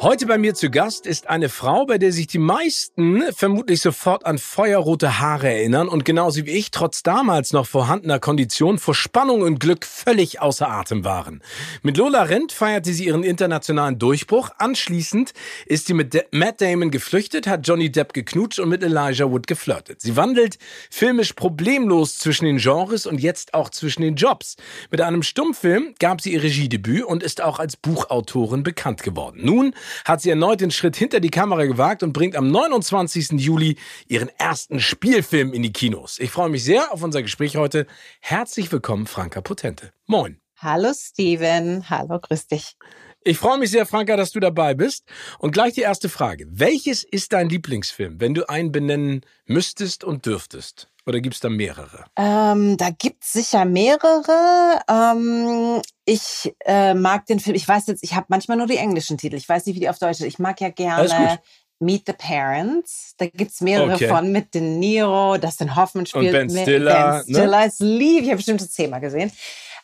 [0.00, 4.26] Heute bei mir zu Gast ist eine Frau, bei der sich die meisten vermutlich sofort
[4.26, 9.42] an feuerrote Haare erinnern und genauso wie ich trotz damals noch vorhandener Kondition vor Spannung
[9.42, 11.42] und Glück völlig außer Atem waren.
[11.82, 14.50] Mit Lola Rent feierte sie ihren internationalen Durchbruch.
[14.58, 15.32] Anschließend
[15.66, 19.48] ist sie mit De Matt Damon geflüchtet, hat Johnny Depp geknutscht und mit Elijah Wood
[19.48, 20.00] geflirtet.
[20.00, 20.58] Sie wandelt
[20.90, 24.54] filmisch problemlos zwischen den Genres und jetzt auch zwischen den Jobs.
[24.92, 29.40] Mit einem Stummfilm gab sie ihr Regiedebüt und ist auch als Buchautorin bekannt geworden.
[29.42, 29.74] Nun
[30.04, 33.32] hat sie erneut den Schritt hinter die Kamera gewagt und bringt am 29.
[33.40, 36.18] Juli ihren ersten Spielfilm in die Kinos.
[36.18, 37.86] Ich freue mich sehr auf unser Gespräch heute.
[38.20, 39.92] Herzlich willkommen, Franka Potente.
[40.06, 40.38] Moin.
[40.56, 42.76] Hallo Steven, hallo, grüß dich.
[43.22, 45.04] Ich freue mich sehr, Franka, dass du dabei bist.
[45.38, 46.46] Und gleich die erste Frage.
[46.50, 50.88] Welches ist dein Lieblingsfilm, wenn du einen benennen müsstest und dürftest?
[51.08, 52.04] Oder gibt es da mehrere?
[52.16, 54.82] Ähm, da gibt es sicher mehrere.
[54.90, 59.16] Ähm, ich äh, mag den Film, ich weiß jetzt, ich habe manchmal nur die englischen
[59.16, 59.36] Titel.
[59.36, 60.26] Ich weiß nicht, wie die auf Deutsch sind.
[60.26, 61.40] Ich mag ja gerne
[61.80, 63.14] Meet the Parents.
[63.16, 64.08] Da gibt's mehrere okay.
[64.08, 67.22] von mit De Niro, Dustin Hoffman spielt Und Ben Stiller.
[67.26, 67.66] Ben Stiller ne?
[67.66, 68.24] ist lieb.
[68.24, 69.32] Ich habe bestimmt das zehnmal gesehen.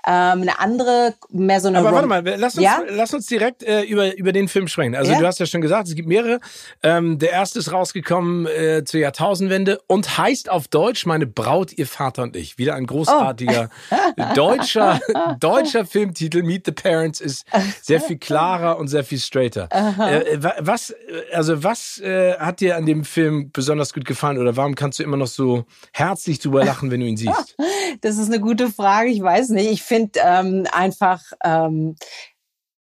[0.07, 1.79] Ähm, eine andere, mehr so eine.
[1.79, 2.83] Aber warte mal, lass uns, ja?
[2.91, 4.95] lass uns direkt äh, über, über den Film sprechen.
[4.95, 5.19] Also ja?
[5.19, 6.41] du hast ja schon gesagt, es gibt mehrere.
[6.83, 11.87] Ähm, der erste ist rausgekommen äh, zur Jahrtausendwende und heißt auf Deutsch Meine Braut, ihr
[11.87, 12.59] Vater und ich.
[12.59, 14.25] Wieder ein großartiger oh.
[14.35, 15.01] deutscher,
[15.41, 16.43] deutscher Filmtitel.
[16.43, 17.47] Meet the Parents ist
[17.81, 19.69] sehr viel klarer und sehr viel straighter.
[19.73, 20.95] Äh, was,
[21.33, 25.03] also was äh, hat dir an dem Film besonders gut gefallen oder warum kannst du
[25.03, 27.57] immer noch so herzlich drüber lachen, wenn du ihn siehst?
[28.01, 29.11] Das ist eine gute Frage.
[29.11, 29.71] Ich weiß nicht.
[29.71, 31.97] Ich finde ähm, einfach, ähm,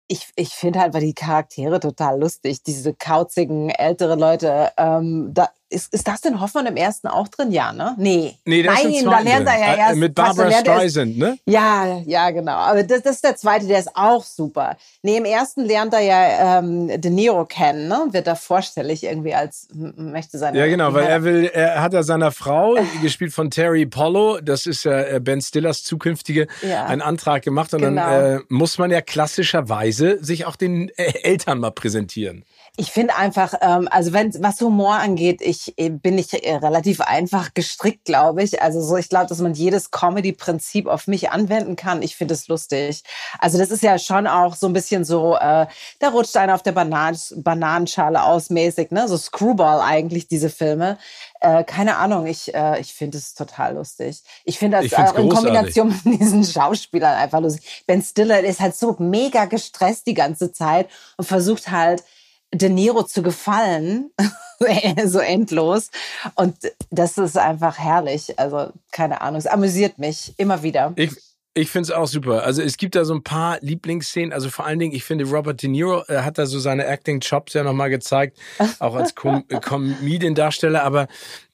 [0.10, 2.64] ich, ich finde halt die Charaktere total lustig.
[2.64, 4.72] Diese kauzigen ältere Leute.
[4.78, 7.52] Ähm, da, ist, ist das denn Hoffmann im ersten auch drin?
[7.52, 7.96] Ja, ne?
[7.98, 8.38] Nee.
[8.46, 9.96] Nee, das Nein, ist da lernt er ja äh, erst.
[9.98, 11.38] Mit Barbara Streisand, ne?
[11.46, 12.54] Ja, ja, genau.
[12.54, 14.78] Aber das, das ist der zweite, der ist auch super.
[15.02, 18.08] Nee, im ersten lernt er ja ähm, De Niro kennen, ne?
[18.12, 20.58] Wird da vorstellig irgendwie als möchte seine.
[20.58, 24.66] Ja, genau, weil er will, er hat ja seiner Frau, gespielt von Terry Polo, das
[24.66, 26.86] ist ja äh, Ben Stillers zukünftige, ja.
[26.86, 28.02] einen Antrag gemacht und genau.
[28.02, 32.44] dann äh, muss man ja klassischerweise sich auch den äh, Eltern mal präsentieren.
[32.80, 37.02] Ich finde einfach, ähm, also wenn was Humor angeht, ich äh, bin ich äh, relativ
[37.02, 38.62] einfach gestrickt, glaube ich.
[38.62, 42.04] Also so, ich glaube, dass man jedes Comedy-Prinzip auf mich anwenden kann.
[42.04, 43.02] Ich finde es lustig.
[43.40, 45.66] Also das ist ja schon auch so ein bisschen so, äh,
[45.98, 49.08] da rutscht einer auf der Banan Bananenschale aus, mäßig, ne?
[49.08, 51.00] So Screwball eigentlich diese Filme.
[51.42, 54.22] Äh, keine Ahnung, ich, äh, ich finde es total lustig.
[54.46, 57.84] Ich finde das auch in Kombination mit diesen Schauspielern einfach lustig.
[57.88, 62.04] Ben Stiller ist halt so mega gestresst die ganze Zeit und versucht halt
[62.54, 64.12] De Niro zu gefallen,
[65.06, 65.90] so endlos.
[66.36, 66.56] Und
[66.90, 68.40] das ist einfach herrlich.
[68.40, 70.94] Also keine Ahnung, es amüsiert mich immer wieder.
[70.96, 71.12] Ich,
[71.54, 72.44] ich finde es auch super.
[72.44, 74.32] Also es gibt da so ein paar Lieblingsszenen.
[74.32, 77.54] Also vor allen Dingen, ich finde, Robert De Niro äh, hat da so seine Acting-Chops
[77.54, 78.38] ja nochmal gezeigt,
[78.80, 80.84] auch als Com Comedian-Darsteller.
[80.84, 81.08] Aber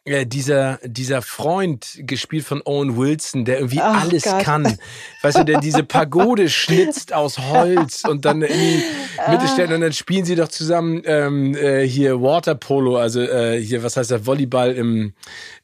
[0.06, 4.44] äh, dieser, dieser Freund, gespielt von Owen Wilson, der irgendwie Ach alles Gott.
[4.44, 4.78] kann.
[5.22, 8.84] Weißt du, der diese Pagode schnitzt aus Holz und dann in die
[9.30, 13.82] Mitte stellt und dann spielen sie doch zusammen ähm, äh, hier Waterpolo, also äh, hier,
[13.82, 15.14] was heißt das, Volleyball im,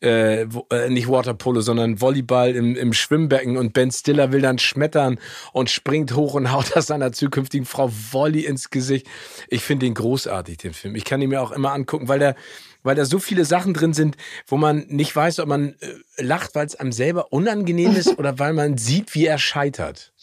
[0.01, 5.19] äh, äh, nicht Waterpolo, sondern Volleyball im, im Schwimmbecken und Ben Stiller will dann schmettern
[5.51, 9.05] und springt hoch und haut das seiner zukünftigen Frau Volley ins Gesicht.
[9.49, 10.95] Ich finde den großartig, den Film.
[10.95, 12.35] Ich kann ihn mir auch immer angucken, weil der
[12.83, 14.17] weil da so viele Sachen drin sind,
[14.47, 18.39] wo man nicht weiß, ob man äh, lacht, weil es einem selber unangenehm ist oder
[18.39, 20.13] weil man sieht, wie er scheitert.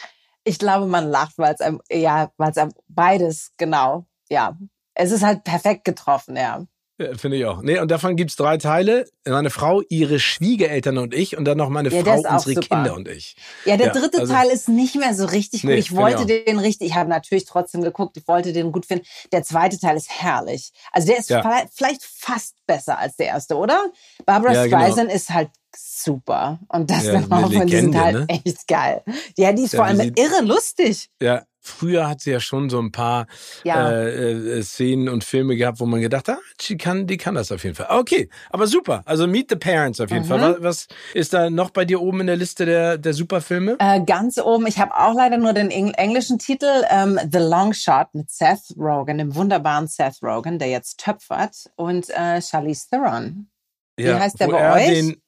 [0.44, 4.56] Ich glaube, man lacht, weil es einem, ja, weil es einem beides, genau, ja.
[4.94, 6.64] Es ist halt perfekt getroffen, ja.
[6.98, 7.60] Ja, Finde ich auch.
[7.60, 9.04] Nee, und davon gibt's drei Teile.
[9.26, 12.60] Meine Frau, ihre Schwiegereltern und ich und dann noch meine Ja, Frau, unsere super.
[12.76, 13.36] Kinder und ich.
[13.66, 15.70] Ja, der Ja, dritte also- Teil ist nicht mehr so richtig gut.
[15.72, 18.86] Nee, ich wollte ich den richtig, ich habe natürlich trotzdem geguckt, ich wollte den gut
[18.86, 19.04] finden.
[19.30, 20.72] Der zweite Teil ist herrlich.
[20.90, 21.26] Also der ist
[21.74, 23.84] vielleicht- fast besser als der erste, oder?
[24.24, 24.78] Barbara genau.
[24.78, 26.58] Streisand ist halt super.
[26.68, 28.26] Und das Ja, auch, und die sind Legende, halt ne?
[28.28, 29.02] echt geil.
[29.36, 31.10] Ja, die ist vor allem irre lustig.
[31.20, 33.26] Ja, früher hat sie ja schon so ein paar
[33.64, 33.90] Ja.
[33.90, 37.34] äh, äh, Szenen und Filme gehabt, wo man gedacht hat, ah, die kann, die kann
[37.34, 37.86] das auf jeden Fall.
[37.90, 39.02] Okay, aber super.
[39.04, 40.28] Also Meet the Parents auf jeden Mhm.
[40.28, 40.40] Fall.
[40.40, 43.76] Was, was ist da noch bei dir oben in der Liste der, der Superfilme?
[43.78, 47.72] Äh, ganz oben, ich habe auch leider nur den Eng englischen Titel, ähm, The Long
[47.72, 53.48] Shot mit Seth Rogen, dem wunderbaren Seth Rogen, der jetzt töpfert, und äh, Charlize Theron.
[53.96, 54.86] Wie heißt der bei euch?
[54.88, 55.22] Den,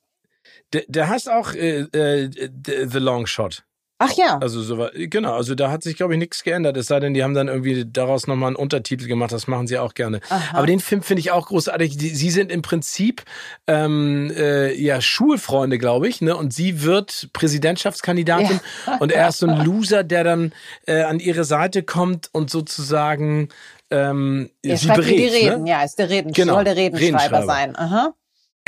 [0.72, 2.30] der, der heißt auch äh, äh,
[2.64, 3.64] The Long Shot.
[4.00, 4.38] Ach ja.
[4.38, 6.76] Also so war, genau, also da hat sich glaube ich nichts geändert.
[6.76, 9.32] Es sei denn, die haben dann irgendwie daraus nochmal einen Untertitel gemacht.
[9.32, 10.20] Das machen sie auch gerne.
[10.28, 10.56] Aha.
[10.56, 11.96] Aber den Film finde ich auch großartig.
[11.96, 13.24] Die, sie sind im Prinzip
[13.66, 16.36] ähm, äh, ja Schulfreunde, glaube ich, ne?
[16.36, 18.60] Und sie wird Präsidentschaftskandidatin
[19.00, 20.52] und er ist so ein Loser, der dann
[20.86, 23.48] äh, an ihre Seite kommt und sozusagen
[23.90, 25.32] ähm, Er sie schreibt mir die berät.
[25.32, 25.70] Reden, Ne?
[25.70, 27.46] ja, ist der Reden, Genau, soll der Redenschreiber Redenschreiber.
[27.46, 27.76] sein.
[27.76, 28.14] Aha.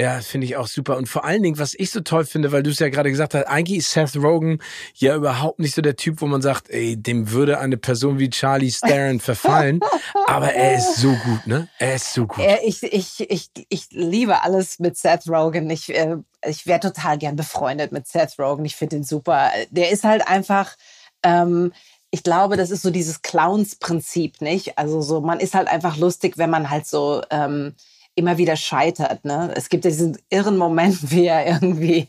[0.01, 0.97] Ja, finde ich auch super.
[0.97, 3.35] Und vor allen Dingen, was ich so toll finde, weil du es ja gerade gesagt
[3.35, 4.59] hast, eigentlich ist Seth Rogen
[4.95, 8.31] ja überhaupt nicht so der Typ, wo man sagt, ey, dem würde eine Person wie
[8.31, 9.81] Charlie Theron verfallen.
[10.27, 11.69] Aber er ist so gut, ne?
[11.79, 12.43] Er ist so gut.
[12.65, 15.69] Ich, ich, ich, ich liebe alles mit Seth Rogen.
[15.69, 16.17] Ich, äh,
[16.47, 18.65] ich wäre total gern befreundet mit Seth Rogen.
[18.65, 19.51] Ich finde ihn super.
[19.69, 20.77] Der ist halt einfach,
[21.23, 21.75] ähm,
[22.11, 24.79] ich glaube, das ist so dieses Clowns-Prinzip, nicht?
[24.79, 27.75] Also so, man ist halt einfach lustig, wenn man halt so ähm,
[28.15, 29.25] immer wieder scheitert.
[29.25, 29.53] Ne?
[29.57, 32.09] Es gibt ja diesen irren Moment, wie er irgendwie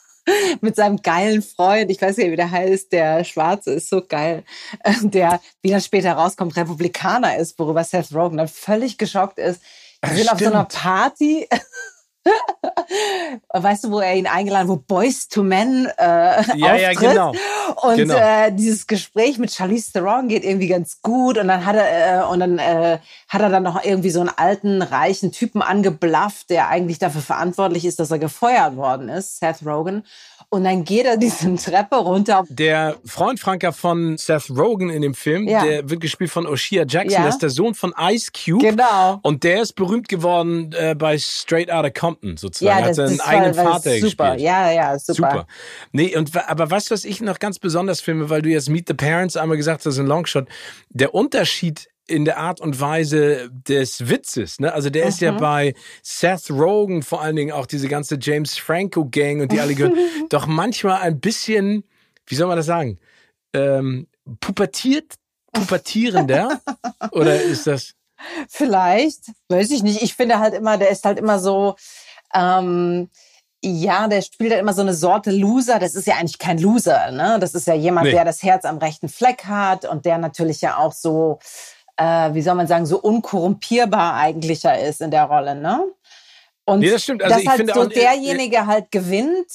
[0.60, 4.44] mit seinem geilen Freund, ich weiß nicht, wie der heißt, der Schwarze ist so geil,
[4.84, 9.60] äh, der, wie dann später rauskommt, Republikaner ist, worüber Seth Rogen dann völlig geschockt ist.
[10.04, 10.64] Die Ah, sind auf so einer.
[10.64, 11.48] Party.
[13.52, 17.10] weißt du, wo er ihn eingeladen, wo Boys to Men äh, Ja, ja, auftritt.
[17.10, 17.32] genau.
[17.82, 18.16] Und Genau.
[18.16, 22.24] äh, dieses Gespräch mit Charlize Theron geht irgendwie ganz gut und dann hat er äh,
[22.26, 22.98] und dann äh,
[23.28, 27.84] hat er dann noch irgendwie so einen alten reichen Typen angeblafft, der eigentlich dafür verantwortlich
[27.84, 30.04] ist, dass er gefeuert worden ist, Seth Rogen.
[30.50, 32.42] Und dann geht er diese Treppe runter.
[32.48, 35.62] Der Freund Franker von Seth Rogen in dem Film, Ja.
[35.62, 37.26] der wird gespielt von Oshia Jackson, Ja.
[37.26, 38.64] das ist der Sohn von Ice Cube.
[38.64, 39.18] Genau.
[39.22, 42.78] Und der ist berühmt geworden äh, bei Straight Outta Compton sozusagen.
[42.78, 44.30] Ja, hat das, seinen eigenen war, Vater super.
[44.30, 44.40] gespielt.
[44.40, 45.14] Ja, ja, super.
[45.14, 45.46] Super.
[45.92, 48.88] Nee, und aber weißt du, was ich noch ganz besonders finde, weil du jetzt Meet
[48.88, 50.46] the Parents einmal gesagt hast, ein Longshot,
[50.88, 54.72] der Unterschied in der Art und Weise des Witzes, ne?
[54.72, 55.36] Also der ist ja Mhm.
[55.38, 59.74] bei Seth Rogen vor allen Dingen auch diese ganze James Franco Gang und die alle
[59.74, 59.94] gehören,
[60.30, 61.84] doch manchmal ein bisschen,
[62.26, 62.98] wie soll man das sagen,
[63.54, 64.06] ähm,
[64.40, 65.14] pubertiert,
[65.52, 66.60] pubertierender?
[67.12, 67.94] Oder ist das?
[68.48, 70.02] Vielleicht, weiß ich nicht.
[70.02, 71.76] Ich finde halt immer, der ist halt immer so,
[72.34, 73.08] ähm,
[73.62, 75.78] ja, der spielt halt immer so eine Sorte Loser.
[75.78, 77.38] Das ist ja eigentlich kein Loser, ne?
[77.40, 78.12] Das ist ja jemand, Nee.
[78.12, 81.38] der das Herz am rechten Fleck hat und der natürlich ja auch so,
[81.98, 85.84] äh, wie soll man sagen, so unkorrumpierbar eigentlicher ist in der Rolle, ne?
[86.64, 87.22] Und Nee, das stimmt.
[87.22, 89.50] Also dass ich halt finde so auch- äh, derjenige halt gewinnt,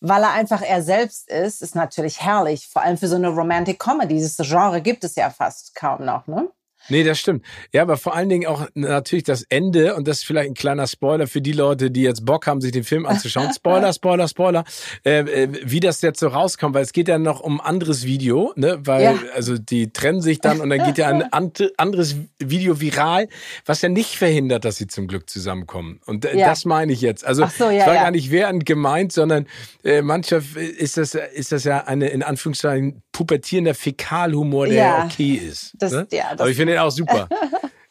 [0.00, 2.66] weil er einfach er selbst ist, ist natürlich herrlich.
[2.68, 4.14] Vor allem für so eine Romantic Comedy.
[4.14, 6.48] Dieses Genre gibt es ja fast kaum noch, ne?
[6.88, 7.44] Nee, das stimmt.
[7.72, 10.86] Ja, aber vor allen Dingen auch natürlich das Ende, und das ist vielleicht ein kleiner
[10.86, 13.52] Spoiler für die Leute, die jetzt Bock haben, sich den Film anzuschauen.
[13.54, 14.64] Spoiler, Spoiler, Spoiler,
[15.04, 18.04] äh, äh, wie das jetzt so rauskommt, weil es geht ja noch um ein anderes
[18.04, 18.78] Video, ne?
[18.84, 19.14] Weil, Ja.
[19.34, 21.22] also die trennen sich dann und dann geht ja ein
[21.76, 23.28] anderes Video viral,
[23.64, 26.00] was ja nicht verhindert, dass sie zum Glück zusammenkommen.
[26.06, 26.48] Und äh, Ja.
[26.48, 27.24] das meine ich jetzt.
[27.24, 29.46] Also so, ja, es war gar nicht wertend gemeint, sondern
[29.84, 30.42] äh, mancher
[30.78, 35.04] ist das, ist das ja eine in Anführungszeichen pubertierender Fäkalhumor, der Ja.
[35.04, 35.72] okay ist.
[35.78, 36.06] Das- ne?
[36.10, 37.28] ja, das- Aber ich finde auch super.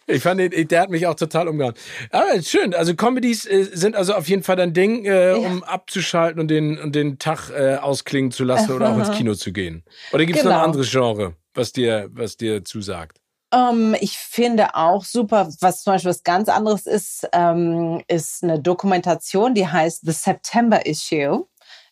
[0.07, 1.75] Ich fand den, der hat mich auch total umgehauen.
[2.09, 6.41] Aber schön, also Comedies äh, sind also auf jeden Fall ein Ding, äh, um abzuschalten
[6.41, 9.83] und den, und den Tag äh, ausklingen zu lassen oder auch ins Kino zu gehen.
[10.11, 10.65] Oder gibt es noch ein Genau.
[10.65, 13.21] anderes Genre, was dir, was dir zusagt?
[13.53, 18.59] Ähm, ich finde auch super, was zum Beispiel was ganz anderes ist, ähm, ist eine
[18.59, 21.45] Dokumentation, die heißt The September Issue.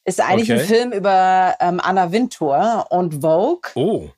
[0.04, 0.62] Ist eigentlich Okay.
[0.62, 3.70] ein Film über ähm, Anna Wintour und Vogue.
[3.76, 4.10] Oh,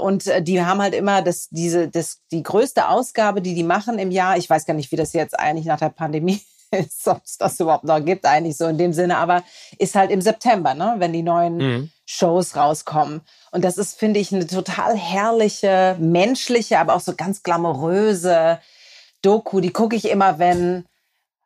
[0.00, 3.98] und äh, die haben halt immer das, diese, das, die größte Ausgabe, die die machen
[3.98, 4.36] im Jahr.
[4.36, 7.60] Ich weiß gar nicht, wie das jetzt eigentlich nach der Pandemie ist, ob es das
[7.60, 9.42] überhaupt noch gibt, eigentlich so in dem Sinne, aber
[9.78, 11.90] ist halt im September, ne, wenn die neuen Mhm.
[12.06, 13.22] Shows rauskommen.
[13.50, 18.60] Und das ist, finde ich, eine total herrliche, menschliche, aber auch so ganz glamouröse
[19.22, 19.60] Doku.
[19.60, 20.84] Die gucke ich immer, wenn,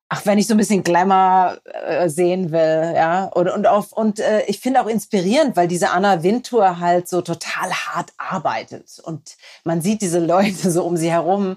[0.09, 3.25] ach, wenn ich so ein bisschen Glamour äh, sehen will, ja.
[3.25, 7.21] Und, und, auf, und äh, ich finde auch inspirierend, weil diese Anna Wintour halt so
[7.21, 9.01] total hart arbeitet.
[9.03, 11.57] Und man sieht diese Leute so um sie herum,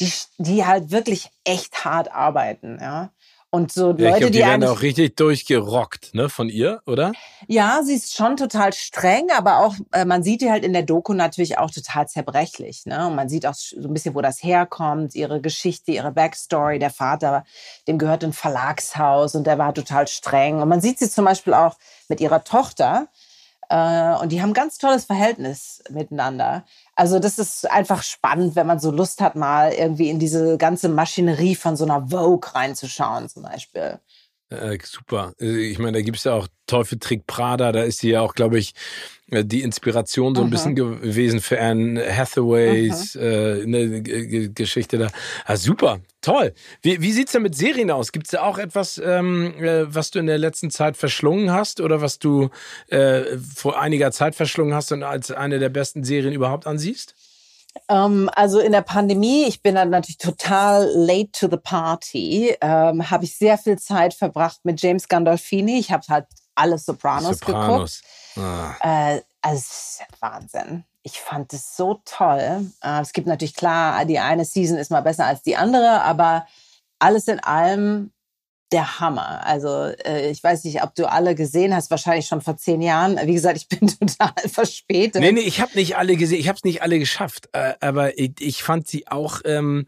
[0.00, 3.10] die, die halt wirklich echt hart arbeiten, ja.
[3.54, 6.82] Und so Leute, ja, ich glaub, die, die werden auch richtig durchgerockt, ne, von ihr,
[6.86, 7.12] oder?
[7.46, 10.82] Ja, sie ist schon total streng, aber auch, äh, man sieht die halt in der
[10.82, 13.06] Doku natürlich auch total zerbrechlich, ne?
[13.06, 16.80] Und man sieht auch so ein bisschen, wo das herkommt, ihre Geschichte, ihre Backstory.
[16.80, 17.44] Der Vater,
[17.86, 20.60] dem gehört ein Verlagshaus und der war total streng.
[20.60, 21.76] Und man sieht sie zum Beispiel auch
[22.08, 23.06] mit ihrer Tochter,
[23.74, 26.64] und die haben ganz tolles Verhältnis miteinander.
[26.94, 30.88] Also das ist einfach spannend, wenn man so Lust hat, mal irgendwie in diese ganze
[30.88, 33.98] Maschinerie von so einer Vogue reinzuschauen zum Beispiel.
[34.50, 35.32] Äh, super.
[35.40, 38.20] Äh, ich meine, da gibt es ja auch Teufel Trick Prada, da ist sie ja
[38.20, 38.72] auch, glaube ich,
[39.30, 45.08] äh, die Inspiration so ein bisschen gewesen für Anne Hathaways äh, ne, Geschichte da.
[45.44, 46.52] Ah, super, toll.
[46.82, 48.12] Wie, wie sieht's denn mit Serien aus?
[48.12, 52.00] Gibt's da auch etwas, ähm, äh, was du in der letzten Zeit verschlungen hast oder
[52.00, 52.50] was du
[52.88, 57.14] äh, vor einiger Zeit verschlungen hast und als eine der besten Serien überhaupt ansiehst?
[57.88, 63.10] Ähm, also in der Pandemie, ich bin dann natürlich total late to the party, ähm,
[63.10, 65.78] habe ich sehr viel Zeit verbracht mit James Gandolfini.
[65.78, 68.02] Ich habe halt alle Sopranos, Sopranos.
[68.36, 68.46] geguckt.
[68.46, 69.14] Ah.
[69.14, 70.84] Äh, also Wahnsinn.
[71.02, 72.70] Ich fand es so toll.
[72.82, 76.46] Äh, es gibt natürlich klar, die eine Season ist mal besser als die andere, aber
[76.98, 78.13] alles in allem
[78.74, 79.46] der Hammer.
[79.46, 83.18] Also äh, ich weiß nicht, ob du alle gesehen hast, wahrscheinlich schon vor zehn Jahren.
[83.24, 85.22] Wie gesagt, ich bin total verspätet.
[85.22, 88.18] Nee, nee, ich habe nicht alle gesehen, ich habe es nicht alle geschafft, äh, aber
[88.18, 89.86] ich, ich, fand sie auch, ähm,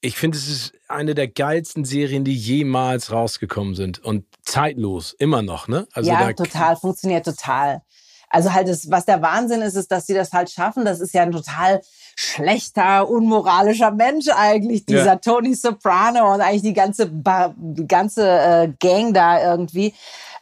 [0.00, 5.42] ich finde, es ist eine der geilsten Serien, die jemals rausgekommen sind und zeitlos, immer
[5.42, 5.88] noch, ne?
[5.92, 7.82] Also ja, total, funktioniert total.
[8.30, 10.84] Also halt, das, was der Wahnsinn ist, ist, dass sie das halt schaffen.
[10.84, 11.80] Das ist ja ein total
[12.16, 15.16] schlechter, unmoralischer Mensch eigentlich, dieser ja.
[15.16, 19.94] Tony Soprano und eigentlich die ganze, die ganze äh, Gang da irgendwie.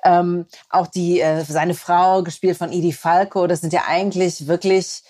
[0.04, 5.02] Ähm, auch die, äh, seine Frau, gespielt von Edie Falco, das sind ja eigentlich wirklich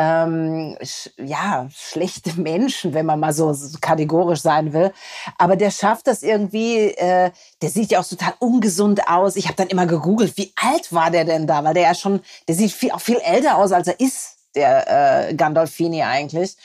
[0.00, 4.92] ähm, sch ja, schlechte Menschen, wenn man mal so, so, kategorisch sein will.
[5.36, 7.30] Aber der schafft das irgendwie, äh,
[7.60, 9.36] der sieht ja auch total ungesund aus.
[9.36, 11.62] Ich habe dann immer gegoogelt, wie alt war der denn da?
[11.64, 15.28] Weil der ja schon, der sieht viel, auch viel älter aus, als er ist der
[15.28, 16.56] äh, Gandolfini eigentlich.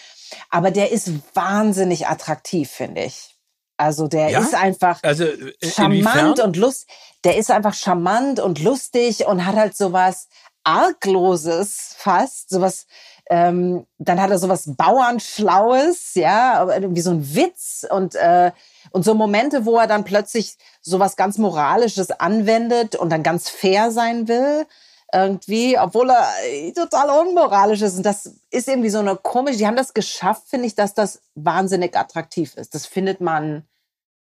[0.50, 3.36] Aber der ist wahnsinnig attraktiv, finde ich.
[3.78, 4.40] Also der ja?
[4.40, 5.26] ist einfach also,
[5.62, 6.88] charmant und lust.
[7.26, 10.30] Der ist einfach charmant und lustig und hat halt sowas
[10.64, 12.86] argloses fast, sowas.
[13.30, 18.52] Ähm, dann hat er sowas Bauernschlaues, ja, wie so ein Witz und äh,
[18.92, 23.90] und so Momente, wo er dann plötzlich sowas ganz Moralisches anwendet und dann ganz fair
[23.92, 24.68] sein will
[25.14, 27.98] irgendwie, obwohl er äh, total unmoralisch ist.
[27.98, 31.22] Und das ist irgendwie so eine komische, die haben das geschafft, finde ich, dass das
[31.36, 32.76] wahnsinnig attraktiv ist.
[32.76, 33.64] Das findet man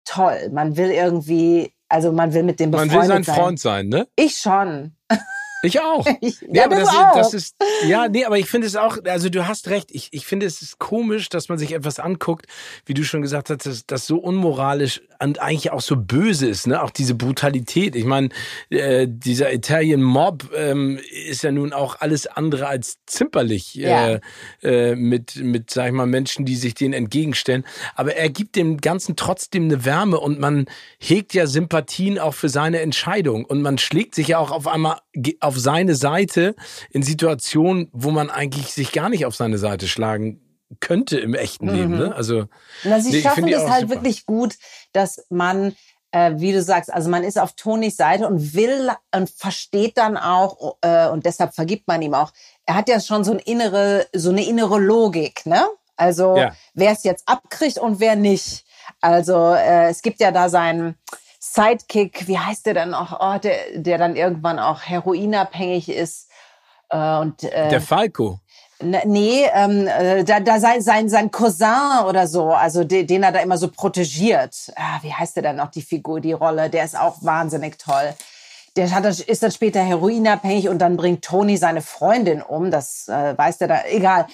[0.04, 0.50] toll.
[0.52, 3.08] Man will irgendwie, also man will mit dem befreundet sein.
[3.08, 4.08] Man will sein Freund sein, ne?
[4.16, 4.96] Ich schon.
[5.66, 6.06] Ich auch.
[6.22, 7.16] Ich, nee, ja, aber das, auch.
[7.16, 7.56] das ist,
[7.88, 9.90] ja, nee, aber ich finde es auch, also du hast recht.
[9.92, 12.48] Ich, ich finde es ist komisch, dass man sich etwas anguckt,
[12.86, 16.68] wie du schon gesagt hast, dass das so unmoralisch und eigentlich auch so böse ist,
[16.68, 16.82] ne?
[16.82, 17.96] Auch diese Brutalität.
[17.96, 18.30] Ich meine,
[18.70, 24.08] äh, dieser Italian Mob ähm, ist ja nun auch alles andere als zimperlich ja.
[24.08, 24.20] äh,
[24.64, 27.66] äh, mit, mit, sag ich mal, Menschen, die sich denen entgegenstellen.
[27.96, 30.66] Aber er gibt dem Ganzen trotzdem eine Wärme und man
[31.00, 34.98] hegt ja Sympathien auch für seine Entscheidung und man schlägt sich ja auch auf einmal
[35.40, 36.56] auf seine Seite
[36.90, 40.42] in Situationen, wo man eigentlich sich gar nicht auf seine Seite schlagen
[40.80, 41.74] könnte im echten mhm.
[41.74, 41.98] Leben.
[41.98, 42.16] Ne?
[42.16, 42.46] Also,
[42.84, 43.96] Na, sie nee, schaffen es halt super.
[43.96, 44.56] wirklich gut,
[44.94, 45.76] dass man
[46.16, 50.16] äh, wie du sagst, also man ist auf Tonys Seite und will und versteht dann
[50.16, 52.32] auch äh, und deshalb vergibt man ihm auch.
[52.66, 55.68] Er hat ja schon so eine innere, so eine innere Logik, ne?
[55.98, 56.54] Also ja.
[56.74, 58.66] wer es jetzt abkriegt und wer nicht.
[59.02, 60.96] Also äh, es gibt ja da seinen
[61.56, 66.30] Sidekick, wie heißt der dann auch, oh, der, der dann irgendwann auch heroinabhängig ist.
[66.90, 68.40] Äh, und, äh, der Falco.
[68.82, 73.32] Nee, ähm, äh, da, da sei sein, sein Cousin oder so, also de, den er
[73.32, 74.74] da immer so protegiert.
[74.76, 76.70] Ah, wie heißt der dann noch, die Figur, die Rolle?
[76.70, 78.14] Der ist auch wahnsinnig toll
[78.76, 82.72] der hat, ist dann später heroinabhängig und dann bringt Tony seine Freundin um.
[82.72, 83.86] Das äh, weiß der da.
[83.86, 84.28] Egal.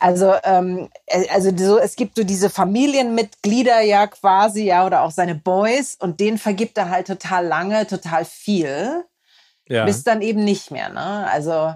[0.00, 5.10] Also, ähm, äh, also so, es gibt so diese Familienmitglieder ja quasi, ja, oder auch
[5.10, 9.04] seine Boys und denen vergibt er halt total lange, total viel.
[9.68, 9.84] Ja.
[9.84, 11.28] Bis dann eben nicht mehr, ne?
[11.30, 11.74] Also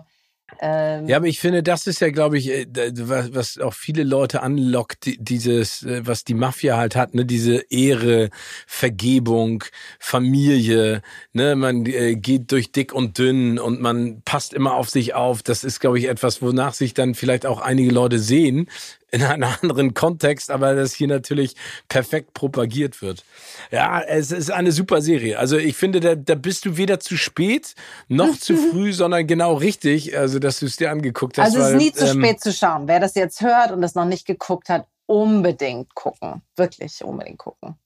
[0.61, 4.43] ähm, ja, aber ich finde, das ist ja, glaube ich, äh, was auch viele Leute
[4.43, 8.31] anlockt, dieses, äh, was die Mafia halt hat, ne, diese Ehre,
[8.67, 9.65] Vergebung,
[9.99, 15.15] Familie, ne, man äh, geht durch dick und dünn und man passt immer auf sich
[15.15, 15.43] auf.
[15.43, 18.69] Das ist, glaube ich, etwas, wonach sich dann vielleicht auch einige Leute sehen,
[19.11, 21.55] in einem anderen Kontext, aber das hier natürlich
[21.89, 23.25] perfekt propagiert wird.
[23.71, 25.39] Ja, es ist eine super Serie.
[25.39, 27.75] Also ich finde, da, da bist du weder zu spät
[28.09, 31.57] noch zu früh, sondern genau richtig, also dass du es dir angeguckt hast.
[31.57, 32.89] Also es ist nie zu ähm, spät zu schauen.
[32.89, 36.43] Wer das jetzt hört und das noch nicht geguckt hat, unbedingt gucken.
[36.57, 37.77] Wirklich unbedingt gucken.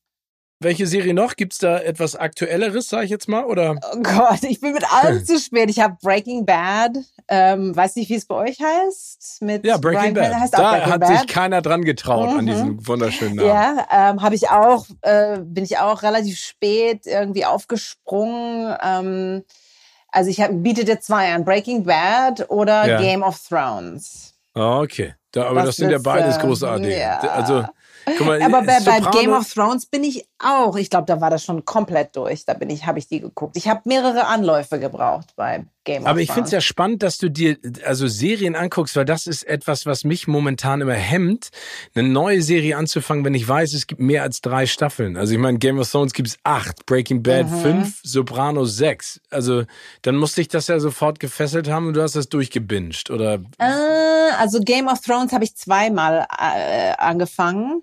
[0.63, 1.37] Welche Serie noch?
[1.37, 3.45] Gibt es da etwas Aktuelleres, sage ich jetzt mal?
[3.47, 3.77] Oder?
[3.95, 5.71] Oh Gott, ich bin mit allem zu spät.
[5.71, 6.99] Ich habe Breaking Bad.
[7.29, 9.41] Ähm, weiß nicht, wie es bei euch heißt.
[9.41, 10.35] Mit ja, Breaking Bad.
[10.35, 11.19] Heißt da Breaking hat Bad.
[11.19, 12.39] sich keiner dran getraut mhm.
[12.41, 13.49] an diesen wunderschönen Namen.
[13.49, 18.77] Ja, ähm, habe ich auch, äh, bin ich auch relativ spät irgendwie aufgesprungen.
[18.83, 19.45] Ähm,
[20.09, 23.01] also ich hab, biete dir zwei an, Breaking Bad oder ja.
[23.01, 24.35] Game of Thrones.
[24.53, 25.15] Okay.
[25.33, 26.99] Da, aber Was das sind ja beides großartig.
[26.99, 27.21] Ja.
[27.21, 27.65] Also
[28.19, 30.77] Mal, aber bei, bei, Game of Thrones bin ich auch.
[30.77, 32.45] Ich glaube, da war das schon komplett durch.
[32.45, 33.57] Da bin ich, habe ich die geguckt.
[33.57, 37.19] Ich habe mehrere Anläufe gebraucht bei Game of Aber ich finde es ja spannend, dass
[37.19, 41.51] du dir also Serien anguckst, weil das ist etwas, was mich momentan immer hemmt,
[41.95, 45.17] eine neue Serie anzufangen, wenn ich weiß, es gibt mehr als drei Staffeln.
[45.17, 47.61] Also ich meine, Game of Thrones gibt es acht, Breaking Bad mhm.
[47.61, 49.21] fünf, Sopranos sechs.
[49.31, 49.65] Also
[50.03, 53.41] dann musste ich das ja sofort gefesselt haben und du hast das durchgebinged, oder?
[53.59, 57.83] Äh, also Game of Thrones habe ich zweimal äh, angefangen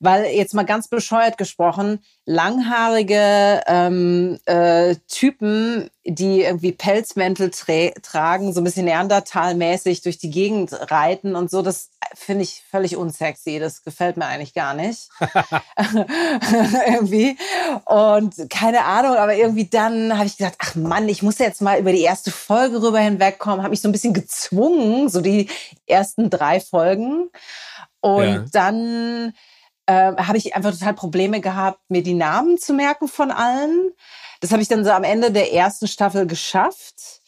[0.00, 8.52] weil jetzt mal ganz bescheuert gesprochen, langhaarige ähm, äh, Typen, die irgendwie Pelzmäntel tra tragen,
[8.52, 13.58] so ein bisschen Neandertal-mäßig durch die Gegend reiten und so, das finde ich völlig unsexy.
[13.58, 15.08] Das gefällt mir eigentlich gar nicht.
[16.86, 17.36] irgendwie.
[17.84, 21.78] Und keine Ahnung, aber irgendwie dann habe ich gesagt, ach Mann, ich muss jetzt mal
[21.78, 23.62] über die erste Folge rüber hinwegkommen.
[23.62, 25.48] Habe mich so ein bisschen gezwungen, so die
[25.86, 27.30] ersten drei Folgen.
[28.00, 28.44] Und ja.
[28.52, 29.32] dann
[29.86, 33.92] äh, habe ich einfach total Probleme gehabt, mir die Namen zu merken von allen.
[34.40, 37.22] Das habe ich dann so am Ende der ersten Staffel geschafft.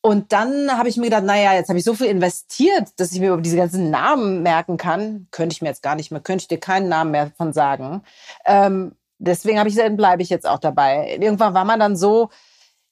[0.00, 3.20] Und dann habe ich mir gedacht, naja, jetzt habe ich so viel investiert, dass ich
[3.20, 5.28] mir über diese ganzen Namen merken kann.
[5.30, 8.02] Könnte ich mir jetzt gar nicht mehr, könnte ich dir keinen Namen mehr von sagen.
[8.44, 11.16] Ähm, deswegen habe ich gesagt, bleibe ich jetzt auch dabei.
[11.18, 12.28] Irgendwann war man dann so,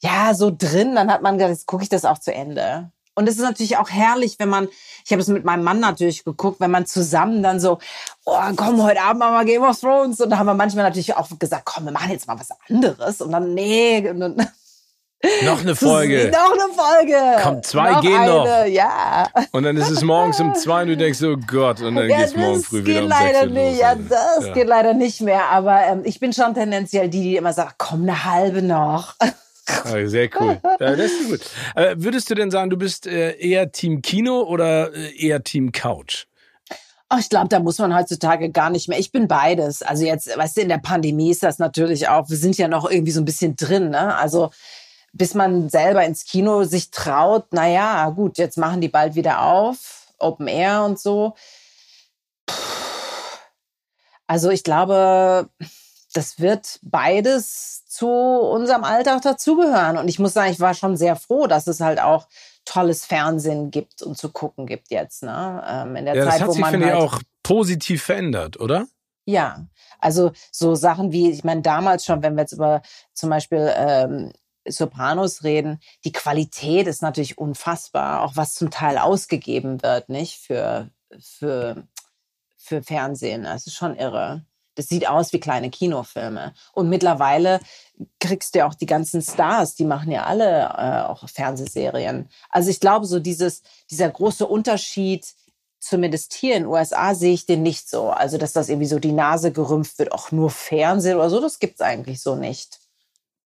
[0.00, 2.90] ja, so drin, dann hat man gesagt, jetzt gucke ich das auch zu Ende.
[3.14, 4.68] Und es ist natürlich auch herrlich, wenn man,
[5.04, 7.78] ich habe es mit meinem Mann natürlich geguckt, wenn man zusammen dann so,
[8.24, 10.20] oh komm, heute Abend machen wir Game of Thrones.
[10.20, 13.20] Und da haben wir manchmal natürlich auch gesagt, komm, wir machen jetzt mal was anderes.
[13.20, 14.08] Und dann, nee.
[14.08, 14.48] Und dann,
[15.44, 16.30] noch eine Folge.
[16.32, 17.42] noch eine Folge.
[17.42, 18.66] Komm, zwei noch gehen eine, noch.
[18.66, 19.28] Ja.
[19.52, 22.18] Und dann ist es morgens um zwei und du denkst, oh Gott, und dann ja,
[22.18, 23.78] geht's morgen früh wieder um sechs Uhr nicht.
[23.78, 24.52] Ja, das ja.
[24.52, 25.46] geht leider nicht mehr.
[25.50, 29.14] Aber ähm, ich bin schon tendenziell die, die immer sagt, komm, eine halbe noch.
[29.84, 30.60] Ah, sehr cool.
[30.62, 31.40] Ja, das ist gut.
[31.74, 35.72] Äh, würdest du denn sagen, du bist äh, eher Team Kino oder äh, eher Team
[35.72, 36.26] Couch?
[37.10, 38.98] Oh, ich glaube, da muss man heutzutage gar nicht mehr.
[38.98, 39.82] Ich bin beides.
[39.82, 42.90] Also jetzt, weißt du, in der Pandemie ist das natürlich auch, wir sind ja noch
[42.90, 44.16] irgendwie so ein bisschen drin, ne?
[44.16, 44.50] Also
[45.12, 50.06] bis man selber ins Kino sich traut, naja, gut, jetzt machen die bald wieder auf,
[50.18, 51.34] Open Air und so.
[54.26, 55.50] Also ich glaube,
[56.12, 59.96] das wird beides zu unserem Alltag dazugehören.
[59.96, 62.28] Und ich muss sagen, ich war schon sehr froh, dass es halt auch
[62.64, 65.22] tolles Fernsehen gibt und zu gucken gibt jetzt.
[65.22, 65.64] Ne?
[65.66, 68.02] Ähm, in der ja, Zeit, das hat wo sich, man finde halt, ich, auch positiv
[68.02, 68.86] verändert, oder?
[69.24, 69.66] Ja,
[69.98, 72.82] also so Sachen wie, ich meine, damals schon, wenn wir jetzt über
[73.14, 74.32] zum Beispiel ähm,
[74.66, 80.90] Sopranos reden, die Qualität ist natürlich unfassbar, auch was zum Teil ausgegeben wird, nicht für,
[81.18, 81.86] für,
[82.56, 83.44] für Fernsehen.
[83.44, 84.44] Das ist schon irre.
[84.74, 86.54] Das sieht aus wie kleine Kinofilme.
[86.72, 87.60] Und mittlerweile
[88.20, 92.28] kriegst du ja auch die ganzen Stars, die machen ja alle äh, auch Fernsehserien.
[92.50, 95.26] Also ich glaube, so dieses, dieser große Unterschied,
[95.78, 98.10] zumindest hier in den USA sehe ich den nicht so.
[98.10, 101.58] Also, dass das irgendwie so die Nase gerümpft wird, auch nur Fernsehen oder so, das
[101.58, 102.81] gibt's eigentlich so nicht.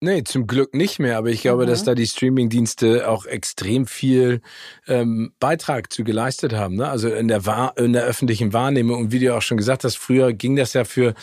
[0.01, 1.67] Nee, zum Glück nicht mehr, aber ich glaube, mhm.
[1.67, 4.39] dass da die Streamingdienste auch extrem viel
[4.87, 6.77] ähm, Beitrag zu geleistet haben.
[6.77, 6.87] Ne?
[6.87, 9.97] Also in der, Wahr in der öffentlichen Wahrnehmung und wie du auch schon gesagt hast,
[9.97, 11.15] früher ging das ja für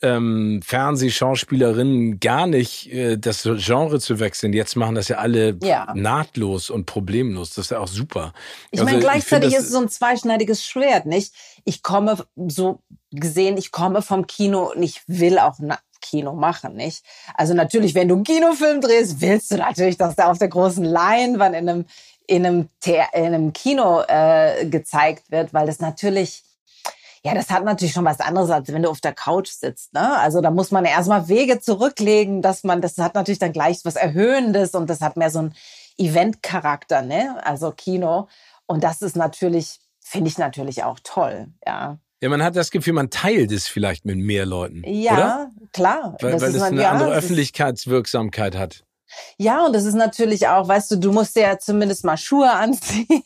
[0.00, 4.54] ähm, Fernsehschauspielerinnen gar nicht, äh, das Genre zu wechseln.
[4.54, 5.92] Jetzt machen das ja alle ja.
[5.94, 7.50] nahtlos und problemlos.
[7.50, 8.32] Das ist ja auch super.
[8.70, 11.34] Ich also, meine, gleichzeitig ich find, ist es so ein zweischneidiges Schwert, nicht?
[11.66, 15.58] Ich komme so gesehen, ich komme vom Kino und ich will auch
[16.04, 17.04] Kino machen, nicht?
[17.34, 20.84] Also natürlich, wenn du einen Kinofilm drehst, willst du natürlich, dass der auf der großen
[20.84, 21.84] Leinwand in einem
[22.26, 26.42] in einem, The in einem Kino äh, gezeigt wird, weil das natürlich
[27.26, 29.94] ja, das hat natürlich schon was anderes, als wenn du auf der Couch sitzt.
[29.94, 30.18] Ne?
[30.18, 33.96] Also da muss man erstmal Wege zurücklegen, dass man, das hat natürlich dann gleich was
[33.96, 35.54] Erhöhendes und das hat mehr so einen
[35.96, 37.40] Event-Charakter, ne?
[37.42, 38.28] Also Kino.
[38.66, 41.98] Und das ist natürlich, finde ich natürlich auch toll, ja.
[42.24, 44.82] Ja, man hat das Gefühl, man teilt es vielleicht mit mehr Leuten.
[44.86, 45.50] Ja, oder?
[45.74, 46.16] klar.
[46.22, 48.82] Weil, weil es eine ja, andere Öffentlichkeitswirksamkeit hat.
[49.36, 53.22] Ja, und das ist natürlich auch, weißt du, du musst ja zumindest mal Schuhe anziehen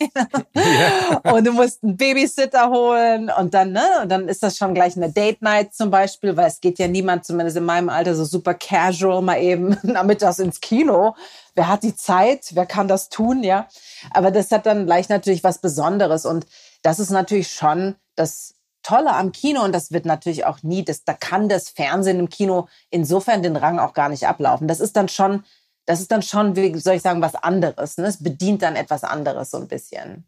[0.53, 1.21] ja.
[1.33, 4.97] und du musst einen Babysitter holen und dann, ne, und dann ist das schon gleich
[4.97, 8.25] eine Date Night zum Beispiel, weil es geht ja niemand, zumindest in meinem Alter, so
[8.25, 11.15] super casual mal eben nachmittags ins Kino.
[11.55, 12.47] Wer hat die Zeit?
[12.51, 13.45] Wer kann das tun?
[13.45, 13.69] Ja,
[14.11, 16.49] aber das hat dann gleich natürlich was Besonderes und
[16.83, 21.05] das ist natürlich schon das Tolle am Kino, und das wird natürlich auch nie, das,
[21.05, 24.69] da kann das Fernsehen im Kino insofern den Rang auch gar nicht ablaufen.
[24.69, 25.45] Das ist dann schon,
[25.87, 27.99] das ist dann schon, wie soll ich sagen, was anderes.
[27.99, 28.07] Ne?
[28.07, 30.27] Es bedient dann etwas anderes so ein bisschen.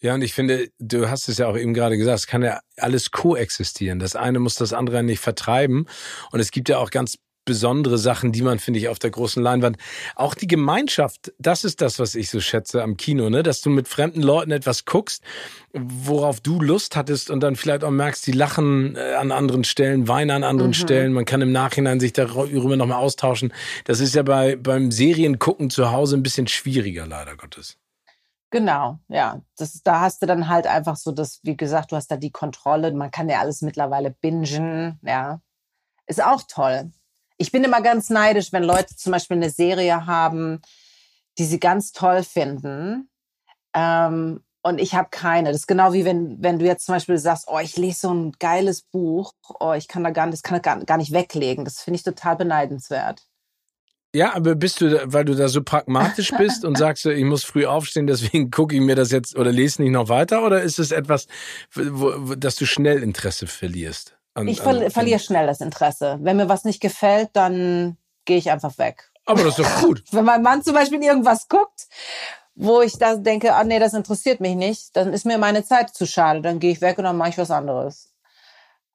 [0.00, 2.60] Ja, und ich finde, du hast es ja auch eben gerade gesagt, es kann ja
[2.76, 3.98] alles koexistieren.
[3.98, 5.86] Das eine muss das andere nicht vertreiben.
[6.30, 7.18] Und es gibt ja auch ganz
[7.48, 9.78] besondere Sachen, die man, finde ich, auf der großen Leinwand.
[10.14, 13.42] Auch die Gemeinschaft, das ist das, was ich so schätze am Kino, ne?
[13.42, 15.22] Dass du mit fremden Leuten etwas guckst,
[15.72, 20.08] worauf du Lust hattest und dann vielleicht auch merkst, die lachen äh, an anderen Stellen,
[20.08, 20.74] weinen an anderen mhm.
[20.74, 21.12] Stellen.
[21.14, 23.54] Man kann im Nachhinein sich darüber nochmal austauschen.
[23.86, 27.78] Das ist ja bei, beim Seriengucken zu Hause ein bisschen schwieriger, leider Gottes.
[28.50, 29.40] Genau, ja.
[29.56, 32.30] Das, da hast du dann halt einfach so das, wie gesagt, du hast da die
[32.30, 32.92] Kontrolle.
[32.92, 35.40] Man kann ja alles mittlerweile bingen, ja.
[36.06, 36.90] Ist auch toll.
[37.38, 40.60] Ich bin immer ganz neidisch, wenn Leute zum Beispiel eine Serie haben,
[41.38, 43.08] die sie ganz toll finden.
[43.74, 45.50] Ähm, und ich habe keine.
[45.52, 48.12] Das ist genau wie wenn, wenn du jetzt zum Beispiel sagst, oh, ich lese so
[48.12, 51.64] ein geiles Buch, oh, ich kann da gar, das kann gar, gar nicht weglegen.
[51.64, 53.22] Das finde ich total beneidenswert.
[54.14, 57.66] Ja, aber bist du, weil du da so pragmatisch bist und sagst, ich muss früh
[57.66, 60.44] aufstehen, deswegen gucke ich mir das jetzt oder lese nicht noch weiter?
[60.44, 61.28] Oder ist es etwas,
[61.74, 64.17] wo, dass du schnell Interesse verlierst?
[64.38, 66.18] An, ich ver verliere schnell das Interesse.
[66.20, 69.10] Wenn mir was nicht gefällt, dann gehe ich einfach weg.
[69.26, 70.02] Aber das ist doch gut.
[70.10, 71.88] Wenn mein Mann zum Beispiel irgendwas guckt,
[72.54, 75.90] wo ich da denke, ah nee, das interessiert mich nicht, dann ist mir meine Zeit
[75.90, 76.40] zu schade.
[76.40, 78.12] Dann gehe ich weg und dann mache ich was anderes.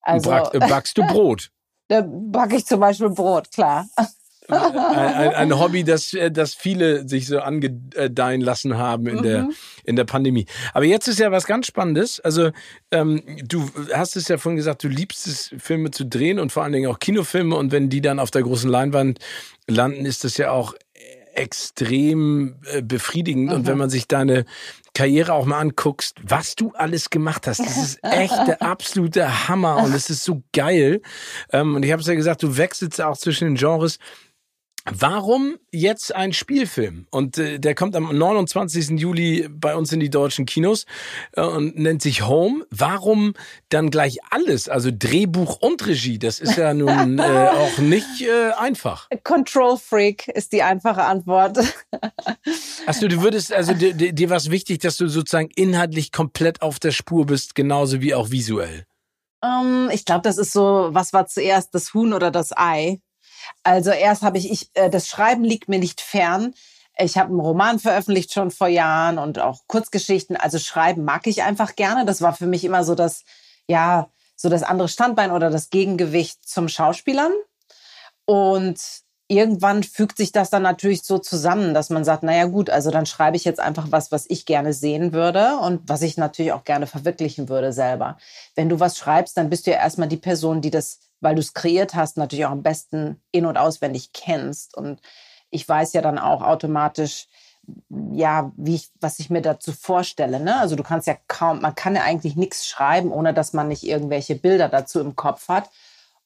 [0.02, 1.52] Also backst du Brot?
[1.88, 3.88] Da backe ich zum Beispiel Brot, klar
[4.50, 9.24] ein, ein, Hobby, das, äh, das viele sich so angedeihen lassen haben in, mhm.
[9.24, 9.50] der,
[9.84, 10.46] in der Pandemie.
[10.74, 12.20] Aber jetzt ist ja was ganz Spannendes.
[12.20, 12.52] Also
[12.92, 16.64] ähm, du hast es ja vorhin gesagt, du liebst es, Filme zu drehen und vor
[16.64, 17.56] allen Dingen auch Kinofilme.
[17.56, 19.20] Und wenn die dann auf der großen Leinwand
[19.68, 20.74] landen, ist das ja auch
[21.34, 23.48] extrem äh, befriedigend.
[23.48, 23.54] Mhm.
[23.54, 24.46] Und wenn man sich deine
[24.94, 29.78] Karriere auch mal anguckst, was du alles gemacht hast, das ist echt der absolute Hammer
[29.78, 31.02] und es ist so geil.
[31.52, 33.98] Ähm, und ich habe es ja gesagt, du wechselst auch zwischen den Genres.
[34.86, 37.08] Warum jetzt ein Spielfilm?
[37.10, 39.00] Und äh, der kommt am 29.
[39.00, 40.86] Juli bei uns in die deutschen Kinos
[41.34, 42.66] äh, und nennt sich Home.
[42.70, 43.34] Warum
[43.70, 44.68] dann gleich alles?
[44.68, 47.22] Also Drehbuch und Regie, das ist ja nun äh,
[47.54, 49.08] auch nicht äh, einfach.
[49.24, 51.60] Control Freak ist die einfache Antwort.
[52.86, 56.80] Achso, du würdest, also dir, dir war es wichtig, dass du sozusagen inhaltlich komplett auf
[56.80, 58.86] der Spur bist, genauso wie auch visuell.
[59.42, 63.00] Um, ähm, ich glaube, das ist so, was war zuerst, das Huhn oder das Ei?
[63.64, 66.54] Also erst habe ich, ich äh, das Schreiben liegt mir nicht fern.
[66.98, 70.38] Ich habe einen Roman veröffentlicht schon vor Jahren und auch Kurzgeschichten.
[70.38, 72.06] Also Schreiben mag ich einfach gerne.
[72.06, 73.24] Das war für mich immer so das,
[73.68, 77.32] ja, so das andere Standbein oder das Gegengewicht zum Schauspielern.
[78.26, 78.80] Und
[79.28, 83.06] irgendwann fügt sich das dann natürlich so zusammen, dass man sagt, naja gut, also dann
[83.06, 86.64] schreibe ich jetzt einfach was, was ich gerne sehen würde und was ich natürlich auch
[86.64, 88.18] gerne verwirklichen würde selber.
[88.56, 91.42] Wenn du was schreibst, dann bist du ja erstmal die Person, die das weil du
[91.42, 94.76] es kreiert hast, natürlich auch am besten in- und auswendig kennst.
[94.76, 95.02] Und
[95.50, 97.28] ich weiß ja dann auch automatisch,
[98.12, 100.40] ja, wie ich, was ich mir dazu vorstelle.
[100.40, 100.60] Ne?
[100.60, 103.84] Also du kannst ja kaum, man kann ja eigentlich nichts schreiben, ohne dass man nicht
[103.84, 105.70] irgendwelche Bilder dazu im Kopf hat.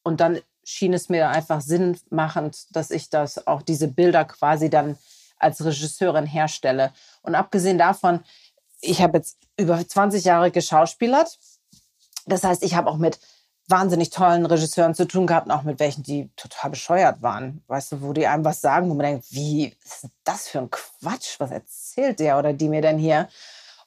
[0.04, 4.98] Und dann schien es mir einfach sinnmachend, dass ich das auch diese Bilder quasi dann
[5.38, 6.92] als Regisseurin herstelle.
[7.22, 8.22] Und abgesehen davon,
[8.82, 11.38] ich habe jetzt über 20 Jahre geschauspielert.
[12.26, 13.20] Das heißt, ich habe auch mit
[13.68, 17.62] wahnsinnig tollen Regisseuren zu tun gehabt, auch mit welchen, die total bescheuert waren.
[17.68, 20.70] Weißt du, wo die einem was sagen, wo man denkt, wie ist das für ein
[20.72, 21.40] Quatsch?
[21.40, 23.28] Was erzählt der oder die mir denn hier?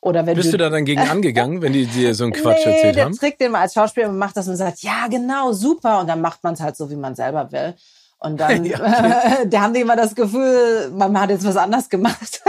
[0.03, 2.65] Oder wenn Bist du, du da dann gegen angegangen, wenn die dir so einen Quatsch
[2.65, 3.13] nee, erzählt der haben?
[3.13, 6.01] Der Trick, den man als Schauspieler macht, dass man sagt, ja, genau, super.
[6.01, 7.75] Und dann macht man es halt so, wie man selber will.
[8.19, 9.49] Und dann, ja, okay.
[9.49, 12.43] da haben die immer das Gefühl, man hat jetzt was anders gemacht.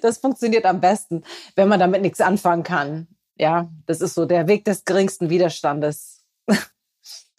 [0.00, 1.22] das funktioniert am besten,
[1.54, 6.24] wenn man damit nichts anfangen kann ja, das ist so der Weg des geringsten Widerstandes.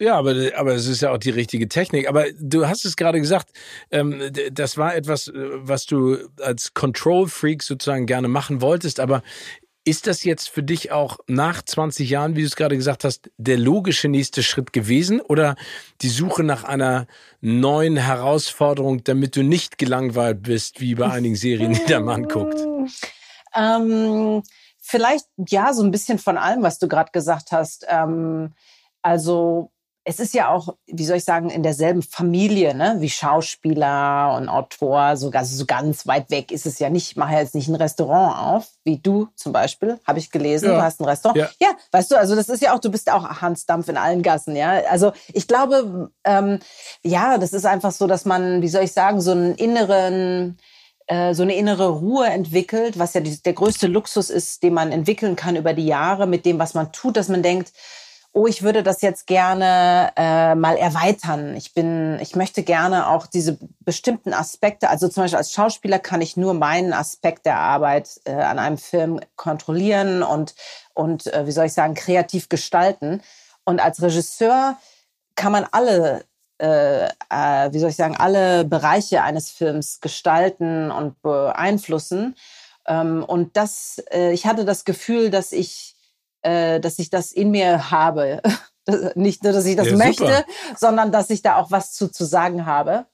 [0.00, 2.08] Ja, aber, aber es ist ja auch die richtige Technik.
[2.08, 3.50] Aber du hast es gerade gesagt,
[3.90, 8.98] ähm, das war etwas, äh, was du als Control-Freak sozusagen gerne machen wolltest.
[8.98, 9.22] Aber
[9.84, 13.30] ist das jetzt für dich auch nach 20 Jahren, wie du es gerade gesagt hast,
[13.36, 15.20] der logische nächste Schritt gewesen?
[15.20, 15.54] Oder
[16.00, 17.06] die Suche nach einer
[17.42, 22.58] neuen Herausforderung, damit du nicht gelangweilt bist, wie bei einigen Serien, die der Mann guckt?
[23.52, 24.44] Ähm
[24.90, 27.86] Vielleicht ja, so ein bisschen von allem, was du gerade gesagt hast.
[27.88, 28.54] Ähm,
[29.02, 29.70] also
[30.02, 34.48] es ist ja auch, wie soll ich sagen, in derselben Familie, ne, wie Schauspieler und
[34.48, 37.12] Autor, so, also so ganz weit weg ist es ja nicht.
[37.12, 40.70] Ich mache ja jetzt nicht ein Restaurant auf, wie du zum Beispiel, habe ich gelesen.
[40.70, 40.76] Ja.
[40.76, 41.38] Du hast ein Restaurant.
[41.38, 41.50] Ja.
[41.60, 41.76] ja.
[41.92, 44.56] weißt du, also das ist ja auch, du bist auch Hans Dampf in allen Gassen,
[44.56, 44.80] ja.
[44.90, 46.58] Also ich glaube, ähm,
[47.04, 50.58] ja, das ist einfach so, dass man, wie soll ich sagen, so einen inneren
[51.10, 54.92] äh, so eine innere Ruhe entwickelt, was ja die, der größte Luxus ist, den man
[54.92, 57.72] entwickeln kann über die Jahre mit dem, was man tut, dass man denkt,
[58.32, 61.56] oh, ich würde das jetzt gerne äh, mal erweitern.
[61.56, 66.20] Ich bin, ich möchte gerne auch diese bestimmten Aspekte, also zum Beispiel als Schauspieler kann
[66.20, 70.54] ich nur meinen Aspekt der Arbeit äh, an einem Film kontrollieren und
[70.94, 73.20] und äh, wie soll ich sagen kreativ gestalten.
[73.64, 74.76] Und als Regisseur
[75.34, 76.24] kann man alle
[76.60, 82.36] äh, äh, wie soll ich sagen, alle Bereiche eines Films gestalten und beeinflussen.
[82.86, 85.94] Ähm, und das, äh, ich hatte das Gefühl, dass ich,
[86.42, 88.42] äh, dass ich das in mir habe.
[89.14, 90.44] Nicht nur, dass ich das ja, möchte, super.
[90.76, 93.06] sondern dass ich da auch was zu, zu sagen habe.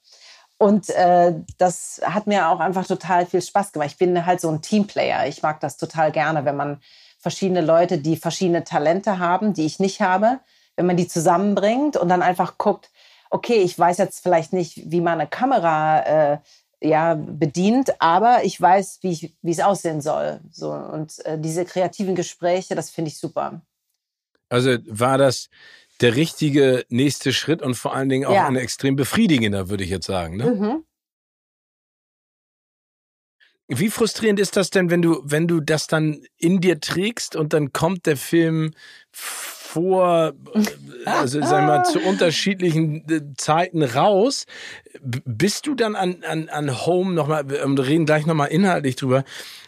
[0.58, 3.90] Und äh, das hat mir auch einfach total viel Spaß gemacht.
[3.90, 5.26] Ich bin halt so ein Teamplayer.
[5.28, 6.80] Ich mag das total gerne, wenn man
[7.18, 10.40] verschiedene Leute, die verschiedene Talente haben, die ich nicht habe,
[10.76, 12.90] wenn man die zusammenbringt und dann einfach guckt,
[13.36, 16.38] okay, ich weiß jetzt vielleicht nicht, wie man eine Kamera äh,
[16.80, 20.40] ja, bedient, aber ich weiß, wie, ich, wie es aussehen soll.
[20.50, 23.60] So, und äh, diese kreativen Gespräche, das finde ich super.
[24.48, 25.48] Also war das
[26.00, 28.46] der richtige nächste Schritt und vor allen Dingen auch ja.
[28.46, 30.36] ein extrem befriedigender, würde ich jetzt sagen.
[30.36, 30.46] Ne?
[30.46, 30.84] Mhm.
[33.68, 37.52] Wie frustrierend ist das denn, wenn du, wenn du das dann in dir trägst und
[37.52, 38.72] dann kommt der Film
[39.76, 40.32] vor,
[41.04, 44.46] also sagen wir mal, zu unterschiedlichen äh, Zeiten raus.
[45.02, 49.22] Bist du dann an, an, an Home nochmal, wir reden gleich nochmal inhaltlich drüber,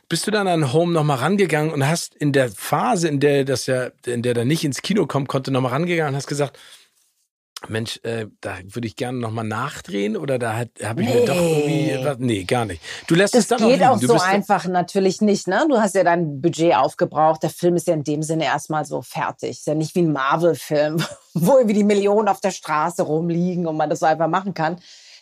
[0.09, 3.67] bist du dann an Home nochmal rangegangen und hast in der Phase, in der das
[3.67, 6.59] ja, in der er nicht ins Kino kommen konnte, nochmal rangegangen und hast gesagt,
[7.67, 11.15] Mensch, äh, da würde ich gerne nochmal nachdrehen oder da habe ich nee.
[11.15, 12.81] mir doch irgendwie was, nee, gar nicht.
[13.09, 15.67] Du lässt das es dann geht auch, auch so einfach natürlich nicht, ne?
[15.69, 17.43] Du hast ja dein Budget aufgebraucht.
[17.43, 19.51] Der Film ist ja in dem Sinne erstmal so fertig.
[19.51, 21.03] Ist ja nicht wie ein Marvel-Film,
[21.35, 24.77] wo irgendwie die Millionen auf der Straße rumliegen und man das so einfach machen kann.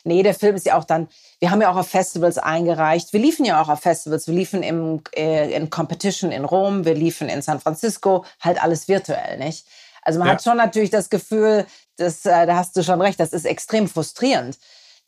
[0.04, 1.08] Nee, der Film ist ja auch dann,
[1.40, 3.12] wir haben ja auch auf Festivals eingereicht.
[3.12, 4.28] Wir liefen ja auch auf Festivals.
[4.28, 8.86] Wir liefen im, äh, in Competition in Rom, wir liefen in San Francisco, halt alles
[8.86, 9.66] virtuell, nicht?
[10.06, 10.34] Also man ja.
[10.34, 11.66] hat schon natürlich das Gefühl,
[11.96, 14.56] das, äh, da hast du schon recht, das ist extrem frustrierend.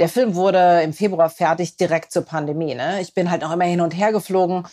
[0.01, 2.75] Der Film wurde im Februar fertig, direkt zur Pandemie.
[2.75, 3.01] Ne?
[3.01, 4.67] Ich bin halt noch immer hin und her geflogen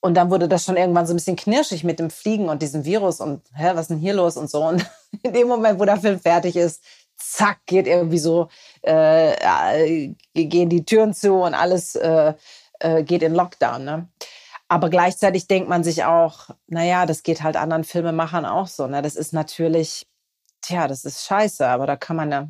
[0.00, 2.84] und dann wurde das schon irgendwann so ein bisschen knirschig mit dem Fliegen und diesem
[2.84, 4.64] Virus und hä, was ist denn hier los und so.
[4.64, 4.88] Und
[5.24, 6.80] in dem Moment, wo der Film fertig ist,
[7.16, 8.48] zack, geht irgendwie so,
[8.82, 12.34] äh, gehen die Türen zu und alles äh,
[12.78, 13.84] äh, geht in Lockdown.
[13.84, 14.08] Ne?
[14.72, 18.86] Aber gleichzeitig denkt man sich auch, naja, das geht halt anderen Filmemachern auch so.
[18.86, 19.02] Ne?
[19.02, 20.06] Das ist natürlich
[20.62, 22.48] tja, das ist scheiße, aber da kann man ja,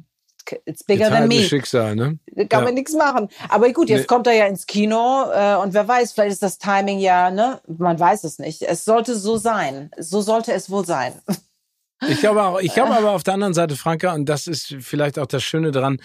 [0.65, 1.43] it's bigger than me.
[1.43, 2.21] Schicksal, ne?
[2.31, 2.67] Da kann ja.
[2.67, 3.29] man nichts machen.
[3.49, 4.07] Aber gut, jetzt nee.
[4.07, 7.61] kommt er ja ins Kino äh, und wer weiß, vielleicht ist das Timing ja, ne?
[7.67, 8.63] Man weiß es nicht.
[8.63, 9.91] Es sollte so sein.
[9.99, 11.15] So sollte es wohl sein.
[12.09, 15.19] Ich glaube auch, ich glaube aber auf der anderen Seite, Franka, und das ist vielleicht
[15.19, 15.99] auch das Schöne daran, äh,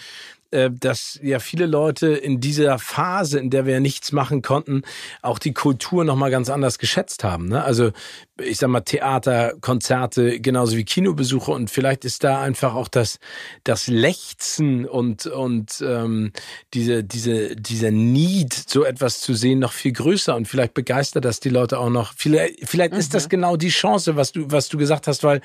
[0.51, 4.83] dass ja viele Leute in dieser Phase, in der wir ja nichts machen konnten,
[5.21, 7.49] auch die Kultur nochmal ganz anders geschätzt haben.
[7.49, 7.63] Ne?
[7.63, 7.91] Also
[8.39, 13.19] ich sag mal Theater, Konzerte, genauso wie Kinobesuche und vielleicht ist da einfach auch das,
[13.63, 16.31] das Lechzen und, und ähm,
[16.73, 21.39] diese, diese, dieser Need, so etwas zu sehen, noch viel größer und vielleicht begeistert das
[21.39, 22.13] die Leute auch noch.
[22.15, 22.99] Vielleicht, vielleicht mhm.
[22.99, 23.29] ist das mhm.
[23.29, 25.41] genau die Chance, was du, was du gesagt hast, weil äh,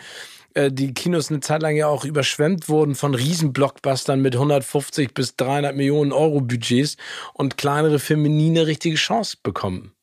[0.57, 5.75] die Kinos eine Zeit lang ja auch überschwemmt wurden von Riesenblockbustern mit 150 bis 300
[5.75, 6.97] Millionen Euro Budgets
[7.35, 9.95] und kleinere Filme nie eine richtige Chance bekommen.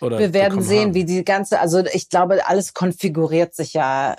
[0.00, 0.94] Oder Wir werden sehen, haben.
[0.94, 4.16] wie die ganze, also ich glaube, alles konfiguriert sich ja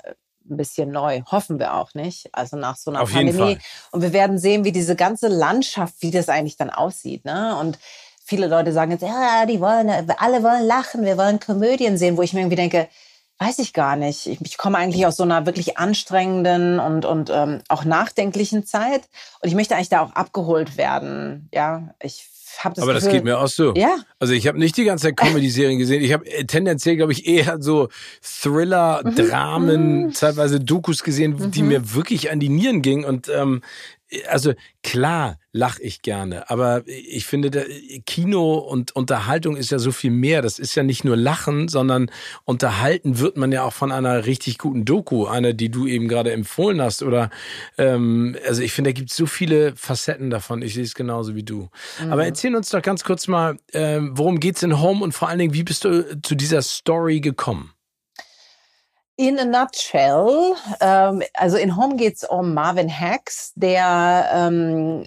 [0.50, 1.22] ein bisschen neu.
[1.26, 2.28] Hoffen wir auch nicht.
[2.32, 3.58] Also nach so einer Auf Pandemie.
[3.90, 7.24] Und wir werden sehen, wie diese ganze Landschaft, wie das eigentlich dann aussieht.
[7.24, 7.56] Ne?
[7.60, 7.78] Und
[8.24, 12.22] viele Leute sagen jetzt, ja, die wollen, alle wollen lachen, wir wollen Komödien sehen, wo
[12.22, 12.88] ich mir irgendwie denke,
[13.38, 14.26] Weiß ich gar nicht.
[14.26, 19.02] Ich, ich komme eigentlich aus so einer wirklich anstrengenden und, und ähm, auch nachdenklichen Zeit.
[19.40, 21.48] Und ich möchte eigentlich da auch abgeholt werden.
[21.52, 22.28] Ja, ich
[22.62, 23.74] habe das Aber Gefühl, das geht mir auch so.
[23.74, 23.96] Ja.
[24.18, 26.02] Also ich habe nicht die ganze Zeit Comedy-Serien gesehen.
[26.02, 27.88] Ich habe äh, tendenziell, glaube ich, eher so
[28.22, 29.14] Thriller, mhm.
[29.16, 30.12] Dramen, mhm.
[30.12, 31.50] zeitweise Dokus gesehen, mhm.
[31.50, 33.04] die mir wirklich an die Nieren gingen.
[33.04, 33.62] Und ähm,
[34.28, 37.66] also klar lache ich gerne, aber ich finde,
[38.06, 40.42] Kino und Unterhaltung ist ja so viel mehr.
[40.42, 42.10] Das ist ja nicht nur Lachen, sondern
[42.44, 46.32] unterhalten wird man ja auch von einer richtig guten Doku, einer, die du eben gerade
[46.32, 47.02] empfohlen hast.
[47.02, 47.30] Oder
[47.78, 50.62] ähm, also ich finde, da gibt es so viele Facetten davon.
[50.62, 51.68] Ich sehe es genauso wie du.
[52.02, 52.12] Mhm.
[52.12, 55.38] Aber erzähl uns doch ganz kurz mal, äh, worum geht's in Home und vor allen
[55.38, 57.74] Dingen, wie bist du zu dieser Story gekommen?
[59.16, 65.06] In a nutshell, ähm, also in Home geht es um Marvin Hacks, der ähm,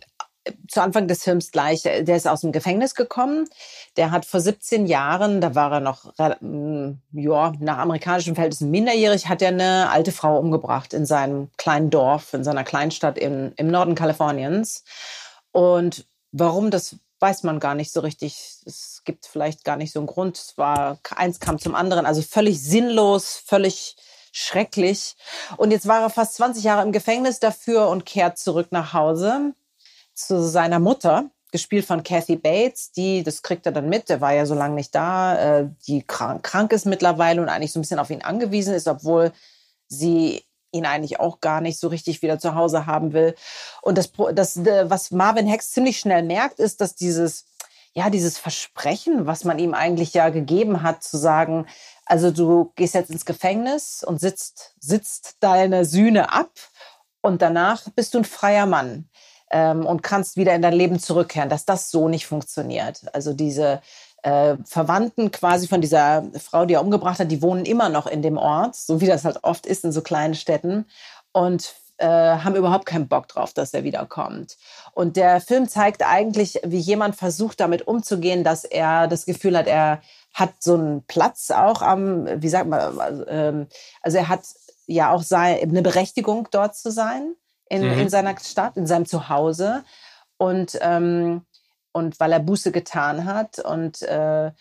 [0.69, 3.49] zu Anfang des Films gleich, der ist aus dem Gefängnis gekommen.
[3.97, 9.27] Der hat vor 17 Jahren, da war er noch, mm, ja, nach amerikanischen Verhältnissen minderjährig,
[9.27, 13.67] hat er eine alte Frau umgebracht in seinem kleinen Dorf, in seiner Kleinstadt im, im
[13.67, 14.83] Norden Kaliforniens.
[15.51, 18.35] Und warum das weiß man gar nicht so richtig.
[18.65, 20.37] Es gibt vielleicht gar nicht so einen Grund.
[20.37, 22.05] Es war, eins kam zum anderen.
[22.05, 23.95] Also völlig sinnlos, völlig
[24.31, 25.15] schrecklich.
[25.57, 29.53] Und jetzt war er fast 20 Jahre im Gefängnis dafür und kehrt zurück nach Hause
[30.13, 32.91] zu seiner Mutter, gespielt von Kathy Bates.
[32.91, 34.09] Die, das kriegt er dann mit.
[34.09, 35.59] Der war ja so lange nicht da.
[35.59, 38.87] Äh, die krank, krank ist mittlerweile und eigentlich so ein bisschen auf ihn angewiesen ist,
[38.87, 39.31] obwohl
[39.87, 40.43] sie
[40.77, 43.35] ihn eigentlich auch gar nicht so richtig wieder zu Hause haben will.
[43.81, 47.45] Und das, das was Marvin Hex ziemlich schnell merkt, ist, dass dieses,
[47.93, 51.65] ja, dieses Versprechen, was man ihm eigentlich ja gegeben hat, zu sagen,
[52.05, 56.51] also du gehst jetzt ins Gefängnis und sitzt, sitzt deine Sühne ab
[57.21, 59.09] und danach bist du ein freier Mann
[59.51, 63.01] ähm, und kannst wieder in dein Leben zurückkehren, dass das so nicht funktioniert.
[63.13, 63.81] Also diese
[64.23, 68.21] äh, Verwandten quasi von dieser Frau, die er umgebracht hat, die wohnen immer noch in
[68.21, 70.85] dem Ort, so wie das halt oft ist in so kleinen Städten
[71.31, 74.57] und äh, haben überhaupt keinen Bock drauf, dass er wiederkommt.
[74.93, 79.67] Und der Film zeigt eigentlich, wie jemand versucht, damit umzugehen, dass er das Gefühl hat,
[79.67, 80.01] er
[80.33, 83.67] hat so einen Platz auch am, wie sagt man, ähm,
[84.01, 84.41] also er hat
[84.85, 87.35] ja auch eine Berechtigung, dort zu sein
[87.69, 87.99] in, mhm.
[87.99, 89.83] in seiner Stadt, in seinem Zuhause.
[90.37, 91.45] Und ähm,
[91.97, 94.51] und weil er Buße getan hat und äh,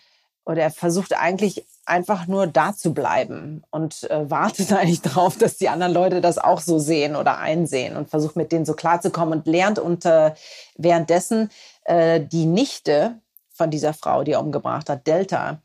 [0.43, 5.57] oder er versucht eigentlich einfach nur da zu bleiben und äh, wartet eigentlich darauf, dass
[5.57, 9.39] die anderen Leute das auch so sehen oder einsehen und versucht mit denen so klarzukommen
[9.39, 10.35] und lernt unter
[10.77, 11.49] währenddessen
[11.85, 13.19] äh, die Nichte
[13.51, 15.61] von dieser Frau, die er umgebracht hat, Delta,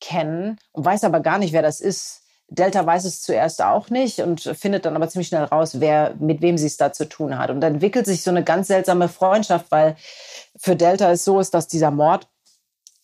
[0.00, 2.22] kennen und weiß aber gar nicht, wer das ist.
[2.48, 6.42] Delta weiß es zuerst auch nicht und findet dann aber ziemlich schnell raus, wer, mit
[6.42, 7.50] wem sie es da zu tun hat.
[7.50, 9.96] Und dann entwickelt sich so eine ganz seltsame Freundschaft, weil
[10.56, 12.28] für Delta es so ist, dass dieser Mord,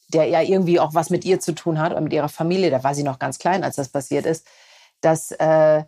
[0.09, 2.85] der ja irgendwie auch was mit ihr zu tun hat oder mit ihrer Familie, da
[2.85, 4.47] war sie noch ganz klein, als das passiert ist,
[5.01, 5.83] dass, äh,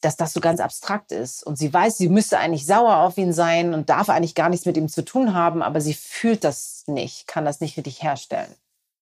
[0.00, 1.44] dass das so ganz abstrakt ist.
[1.44, 4.66] Und sie weiß, sie müsste eigentlich sauer auf ihn sein und darf eigentlich gar nichts
[4.66, 8.54] mit ihm zu tun haben, aber sie fühlt das nicht, kann das nicht richtig herstellen.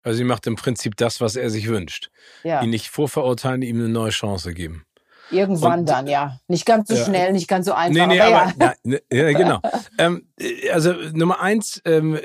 [0.04, 2.10] Also sie macht im Prinzip das, was er sich wünscht.
[2.44, 2.62] Ja.
[2.62, 4.86] Ihn nicht vorverurteilen, ihm eine neue Chance geben.
[5.32, 6.40] Irgendwann und, dann, ja.
[6.48, 7.06] Nicht ganz so ja.
[7.06, 8.08] schnell, nicht ganz so einfach.
[8.08, 8.74] Nee, nee, aber, aber ja.
[8.84, 9.62] Ne, ja, genau.
[9.98, 10.28] ähm,
[10.72, 12.20] also Nummer eins ähm,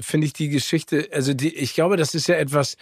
[0.00, 2.76] finde ich die Geschichte, also die, ich glaube, das ist ja etwas,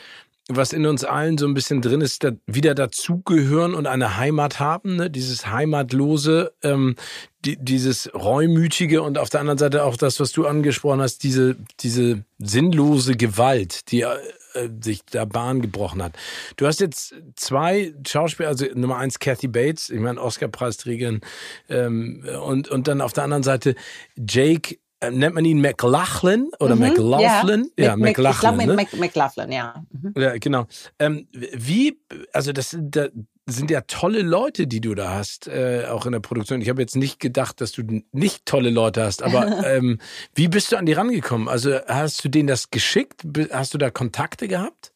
[0.49, 4.61] was in uns allen so ein bisschen drin ist, da wieder dazugehören und eine Heimat
[4.61, 5.11] haben, ne?
[5.11, 6.97] dieses Heimatlose, ähm,
[7.45, 11.57] die, dieses Reumütige und auf der anderen Seite auch das, was du angesprochen hast, diese,
[11.81, 16.15] diese sinnlose Gewalt, die äh, sich da Bahn gebrochen hat.
[16.57, 21.23] Du hast jetzt zwei Schauspieler, also Nummer eins Kathy Bates, ich meine Oscar-Preisträgerin,
[21.71, 23.75] ähm, und, und dann auf der anderen Seite
[24.17, 24.79] Jake
[25.11, 27.71] nennt man ihn McLachlan oder mhm, McLaughlin?
[27.79, 28.61] Ja, ja McLachlan.
[28.61, 29.01] Ich glaube, ne?
[29.01, 29.85] McLaughlin, ja.
[29.91, 30.15] Mhm.
[30.17, 30.67] Ja, genau.
[30.99, 31.99] Ähm, wie,
[32.33, 33.09] also das da
[33.47, 36.63] sind ja tolle Leute, die du da hast, äh, auch in der Produktion.
[36.63, 39.99] Ich habe jetzt nicht gedacht, dass du nicht tolle Leute hast, aber ähm,
[40.35, 41.49] wie bist du an die rangekommen?
[41.49, 43.23] Also hast du denen das geschickt?
[43.51, 44.94] Hast du da Kontakte gehabt?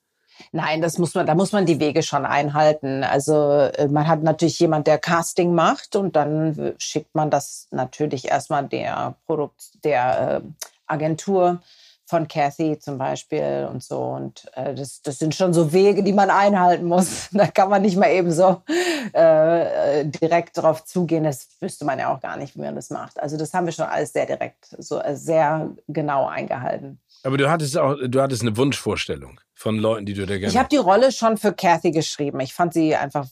[0.52, 3.04] Nein, das muss man, da muss man die Wege schon einhalten.
[3.04, 8.28] Also äh, man hat natürlich jemand, der Casting macht und dann schickt man das natürlich
[8.28, 10.48] erstmal der Produkt, der äh,
[10.86, 11.60] Agentur
[12.08, 14.00] von Kathy zum Beispiel und so.
[14.00, 17.28] Und äh, das, das sind schon so Wege, die man einhalten muss.
[17.38, 18.62] Da kann man nicht mal eben so
[19.12, 21.24] äh, direkt drauf zugehen.
[21.24, 23.20] Das wüsste man ja auch gar nicht, wie man das macht.
[23.20, 26.98] Also das haben wir schon alles sehr direkt, so äh, sehr genau eingehalten.
[27.22, 30.48] Aber du hattest auch, du hattest eine Wunschvorstellung von Leuten, die du da gerne.
[30.48, 32.40] Ich habe die Rolle schon für Kathy geschrieben.
[32.40, 33.26] Ich fand sie einfach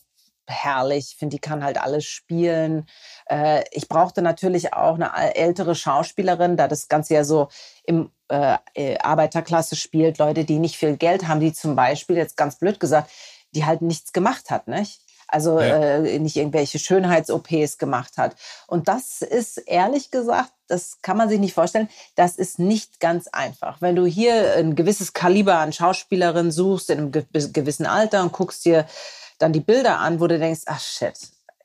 [0.49, 1.13] herrlich.
[1.13, 2.87] Ich finde, die kann halt alles spielen.
[3.29, 7.49] Äh, ich brauchte natürlich auch eine ältere Schauspielerin, da das Ganze ja so
[7.85, 12.37] im äh, äh, Arbeiterklasse spielt, Leute, die nicht viel Geld haben, die zum Beispiel, jetzt
[12.37, 13.11] ganz blöd gesagt,
[13.53, 15.01] die halt nichts gemacht hat, nicht?
[15.29, 15.97] Also ja.
[15.97, 18.37] äh, nicht irgendwelche Schönheits-OPs gemacht hat.
[18.67, 23.29] Und das ist ehrlich gesagt, das kann man sich nicht vorstellen, das ist nicht ganz
[23.29, 23.81] einfach.
[23.81, 28.65] Wenn du hier ein gewisses Kaliber an Schauspielerin suchst in einem gewissen Alter und guckst
[28.65, 28.87] dir
[29.39, 31.15] dann die Bilder an, wo du denkst, ach shit,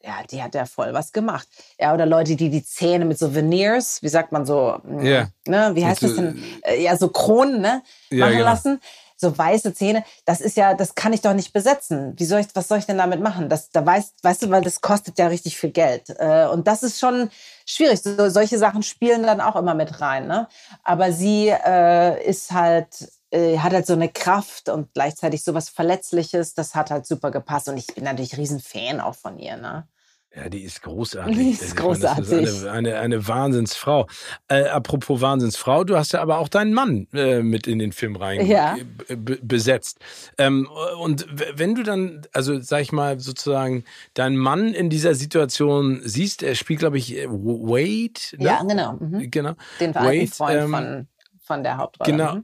[0.04, 1.48] ja, die hat ja voll was gemacht.
[1.80, 5.28] Ja, oder Leute, die die Zähne mit so Veneers, wie sagt man so, ja.
[5.46, 6.44] ne, wie heißt das denn?
[6.64, 8.46] Äh, ja, so Kronen, ne, ja, machen genau.
[8.46, 8.82] lassen.
[9.22, 12.14] So weiße Zähne, das ist ja, das kann ich doch nicht besetzen.
[12.18, 13.50] Wie soll ich, was soll ich denn damit machen?
[13.50, 16.10] Das, da weißt, weißt du, weil das kostet ja richtig viel Geld.
[16.18, 17.30] Äh, und das ist schon
[17.68, 18.02] schwierig.
[18.02, 20.48] So, solche Sachen spielen dann auch immer mit rein, ne?
[20.84, 25.70] Aber sie äh, ist halt, äh, hat halt so eine Kraft und gleichzeitig so was
[25.70, 26.56] Verletzliches.
[26.56, 27.70] Das hat halt super gepasst.
[27.70, 29.56] Und ich bin natürlich riesen Fan auch von ihr.
[29.58, 29.88] Ne?
[30.34, 31.38] Ja, die ist großartig.
[31.38, 32.30] Die ist großartig.
[32.30, 34.08] Meine, das ist eine, eine, eine Wahnsinnsfrau.
[34.48, 38.16] Äh, apropos Wahnsinnsfrau, du hast ja aber auch deinen Mann äh, mit in den Film
[38.16, 38.78] rein ja.
[39.08, 40.00] besetzt.
[40.38, 40.70] Ähm,
[41.00, 46.44] und wenn du dann, also sag ich mal sozusagen, deinen Mann in dieser Situation siehst,
[46.44, 48.38] er spielt, glaube ich, Wade.
[48.38, 48.46] Ne?
[48.46, 48.94] Ja, genau.
[48.94, 49.30] Mhm.
[49.30, 49.54] Genau.
[49.82, 51.08] Den Wade, Freund ähm, von
[51.52, 52.12] von der Hauptrolle.
[52.12, 52.38] Genau.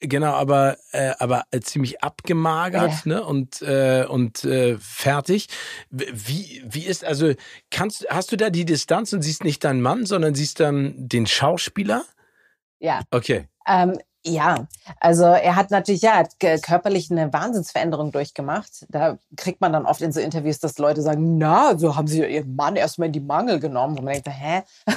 [0.00, 3.14] Genau, aber äh, aber äh, ziemlich abgemagert ja.
[3.14, 5.48] ne und äh, und äh, fertig.
[5.90, 7.32] Wie wie ist also
[7.70, 11.26] kannst hast du da die Distanz und siehst nicht deinen Mann, sondern siehst dann den
[11.26, 12.04] Schauspieler?
[12.78, 13.00] Ja.
[13.10, 13.48] Okay.
[13.66, 14.66] Ähm, ja,
[15.00, 18.86] also er hat natürlich ja hat körperlich eine Wahnsinnsveränderung durchgemacht.
[18.88, 22.24] Da kriegt man dann oft in so Interviews, dass Leute sagen, na, so haben sie
[22.24, 23.98] ihren Mann erstmal in die Mangel genommen.
[23.98, 24.62] Und man denkt, hä?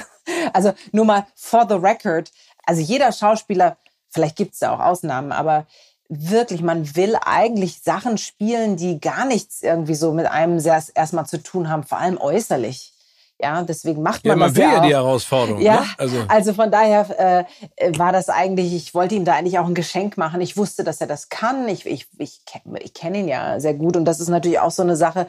[0.52, 2.30] Also nur mal for the record.
[2.64, 3.76] Also jeder Schauspieler
[4.12, 5.66] Vielleicht gibt es da auch Ausnahmen, aber
[6.08, 10.62] wirklich, man will eigentlich Sachen spielen, die gar nichts irgendwie so mit einem
[10.94, 12.92] erstmal zu tun haben, vor allem äußerlich.
[13.40, 15.60] Ja, deswegen macht man, ja, man das will ja, ja die Herausforderung.
[15.60, 15.86] Ja, ne?
[15.98, 16.24] also.
[16.28, 17.46] also von daher
[17.76, 20.40] äh, war das eigentlich, ich wollte ihm da eigentlich auch ein Geschenk machen.
[20.40, 21.68] Ich wusste, dass er das kann.
[21.68, 22.42] Ich, ich, ich,
[22.80, 25.26] ich kenne ihn ja sehr gut und das ist natürlich auch so eine Sache,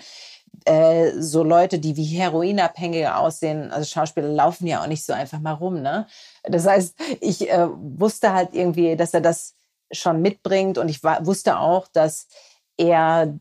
[0.66, 5.40] äh, so Leute, die wie Heroinabhängige aussehen, also Schauspieler laufen ja auch nicht so einfach
[5.40, 6.08] mal rum, ne?
[6.44, 9.56] Das heißt, ich äh, wusste halt irgendwie, dass er das
[9.92, 12.28] schon mitbringt und ich wusste auch, dass
[12.78, 13.38] er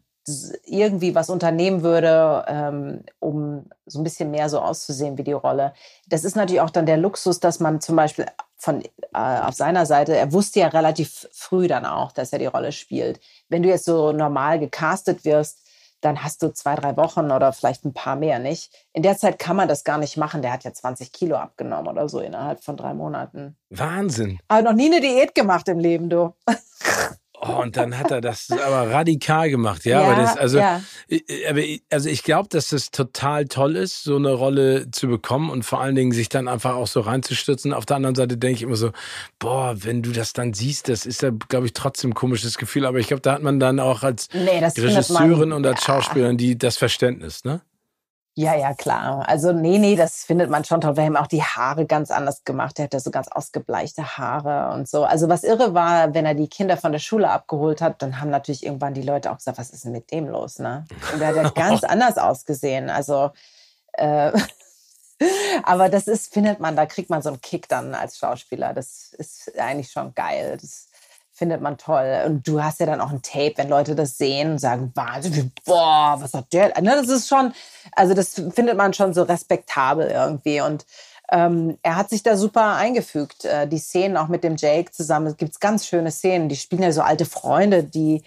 [0.64, 5.74] irgendwie was unternehmen würde, ähm, um so ein bisschen mehr so auszusehen wie die Rolle.
[6.06, 8.26] Das ist natürlich auch dann der Luxus, dass man zum Beispiel
[8.56, 12.46] von äh, auf seiner Seite, er wusste ja relativ früh dann auch, dass er die
[12.46, 13.18] Rolle spielt.
[13.48, 15.61] Wenn du jetzt so normal gecastet wirst,
[16.02, 18.72] dann hast du zwei, drei Wochen oder vielleicht ein paar mehr nicht.
[18.92, 20.42] In der Zeit kann man das gar nicht machen.
[20.42, 23.56] Der hat ja 20 Kilo abgenommen oder so innerhalb von drei Monaten.
[23.70, 24.38] Wahnsinn.
[24.48, 26.34] Aber noch nie eine Diät gemacht im Leben, du.
[27.44, 30.00] Oh, und dann hat er das aber radikal gemacht, ja.
[30.00, 30.80] ja aber das, also, ja.
[31.48, 35.64] aber, also ich glaube, dass das total toll ist, so eine Rolle zu bekommen und
[35.64, 37.72] vor allen Dingen sich dann einfach auch so reinzustürzen.
[37.72, 38.92] Auf der anderen Seite denke ich immer so,
[39.40, 42.86] boah, wenn du das dann siehst, das ist ja, glaube ich, trotzdem ein komisches Gefühl.
[42.86, 45.82] Aber ich glaube, da hat man dann auch als nee, Regisseurin und als.
[45.82, 47.60] Schauspielerin die das Verständnis, ne?
[48.34, 49.28] Ja, ja, klar.
[49.28, 50.96] Also nee, nee, das findet man schon toll.
[50.96, 52.78] Wir haben auch die Haare ganz anders gemacht.
[52.78, 55.04] Er hatte so ganz ausgebleichte Haare und so.
[55.04, 58.30] Also was irre war, wenn er die Kinder von der Schule abgeholt hat, dann haben
[58.30, 60.86] natürlich irgendwann die Leute auch gesagt, was ist denn mit dem los, ne?
[61.12, 62.88] Und er hat ja ganz anders ausgesehen.
[62.88, 63.32] Also
[63.92, 64.32] äh,
[65.62, 68.72] aber das ist, findet man, da kriegt man so einen Kick dann als Schauspieler.
[68.72, 70.58] Das ist eigentlich schon geil.
[70.60, 70.88] Das,
[71.32, 72.22] findet man toll.
[72.26, 75.52] Und du hast ja dann auch ein Tape, wenn Leute das sehen und sagen, Wahnsinn,
[75.64, 76.80] boah, was hat der?
[76.80, 77.52] Ne, das ist schon,
[77.92, 80.60] also das findet man schon so respektabel irgendwie.
[80.60, 80.84] Und
[81.30, 83.46] ähm, er hat sich da super eingefügt.
[83.46, 86.48] Äh, die Szenen auch mit dem Jake zusammen, es gibt ganz schöne Szenen.
[86.48, 88.22] Die spielen ja so alte Freunde, die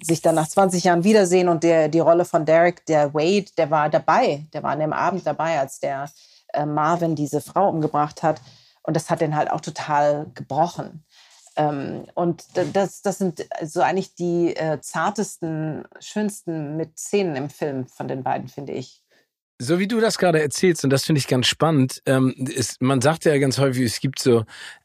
[0.00, 3.70] sich dann nach 20 Jahren wiedersehen und der, die Rolle von Derek, der Wade, der
[3.70, 6.08] war dabei, der war an dem Abend dabei, als der
[6.52, 8.40] äh, Marvin diese Frau umgebracht hat.
[8.82, 11.04] Und das hat den halt auch total gebrochen.
[11.58, 17.88] Ähm, und das, das sind so eigentlich die äh, zartesten, schönsten mit Szenen im Film
[17.88, 19.02] von den beiden, finde ich.
[19.60, 23.00] So wie du das gerade erzählst, und das finde ich ganz spannend, ähm, ist, man
[23.00, 24.44] sagt ja ganz häufig, es gibt so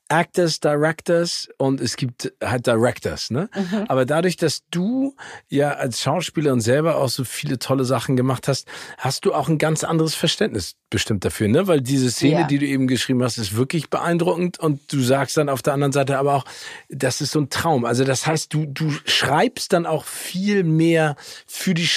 [0.10, 3.50] Actors, Directors und es gibt halt Directors, ne?
[3.56, 3.86] Mhm.
[3.88, 5.16] Aber dadurch, dass du
[5.50, 8.68] ja als Schauspielerin selber auch so viele tolle Sachen gemacht hast,
[8.98, 11.68] hast du auch ein ganz anderes Verständnis bestimmt dafür, ne?
[11.68, 12.48] Weil diese Szene, ja.
[12.48, 15.94] die du eben geschrieben hast, ist wirklich beeindruckend und du sagst dann auf der anderen
[15.94, 16.46] Seite aber auch,
[16.90, 17.86] das ist so ein Traum.
[17.86, 21.16] Also das heißt, du, du schreibst dann auch viel mehr
[21.48, 21.88] für die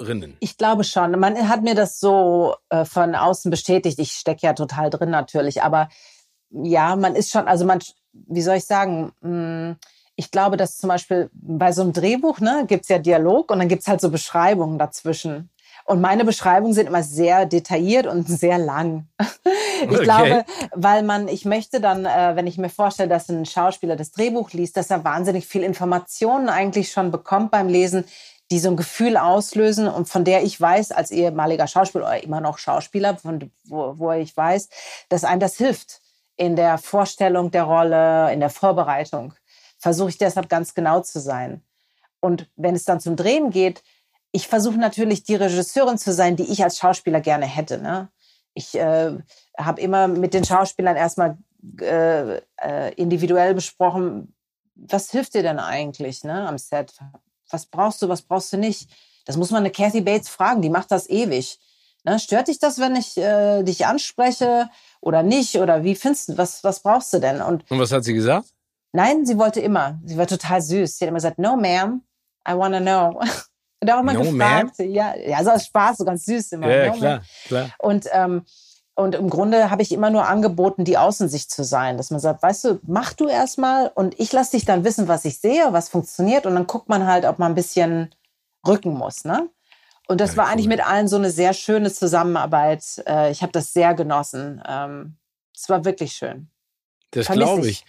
[0.00, 0.36] Schauspielerinnen.
[0.40, 1.18] Ich glaube schon.
[1.18, 3.98] Man hat mir das so äh, von außen bestätigt.
[3.98, 5.88] Ich stecke ja total drin natürlich, aber
[6.50, 7.80] ja, man ist schon, also man,
[8.12, 9.76] wie soll ich sagen, hm,
[10.16, 13.58] ich glaube, dass zum Beispiel bei so einem Drehbuch ne, gibt es ja Dialog und
[13.58, 15.50] dann gibt es halt so Beschreibungen dazwischen.
[15.86, 19.08] Und meine Beschreibungen sind immer sehr detailliert und sehr lang.
[19.82, 20.02] Ich okay.
[20.02, 24.10] glaube, weil man, ich möchte dann, äh, wenn ich mir vorstelle, dass ein Schauspieler das
[24.12, 28.04] Drehbuch liest, dass er wahnsinnig viel Informationen eigentlich schon bekommt beim Lesen,
[28.50, 32.40] die so ein Gefühl auslösen und von der ich weiß, als ehemaliger Schauspieler oder immer
[32.40, 34.68] noch Schauspieler, von, wo, wo ich weiß,
[35.08, 36.00] dass einem das hilft
[36.36, 39.34] in der Vorstellung der Rolle, in der Vorbereitung.
[39.78, 41.62] Versuche ich deshalb ganz genau zu sein.
[42.20, 43.82] Und wenn es dann zum Drehen geht,
[44.32, 47.78] ich versuche natürlich die Regisseurin zu sein, die ich als Schauspieler gerne hätte.
[47.78, 48.08] Ne?
[48.54, 49.16] Ich äh,
[49.58, 51.38] habe immer mit den Schauspielern erstmal
[51.80, 54.34] äh, äh, individuell besprochen,
[54.74, 56.94] was hilft dir denn eigentlich ne, am Set?
[57.50, 58.88] Was brauchst du, was brauchst du nicht?
[59.26, 61.58] Das muss man eine Kathy Bates fragen, die macht das ewig.
[62.04, 62.18] Ne?
[62.18, 64.68] Stört dich das, wenn ich äh, dich anspreche?
[65.00, 65.56] oder nicht?
[65.56, 67.40] Oder wie findest du, was, was brauchst du denn?
[67.40, 68.48] Und, und was hat sie gesagt?
[68.92, 70.00] Nein, sie wollte immer.
[70.04, 70.98] Sie war total süß.
[70.98, 72.00] Sie hat immer gesagt, no, ma'am,
[72.48, 73.20] I want to know.
[73.82, 74.78] Und auch immer no, gefragt.
[74.80, 76.68] Ja, ja, so aus Spaß, so ganz süß immer.
[76.68, 77.70] Ja, no, klar, klar.
[77.78, 78.44] Und, ähm,
[79.00, 82.42] und im Grunde habe ich immer nur angeboten, die Außensicht zu sein, dass man sagt,
[82.42, 85.88] weißt du, mach du erstmal und ich lasse dich dann wissen, was ich sehe, was
[85.88, 88.14] funktioniert und dann guckt man halt, ob man ein bisschen
[88.66, 89.48] rücken muss, ne?
[90.08, 90.52] Und das ja, war cool.
[90.52, 92.82] eigentlich mit allen so eine sehr schöne Zusammenarbeit.
[93.06, 94.60] Äh, ich habe das sehr genossen.
[94.68, 95.14] Ähm,
[95.54, 96.48] es war wirklich schön.
[97.12, 97.84] Das glaube ich.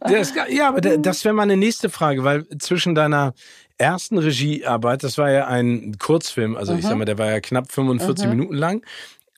[0.00, 3.34] Das, ja, aber das wäre meine nächste Frage, weil zwischen deiner
[3.76, 6.78] ersten Regiearbeit, das war ja ein Kurzfilm, also mhm.
[6.78, 8.30] ich sag mal, der war ja knapp 45 mhm.
[8.30, 8.86] Minuten lang.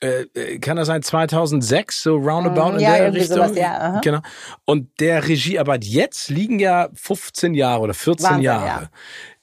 [0.03, 3.99] Äh, äh, kann das sein 2006 so roundabout mhm, in ja, der Richtung sowas, ja,
[3.99, 4.19] genau.
[4.65, 8.65] Und der Regiearbeit jetzt liegen ja 15 Jahre oder 14 Wahnsinn, Jahre.
[8.65, 8.89] ja.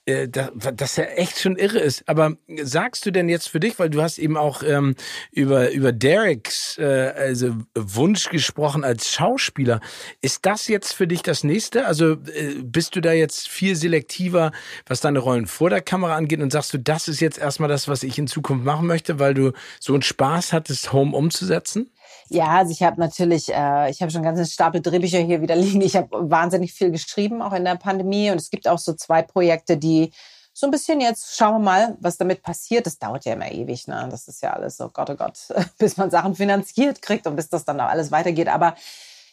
[0.08, 2.08] Äh, das ja echt schon irre ist.
[2.08, 2.32] Aber
[2.62, 4.94] sagst du denn jetzt für dich, weil du hast eben auch ähm,
[5.32, 9.80] über, über Dereks äh, also Wunsch gesprochen als Schauspieler,
[10.22, 11.84] ist das jetzt für dich das nächste?
[11.86, 14.52] Also äh, bist du da jetzt viel selektiver,
[14.86, 17.86] was deine Rollen vor der Kamera angeht und sagst du, das ist jetzt erstmal das,
[17.86, 21.90] was ich in Zukunft machen möchte, weil du so einen Spaß hattest, Home umzusetzen?
[22.28, 25.80] Ja, also ich habe natürlich, äh, ich habe schon ganz Stapel Drehbücher hier wieder liegen.
[25.80, 28.30] Ich habe wahnsinnig viel geschrieben, auch in der Pandemie.
[28.30, 30.12] Und es gibt auch so zwei Projekte, die
[30.52, 32.86] so ein bisschen jetzt schauen wir mal, was damit passiert.
[32.86, 34.08] Das dauert ja immer ewig, ne?
[34.10, 35.38] Das ist ja alles so, Gott, oh Gott,
[35.78, 38.48] bis man Sachen finanziert kriegt und bis das dann auch alles weitergeht.
[38.48, 38.74] Aber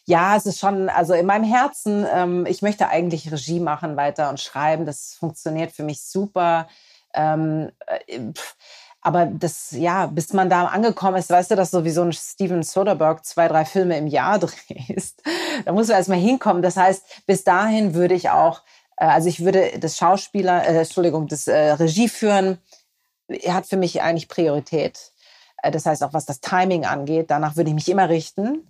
[0.04, 4.30] ja, es ist schon, also in meinem Herzen, ähm, ich möchte eigentlich Regie machen weiter
[4.30, 4.86] und schreiben.
[4.86, 6.68] Das funktioniert für mich super.
[7.12, 8.56] Ähm, äh, pff,
[9.06, 13.22] aber das, ja, bis man da angekommen ist, weißt du, dass sowieso ein Steven Soderbergh
[13.22, 15.22] zwei, drei Filme im Jahr drehst.
[15.64, 16.60] Da muss man erstmal hinkommen.
[16.60, 18.62] Das heißt, bis dahin würde ich auch,
[18.96, 22.58] äh, also ich würde das Schauspieler, äh, Entschuldigung, das äh, Regie führen,
[23.46, 25.12] hat für mich eigentlich Priorität.
[25.62, 28.68] Äh, das heißt, auch was das Timing angeht, danach würde ich mich immer richten.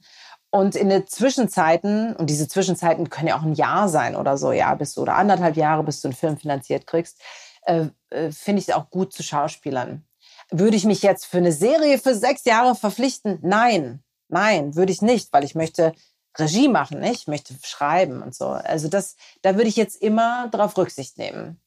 [0.51, 4.53] Und in den Zwischenzeiten, und diese Zwischenzeiten können ja auch ein Jahr sein oder so,
[4.53, 7.23] ja, bis du oder anderthalb Jahre, bis du einen Film finanziert kriegst,
[7.63, 10.06] äh, äh, finde ich es auch gut zu Schauspielern.
[10.51, 13.39] Würde ich mich jetzt für eine Serie für sechs Jahre verpflichten?
[13.43, 15.93] Nein, nein, würde ich nicht, weil ich möchte
[16.39, 17.23] Regie machen, nicht?
[17.23, 18.49] ich möchte schreiben und so.
[18.49, 21.61] Also das, da würde ich jetzt immer darauf Rücksicht nehmen.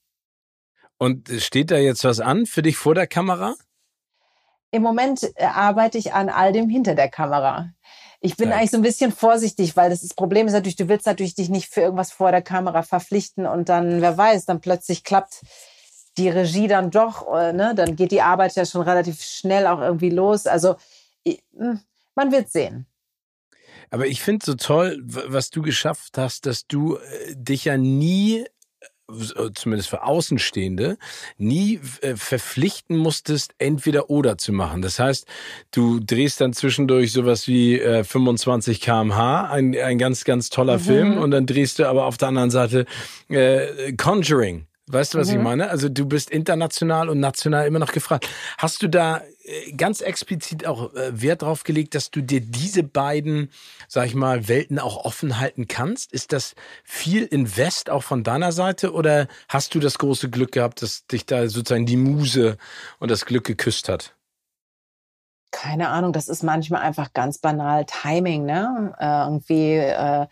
[0.98, 3.56] Und steht da jetzt was an für dich vor der Kamera?
[4.72, 7.72] Im Moment äh, arbeite ich an all dem hinter der Kamera.
[8.22, 8.58] Ich bin ja.
[8.58, 11.50] eigentlich so ein bisschen vorsichtig, weil das, das Problem ist natürlich, du willst natürlich dich
[11.50, 15.42] nicht für irgendwas vor der Kamera verpflichten und dann, wer weiß, dann plötzlich klappt
[16.20, 19.80] die Regie dann doch, äh, ne, dann geht die Arbeit ja schon relativ schnell auch
[19.80, 20.46] irgendwie los.
[20.46, 20.76] Also
[21.26, 21.80] hm,
[22.16, 22.86] man wird sehen.
[23.92, 28.46] Aber ich finde so toll, was du geschafft hast, dass du äh, dich ja nie
[29.10, 30.98] äh, zumindest für Außenstehende,
[31.38, 34.84] nie verpflichten musstest, entweder oder zu machen.
[34.84, 35.26] Das heißt,
[35.72, 40.84] du drehst dann zwischendurch sowas wie äh, 25 kmh, ein, ein ganz, ganz toller mhm.
[40.84, 42.86] Film, und dann drehst du aber auf der anderen Seite
[43.30, 44.69] äh, Conjuring.
[44.92, 45.36] Weißt du, was mhm.
[45.36, 45.70] ich meine?
[45.70, 48.28] Also du bist international und national immer noch gefragt.
[48.58, 52.82] Hast du da äh, ganz explizit auch äh, Wert drauf gelegt, dass du dir diese
[52.82, 53.52] beiden,
[53.88, 56.12] sag ich mal, Welten auch offen halten kannst?
[56.12, 60.82] Ist das viel Invest auch von deiner Seite oder hast du das große Glück gehabt,
[60.82, 62.58] dass dich da sozusagen die Muse
[62.98, 64.16] und das Glück geküsst hat?
[65.52, 68.96] Keine Ahnung, das ist manchmal einfach ganz banal Timing, ne?
[69.00, 70.26] Äh, irgendwie äh,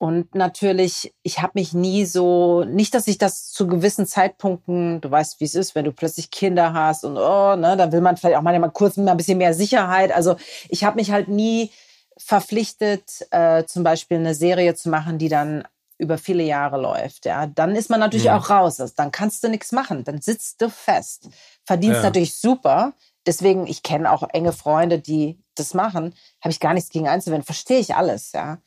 [0.00, 5.10] und natürlich, ich habe mich nie so, nicht, dass ich das zu gewissen Zeitpunkten, du
[5.10, 8.16] weißt, wie es ist, wenn du plötzlich Kinder hast und oh, ne, dann will man
[8.16, 10.10] vielleicht auch mal kurz mal ein bisschen mehr Sicherheit.
[10.10, 10.36] Also
[10.70, 11.70] ich habe mich halt nie
[12.16, 15.64] verpflichtet, äh, zum Beispiel eine Serie zu machen, die dann
[15.98, 17.26] über viele Jahre läuft.
[17.26, 18.38] Ja, dann ist man natürlich ja.
[18.38, 18.80] auch raus.
[18.80, 20.04] Also dann kannst du nichts machen.
[20.04, 21.28] Dann sitzt du fest.
[21.66, 22.04] Verdienst ja.
[22.04, 22.94] natürlich super.
[23.26, 26.14] Deswegen, ich kenne auch enge Freunde, die das machen.
[26.40, 27.44] Habe ich gar nichts gegen einzuwenden.
[27.44, 28.32] Verstehe ich alles.
[28.32, 28.62] Ja.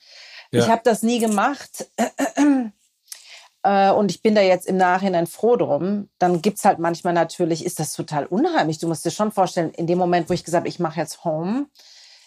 [0.54, 0.60] Ja.
[0.60, 1.88] Ich habe das nie gemacht.
[3.66, 6.10] Äh, und ich bin da jetzt im Nachhinein froh drum.
[6.20, 8.78] Dann gibt es halt manchmal natürlich, ist das total unheimlich.
[8.78, 11.24] Du musst dir schon vorstellen, in dem Moment, wo ich gesagt habe, ich mache jetzt
[11.24, 11.68] Home,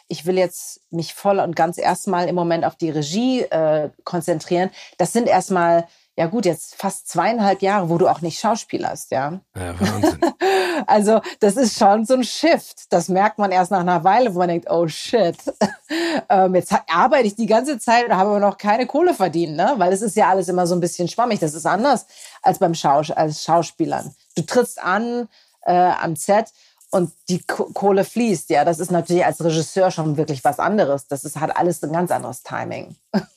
[0.09, 4.70] ich will jetzt mich voll und ganz erstmal im Moment auf die Regie äh, konzentrieren.
[4.97, 5.87] Das sind erstmal
[6.19, 9.39] ja gut, jetzt fast zweieinhalb Jahre, wo du auch nicht schauspielerst, ja.
[9.55, 10.19] Ja, Wahnsinn.
[10.87, 12.91] also das ist schon so ein Shift.
[12.91, 15.37] Das merkt man erst nach einer Weile, wo man denkt, oh shit,
[16.31, 19.75] ähm, jetzt arbeite ich die ganze Zeit und habe aber noch keine Kohle verdient, ne?
[19.77, 21.39] Weil es ist ja alles immer so ein bisschen schwammig.
[21.41, 22.07] Das ist anders
[22.41, 24.14] als beim Schaus als Schauspielern.
[24.37, 25.29] Du trittst an
[25.67, 26.47] äh, am Set
[26.91, 28.64] und die Kohle fließt, ja.
[28.64, 31.09] Das ist natürlich als Regisseur schon wirklich was anderes.
[31.09, 32.97] Das ist, hat alles ein ganz anderes Timing.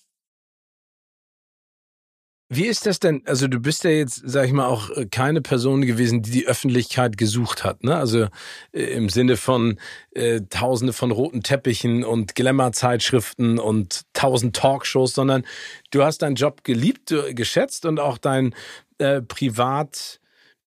[2.51, 3.21] Wie ist das denn?
[3.27, 6.47] Also du bist ja jetzt, sag ich mal, auch äh, keine Person gewesen, die die
[6.47, 7.83] Öffentlichkeit gesucht hat.
[7.83, 7.95] Ne?
[7.95, 8.27] Also
[8.71, 9.77] äh, im Sinne von
[10.15, 15.45] äh, Tausende von roten Teppichen und Glamour-Zeitschriften und tausend Talkshows, sondern
[15.91, 18.55] du hast deinen Job geliebt, geschätzt und auch dein
[18.97, 20.19] äh, Privat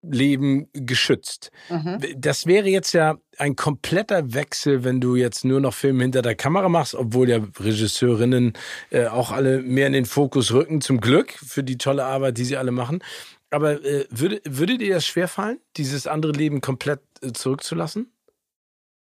[0.02, 1.52] Leben geschützt.
[1.70, 2.00] Mhm.
[2.18, 6.36] Das wäre jetzt ja ein kompletter Wechsel, wenn du jetzt nur noch Filme hinter der
[6.36, 8.54] Kamera machst, obwohl ja Regisseurinnen
[8.92, 12.46] äh, auch alle mehr in den Fokus rücken, zum Glück für die tolle Arbeit, die
[12.46, 13.04] sie alle machen.
[13.52, 18.14] Aber äh, würde, würde dir das schwerfallen, dieses andere Leben komplett äh, zurückzulassen?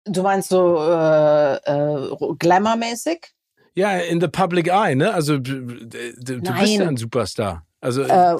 [0.04, 3.34] Du meinst so äh, äh, glamourmäßig?
[3.74, 5.12] Ja, in the public eye, ne?
[5.12, 7.66] Also du, du bist ja ein Superstar.
[7.80, 8.36] Also äh,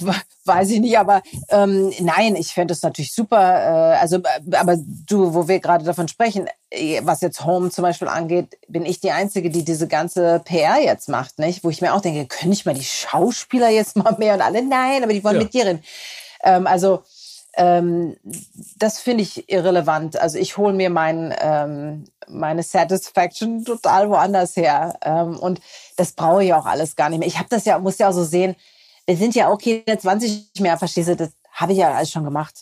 [0.44, 3.38] weiß ich nicht, aber ähm, nein, ich fände es natürlich super.
[3.38, 4.18] Äh, also,
[4.52, 4.76] aber
[5.06, 9.00] du, wo wir gerade davon sprechen, äh, was jetzt Home zum Beispiel angeht, bin ich
[9.00, 11.64] die Einzige, die diese ganze PR jetzt macht, nicht?
[11.64, 14.62] Wo ich mir auch denke, können ich mal die Schauspieler jetzt mal mehr und alle
[14.62, 15.42] nein, aber die wollen ja.
[15.42, 15.84] mit dir reden.
[16.42, 17.02] Ähm, also
[17.58, 18.16] ähm,
[18.76, 20.16] das finde ich irrelevant.
[20.16, 24.96] Also ich hole mir mein, ähm, meine Satisfaction total woanders her.
[25.02, 25.60] Ähm, und
[25.96, 27.28] das brauche ich auch alles gar nicht mehr.
[27.28, 28.54] Ich habe das ja, muss ja auch so sehen,
[29.08, 32.54] wir sind ja okay, 20 mehr, verstehst du, das habe ich ja alles schon gemacht.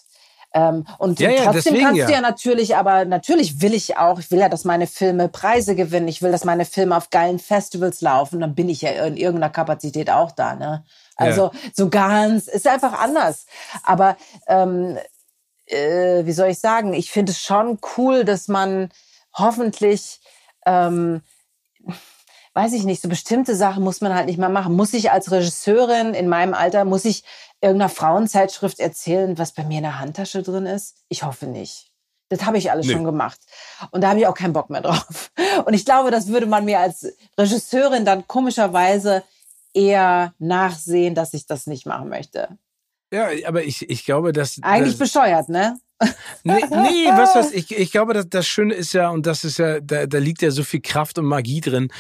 [0.55, 4.31] Ähm, und ja, ja, trotzdem kannst du ja natürlich, aber natürlich will ich auch, ich
[4.31, 8.01] will ja, dass meine Filme Preise gewinnen, ich will, dass meine Filme auf geilen Festivals
[8.01, 10.85] laufen, dann bin ich ja in irgendeiner Kapazität auch da, ne?
[11.17, 13.47] Also so ganz, ist einfach anders.
[13.83, 14.17] Aber
[14.47, 14.97] ähm,
[15.67, 18.91] äh, wie soll ich sagen, ich finde es schon cool, dass man
[19.35, 20.21] hoffentlich,
[20.65, 21.23] ähm,
[22.57, 24.75] weiß ich nicht, so bestimmte Sachen muss man halt nicht mehr machen.
[24.75, 27.23] Muss ich als Regisseurin in meinem Alter, muss ich
[27.61, 30.97] irgendeiner Frauenzeitschrift erzählen, was bei mir in der Handtasche drin ist?
[31.11, 31.91] Ich hoffe nicht.
[32.31, 32.95] Das habe ich alles nee.
[32.95, 33.39] schon gemacht.
[33.91, 35.31] Und da habe ich auch keinen Bock mehr drauf.
[35.67, 39.23] Und ich glaube, das würde man mir als Regisseurin dann komischerweise
[39.75, 42.49] eher nachsehen, dass ich das nicht machen möchte.
[43.13, 44.59] Ja, aber ich, ich glaube, dass.
[44.63, 45.79] Eigentlich das, bescheuert, ne?
[46.43, 49.59] nee, nee, was was ich, ich glaube, dass das Schöne ist ja, und das ist
[49.59, 51.91] ja, da, da liegt ja so viel Kraft und Magie drin,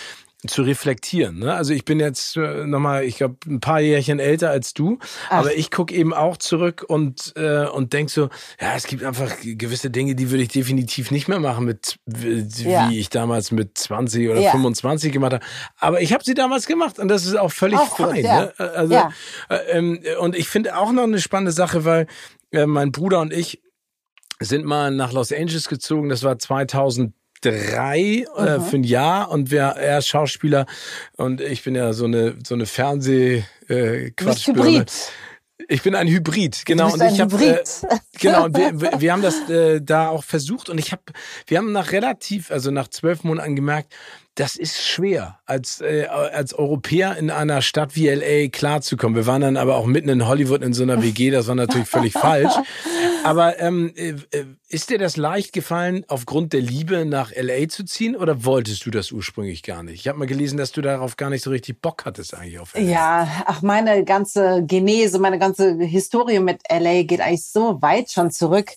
[0.47, 1.39] zu reflektieren.
[1.39, 1.55] Ne?
[1.55, 5.39] Also ich bin jetzt äh, nochmal, ich glaube, ein paar Jährchen älter als du, Ach.
[5.39, 8.29] aber ich gucke eben auch zurück und, äh, und denk so,
[8.61, 12.47] ja, es gibt einfach gewisse Dinge, die würde ich definitiv nicht mehr machen, mit wie
[12.71, 12.91] ja.
[12.91, 14.51] ich damals mit 20 oder ja.
[14.51, 15.45] 25 gemacht habe.
[15.79, 18.17] Aber ich habe sie damals gemacht und das ist auch völlig auch fein.
[18.17, 18.41] Gut, ja.
[18.41, 18.53] ne?
[18.59, 19.11] Also, ja.
[19.49, 22.07] äh, ähm, und ich finde auch noch eine spannende Sache, weil
[22.53, 23.63] äh, mein Bruder und ich
[24.39, 29.51] sind mal nach Los Angeles gezogen, das war 2000 drei äh, für ein Jahr und
[29.51, 30.67] wer er ist Schauspieler
[31.17, 34.11] und ich bin ja so eine so eine Fernseh äh.
[35.69, 36.93] Ich bin ein Hybrid, genau.
[36.93, 37.65] und ich habe äh,
[38.21, 38.45] genau.
[38.45, 41.03] Und wir, wir haben das äh, da auch versucht und ich habe,
[41.47, 43.93] wir haben nach relativ, also nach zwölf Monaten gemerkt,
[44.37, 49.17] das ist schwer, als, äh, als Europäer in einer Stadt wie LA klarzukommen.
[49.17, 51.89] Wir waren dann aber auch mitten in Hollywood in so einer WG, das war natürlich
[51.89, 52.53] völlig falsch.
[53.25, 54.15] Aber ähm, äh,
[54.69, 58.91] ist dir das leicht gefallen, aufgrund der Liebe nach LA zu ziehen oder wolltest du
[58.91, 60.01] das ursprünglich gar nicht?
[60.01, 62.75] Ich habe mal gelesen, dass du darauf gar nicht so richtig Bock hattest eigentlich auf
[62.75, 62.81] LA.
[62.83, 68.31] Ja, ach, meine ganze Genese, meine ganze Historie mit LA geht eigentlich so weit schon
[68.31, 68.73] zurück.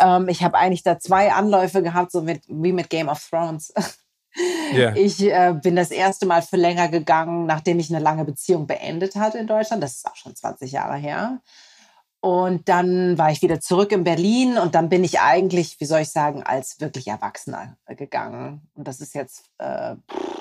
[0.00, 3.72] Ähm, ich habe eigentlich da zwei Anläufe gehabt, so mit, wie mit Game of Thrones.
[4.72, 4.94] Yeah.
[4.96, 9.16] Ich äh, bin das erste Mal für länger gegangen, nachdem ich eine lange Beziehung beendet
[9.16, 9.82] hatte in Deutschland.
[9.82, 11.40] Das ist auch schon 20 Jahre her.
[12.20, 16.00] Und dann war ich wieder zurück in Berlin und dann bin ich eigentlich, wie soll
[16.00, 18.68] ich sagen, als wirklich Erwachsener gegangen.
[18.74, 19.94] Und das ist jetzt äh,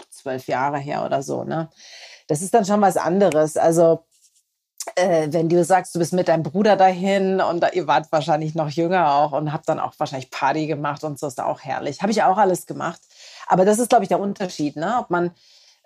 [0.10, 1.44] zwölf Jahre her oder so.
[1.44, 1.70] Ne?
[2.28, 3.58] Das ist dann schon was anderes.
[3.58, 4.06] Also
[4.96, 8.70] äh, wenn du sagst, du bist mit deinem Bruder dahin und ihr wart wahrscheinlich noch
[8.70, 12.02] jünger auch und habt dann auch wahrscheinlich Party gemacht und so ist auch herrlich.
[12.02, 13.02] Habe ich auch alles gemacht.
[13.48, 14.98] Aber das ist, glaube ich, der Unterschied, ne?
[15.00, 15.32] ob man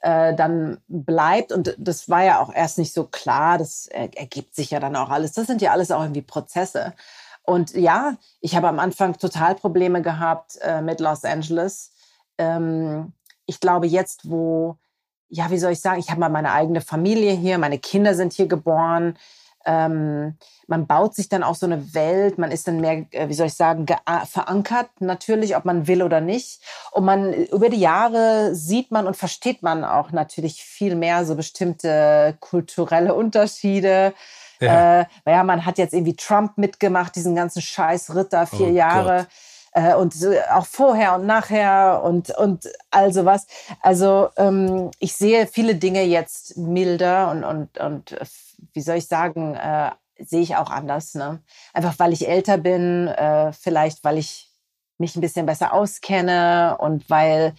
[0.02, 1.52] äh, dann bleibt.
[1.52, 3.58] Und das war ja auch erst nicht so klar.
[3.58, 5.34] Das ergibt sich ja dann auch alles.
[5.34, 6.94] Das sind ja alles auch irgendwie Prozesse.
[7.44, 11.92] Und ja, ich habe am Anfang total Probleme gehabt äh, mit Los Angeles.
[12.38, 13.14] Ähm,
[13.46, 14.78] ich glaube, jetzt, wo,
[15.30, 18.34] ja, wie soll ich sagen, ich habe mal meine eigene Familie hier, meine Kinder sind
[18.34, 19.18] hier geboren
[19.66, 20.38] ähm,
[20.68, 23.48] man baut sich dann auch so eine Welt, man ist dann mehr, äh, wie soll
[23.48, 23.86] ich sagen,
[24.26, 26.62] verankert natürlich, ob man will oder nicht.
[26.92, 31.36] Und man über die Jahre sieht man und versteht man auch natürlich viel mehr so
[31.36, 34.14] bestimmte kulturelle Unterschiede.
[34.60, 35.02] Ja.
[35.02, 39.28] Äh, ja, man hat jetzt irgendwie Trump mitgemacht, diesen ganzen Scheiß Ritter, vier oh Jahre.
[39.74, 40.14] Äh, und
[40.54, 43.48] auch vorher und nachher und, und all sowas.
[43.82, 48.18] Also ähm, ich sehe viele Dinge jetzt milder und, und, und
[48.74, 51.16] wie soll ich sagen, äh, sehe ich auch anders.
[51.16, 51.42] Ne?
[51.74, 54.52] Einfach weil ich älter bin, äh, vielleicht weil ich
[54.98, 57.54] mich ein bisschen besser auskenne und weil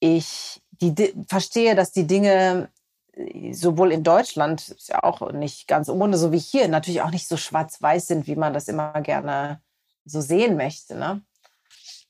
[0.00, 2.68] ich die, verstehe, dass die Dinge
[3.12, 7.10] äh, sowohl in Deutschland, ist ja auch nicht ganz ohne, so wie hier, natürlich auch
[7.10, 9.60] nicht so schwarz-weiß sind, wie man das immer gerne
[10.04, 10.96] so sehen möchte.
[10.96, 11.22] Ne?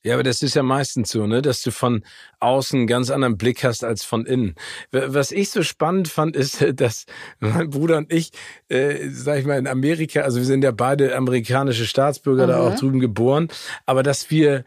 [0.06, 2.04] Ja, aber das ist ja meistens so, ne, dass du von
[2.38, 4.54] außen einen ganz anderen Blick hast als von innen.
[4.92, 7.06] Was ich so spannend fand, ist, dass
[7.40, 8.30] mein Bruder und ich,
[8.68, 12.50] äh, sag ich mal, in Amerika, also wir sind ja beide amerikanische Staatsbürger, mhm.
[12.50, 13.48] da auch drüben geboren,
[13.84, 14.64] aber dass wir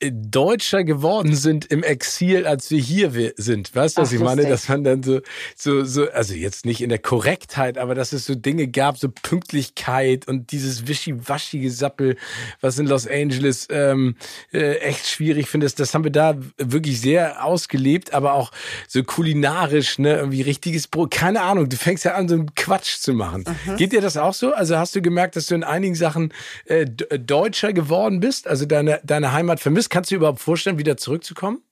[0.00, 3.74] deutscher geworden sind im Exil, als wir hier sind.
[3.74, 4.42] Weißt du, was Ach, ich meine?
[4.42, 4.50] Lustig.
[4.50, 5.20] Dass man dann so,
[5.56, 9.08] so, so, also jetzt nicht in der Korrektheit, aber dass es so Dinge gab, so
[9.08, 12.16] Pünktlichkeit und dieses wischiwaschige Sappel,
[12.60, 14.14] was in Los Angeles ähm,
[14.52, 15.66] äh, echt schwierig finde.
[15.66, 18.52] Das, das haben wir da wirklich sehr ausgelebt, aber auch
[18.86, 21.10] so kulinarisch, ne, irgendwie richtiges Brot.
[21.10, 23.44] Keine Ahnung, du fängst ja an, so einen Quatsch zu machen.
[23.66, 23.76] Mhm.
[23.76, 24.54] Geht dir das auch so?
[24.54, 26.32] Also hast du gemerkt, dass du in einigen Sachen
[26.66, 28.46] äh, deutscher geworden bist?
[28.46, 29.90] Also deine, deine Heimat vermisst?
[29.90, 31.62] Kannst du dir überhaupt vorstellen, wieder zurückzukommen?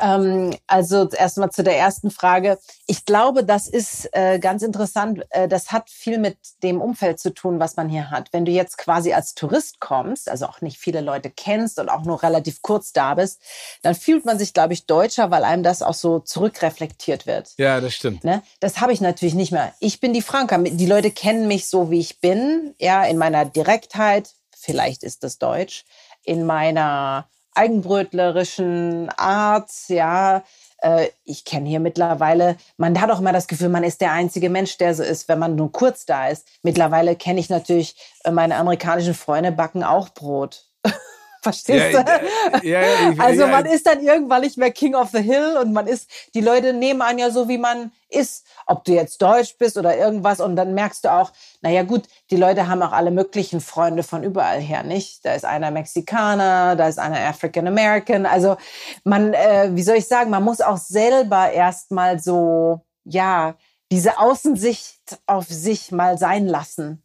[0.00, 2.58] Ähm, also erstmal zu der ersten Frage.
[2.86, 5.22] Ich glaube, das ist äh, ganz interessant.
[5.30, 8.32] Äh, das hat viel mit dem Umfeld zu tun, was man hier hat.
[8.32, 12.04] Wenn du jetzt quasi als Tourist kommst, also auch nicht viele Leute kennst und auch
[12.04, 13.40] nur relativ kurz da bist,
[13.82, 17.52] dann fühlt man sich, glaube ich, deutscher, weil einem das auch so zurückreflektiert wird.
[17.56, 18.24] Ja, das stimmt.
[18.24, 18.42] Ne?
[18.60, 19.72] Das habe ich natürlich nicht mehr.
[19.80, 20.58] Ich bin die Franka.
[20.58, 24.34] Die Leute kennen mich so, wie ich bin, ja, in meiner Direktheit.
[24.60, 25.84] Vielleicht ist das Deutsch.
[26.28, 30.44] In meiner eigenbrötlerischen Art, ja.
[30.82, 34.50] Äh, ich kenne hier mittlerweile, man hat auch immer das Gefühl, man ist der einzige
[34.50, 36.46] Mensch, der so ist, wenn man nur kurz da ist.
[36.62, 40.66] Mittlerweile kenne ich natürlich, äh, meine amerikanischen Freunde backen auch Brot.
[41.42, 42.66] Verstehst ja, du?
[42.66, 45.72] Ja, ja, ich, also man ist dann irgendwann nicht mehr King of the Hill und
[45.72, 49.56] man ist, die Leute nehmen einen ja so, wie man ist, ob du jetzt Deutsch
[49.58, 53.10] bist oder irgendwas und dann merkst du auch, naja gut, die Leute haben auch alle
[53.10, 55.24] möglichen Freunde von überall her, nicht?
[55.24, 58.56] Da ist einer Mexikaner, da ist einer African American, also
[59.04, 63.54] man, äh, wie soll ich sagen, man muss auch selber erstmal so, ja,
[63.90, 67.02] diese Außensicht auf sich mal sein lassen.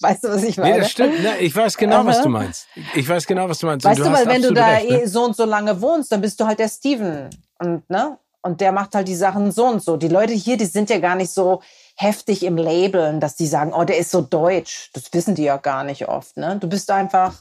[0.00, 0.74] Weißt du, was ich meine?
[0.74, 1.22] Nee, das stimmt.
[1.22, 2.68] Ne, ich weiß genau, was du meinst.
[2.94, 3.84] Ich weiß genau, was du meinst.
[3.84, 5.02] Weißt du, du weil wenn du da recht, ne?
[5.02, 7.30] Eh so und so lange wohnst, dann bist du halt der Steven.
[7.58, 8.18] Und, ne?
[8.42, 9.96] Und der macht halt die Sachen so und so.
[9.96, 11.62] Die Leute hier, die sind ja gar nicht so
[11.96, 14.90] heftig im Labeln, dass die sagen, oh, der ist so deutsch.
[14.92, 16.56] Das wissen die ja gar nicht oft, ne?
[16.60, 17.34] Du bist einfach,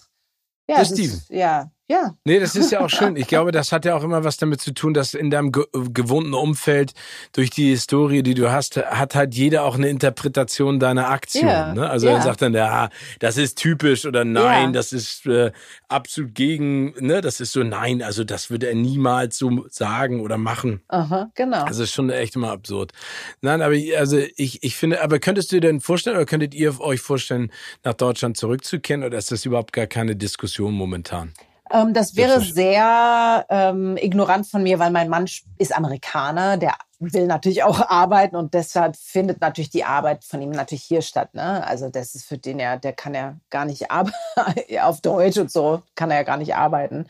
[0.68, 1.18] ja, der Steven.
[1.18, 2.16] Ist, ja, ja.
[2.26, 3.16] Nee, das ist ja auch schön.
[3.16, 6.34] Ich glaube, das hat ja auch immer was damit zu tun, dass in deinem gewohnten
[6.34, 6.92] Umfeld
[7.32, 11.46] durch die Historie, die du hast, hat halt jeder auch eine Interpretation deiner Aktion.
[11.46, 11.74] Yeah.
[11.74, 11.90] Ne?
[11.90, 12.18] Also yeah.
[12.18, 14.72] er sagt dann, ja, das ist typisch oder nein, yeah.
[14.72, 15.52] das ist äh,
[15.88, 20.38] absolut gegen, ne, das ist so nein, also das würde er niemals so sagen oder
[20.38, 20.82] machen.
[20.90, 21.64] Aha, genau.
[21.64, 22.92] Also ist schon echt immer absurd.
[23.40, 26.82] Nein, aber also ich, ich finde, aber könntest du dir denn vorstellen oder könntet ihr
[26.82, 27.50] euch vorstellen,
[27.86, 31.34] nach Deutschland zurückzukehren oder ist das überhaupt gar keine Diskussion momentan?
[31.72, 35.26] Ähm, das wäre sehr ähm, ignorant von mir, weil mein Mann
[35.58, 40.52] ist Amerikaner, der will natürlich auch arbeiten und deshalb findet natürlich die Arbeit von ihm
[40.52, 41.34] natürlich hier statt.
[41.34, 41.66] Ne?
[41.66, 44.16] Also das ist für den ja, der kann ja gar nicht arbeiten,
[44.82, 47.08] auf Deutsch und so kann er ja gar nicht arbeiten.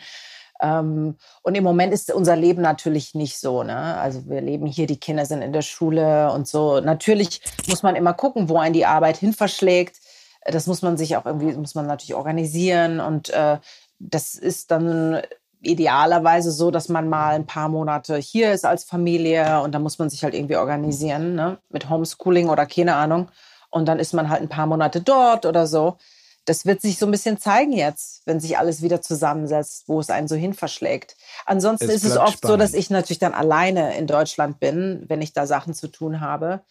[0.62, 3.64] Ähm, und im Moment ist unser Leben natürlich nicht so.
[3.64, 3.97] Ne?
[3.97, 6.80] Also wir leben hier, die Kinder sind in der Schule und so.
[6.80, 9.97] Natürlich muss man immer gucken, wo einen die Arbeit hin verschlägt.
[10.45, 13.58] Das muss man sich auch irgendwie, muss man natürlich organisieren und äh,
[14.00, 15.22] das ist dann
[15.62, 20.00] idealerweise so, dass man mal ein paar Monate hier ist als Familie und dann muss
[20.00, 21.58] man sich halt irgendwie organisieren, ne?
[21.70, 23.30] mit Homeschooling oder keine Ahnung.
[23.70, 25.98] Und dann ist man halt ein paar Monate dort oder so.
[26.45, 30.10] Das wird sich so ein bisschen zeigen jetzt, wenn sich alles wieder zusammensetzt, wo es
[30.10, 31.18] einen so hin verschlägt.
[31.45, 32.54] Ansonsten es ist es oft spannend.
[32.54, 36.22] so, dass ich natürlich dann alleine in Deutschland bin, wenn ich da Sachen zu tun
[36.22, 36.62] habe.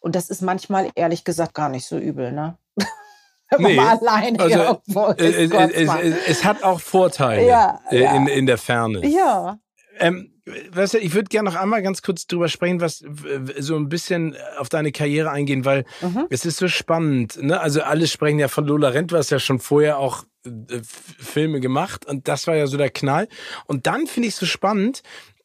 [0.00, 2.56] Und das ist manchmal ehrlich gesagt gar nicht so übel, ne?
[3.58, 5.20] nee, man alleine also, irgendwo ist.
[5.20, 8.16] Es, es, es, es, hat auch Vorteile ja, äh, ja.
[8.16, 9.06] In, in der Ferne.
[9.06, 9.58] Ja.
[9.98, 10.32] Ähm,
[10.70, 13.04] weißt du, ich würde gerne noch einmal ganz kurz drüber sprechen, was
[13.58, 16.26] so ein bisschen auf deine Karriere eingehen, weil mhm.
[16.30, 17.42] es ist so spannend.
[17.42, 17.60] Ne?
[17.60, 21.60] Also alle sprechen ja von Lola Rent, du hast ja schon vorher auch äh, Filme
[21.60, 23.28] gemacht und das war ja so der Knall.
[23.66, 25.02] Und dann finde ich es so spannend,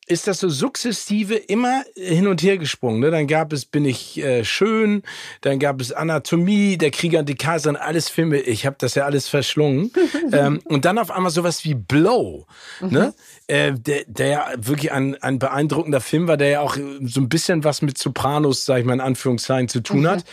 [0.08, 3.00] ist das so sukzessive immer hin und her gesprungen.
[3.00, 3.12] Ne?
[3.12, 5.04] Dann gab es Bin ich äh, schön,
[5.42, 8.40] dann gab es Anatomie, Der Krieger und die Kaiserin, alles Filme.
[8.40, 9.92] Ich habe das ja alles verschlungen.
[10.32, 12.46] ähm, und dann auf einmal sowas wie Blow,
[12.82, 12.88] ne?
[12.88, 12.94] mhm.
[12.94, 13.14] ne?
[13.48, 17.30] Äh, der, der ja wirklich ein, ein beeindruckender Film war, der ja auch so ein
[17.30, 20.08] bisschen was mit Sopranos, sag ich mal in Anführungszeichen, zu tun mhm.
[20.08, 20.26] hat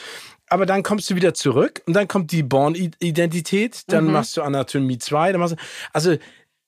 [0.50, 4.12] aber dann kommst du wieder zurück und dann kommt die Born-Identität, dann mhm.
[4.12, 5.58] machst du Anatomie 2, dann machst du,
[5.92, 6.16] also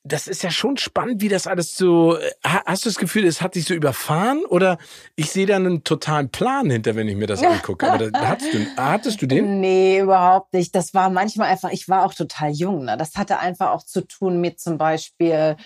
[0.05, 2.19] das ist ja schon spannend, wie das alles so.
[2.45, 4.45] Hast du das Gefühl, es hat dich so überfahren?
[4.45, 4.79] Oder
[5.15, 7.91] ich sehe da einen totalen Plan hinter, wenn ich mir das angucke.
[7.91, 9.61] Aber da, hattest, du, hattest du den?
[9.61, 10.75] Nee, überhaupt nicht.
[10.75, 12.85] Das war manchmal einfach, ich war auch total jung.
[12.85, 12.97] Ne?
[12.97, 15.57] Das hatte einfach auch zu tun mit zum Beispiel,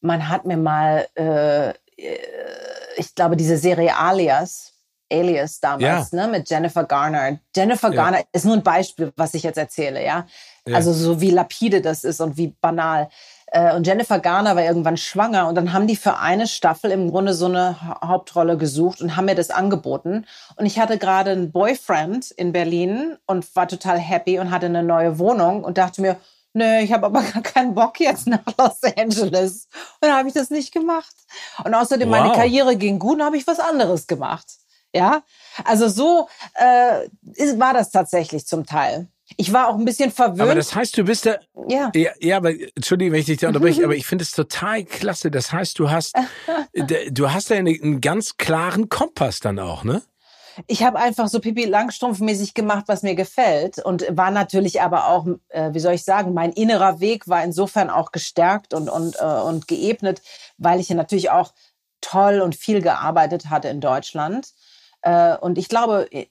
[0.00, 1.72] man hat mir mal, äh,
[2.96, 4.72] ich glaube, diese Serie Alias,
[5.12, 6.26] Alias damals, ja.
[6.26, 7.38] ne, mit Jennifer Garner.
[7.54, 7.94] Jennifer ja.
[7.94, 10.26] Garner ist nur ein Beispiel, was ich jetzt erzähle, ja?
[10.66, 10.76] Ja.
[10.76, 13.08] Also so wie lapide das ist und wie banal.
[13.46, 17.10] Äh, und Jennifer Garner war irgendwann schwanger und dann haben die für eine Staffel im
[17.10, 20.24] Grunde so eine Hauptrolle gesucht und haben mir das angeboten.
[20.56, 24.82] Und ich hatte gerade einen Boyfriend in Berlin und war total happy und hatte eine
[24.82, 26.16] neue Wohnung und dachte mir,
[26.54, 29.68] nö, ich habe aber gar keinen Bock jetzt nach Los Angeles.
[30.00, 31.14] Und dann habe ich das nicht gemacht.
[31.64, 32.20] Und außerdem, wow.
[32.20, 34.46] meine Karriere ging gut und habe ich was anderes gemacht.
[34.94, 35.22] Ja,
[35.64, 39.08] also so äh, ist, war das tatsächlich zum Teil.
[39.36, 40.40] Ich war auch ein bisschen verwöhnt.
[40.40, 41.36] Aber das heißt, du bist da.
[41.68, 41.90] Ja.
[41.94, 45.30] Ja, ja aber Entschuldigung, wenn ich dich da unterbreche, aber ich finde es total klasse.
[45.30, 46.14] Das heißt, du hast,
[47.10, 50.02] du hast ja einen ganz klaren Kompass dann auch, ne?
[50.66, 55.26] Ich habe einfach so Pipi Langstrumpf-mäßig gemacht, was mir gefällt und war natürlich aber auch,
[55.48, 59.24] äh, wie soll ich sagen, mein innerer Weg war insofern auch gestärkt und und äh,
[59.24, 60.20] und geebnet,
[60.58, 61.54] weil ich ja natürlich auch
[62.02, 64.52] toll und viel gearbeitet hatte in Deutschland
[65.02, 66.26] äh, und ich glaube, äh,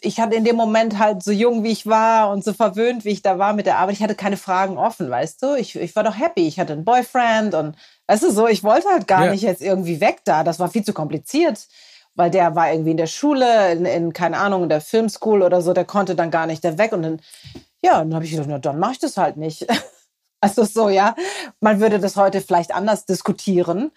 [0.00, 3.10] ich hatte in dem Moment halt so jung, wie ich war und so verwöhnt, wie
[3.10, 3.96] ich da war mit der Arbeit.
[3.96, 5.54] Ich hatte keine Fragen offen, weißt du?
[5.54, 6.46] Ich, ich war doch happy.
[6.46, 7.76] Ich hatte einen Boyfriend und,
[8.06, 9.32] weißt du, so, ich wollte halt gar ja.
[9.32, 10.44] nicht jetzt irgendwie weg da.
[10.44, 11.66] Das war viel zu kompliziert
[12.14, 15.62] weil der war irgendwie in der Schule, in, in keine Ahnung, in der Filmschool oder
[15.62, 16.92] so, der konnte dann gar nicht da weg.
[16.92, 17.20] Und dann,
[17.82, 19.66] ja, dann habe ich gedacht, na, dann mache ich das halt nicht.
[20.42, 21.14] Also so, ja,
[21.60, 23.92] man würde das heute vielleicht anders diskutieren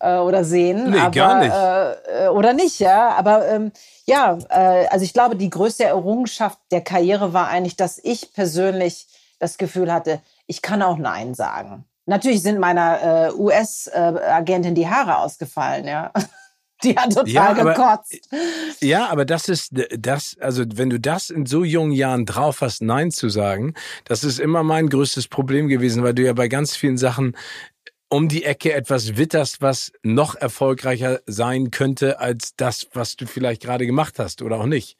[0.00, 1.54] äh, oder sehen, nee, aber gar nicht.
[1.54, 3.10] Äh, oder nicht, ja.
[3.10, 3.70] Aber ähm,
[4.06, 9.08] ja, äh, also ich glaube, die größte Errungenschaft der Karriere war eigentlich, dass ich persönlich
[9.38, 11.84] das Gefühl hatte, ich kann auch Nein sagen.
[12.06, 16.12] Natürlich sind meiner äh, US-Agentin die Haare ausgefallen, ja.
[16.84, 18.30] Die hat total ja, aber, gekotzt.
[18.80, 22.82] Ja, aber das ist das, also wenn du das in so jungen Jahren drauf hast,
[22.82, 23.74] Nein zu sagen,
[24.04, 27.36] das ist immer mein größtes Problem gewesen, weil du ja bei ganz vielen Sachen
[28.12, 33.62] um die Ecke etwas witterst, was noch erfolgreicher sein könnte als das, was du vielleicht
[33.62, 34.96] gerade gemacht hast oder auch nicht.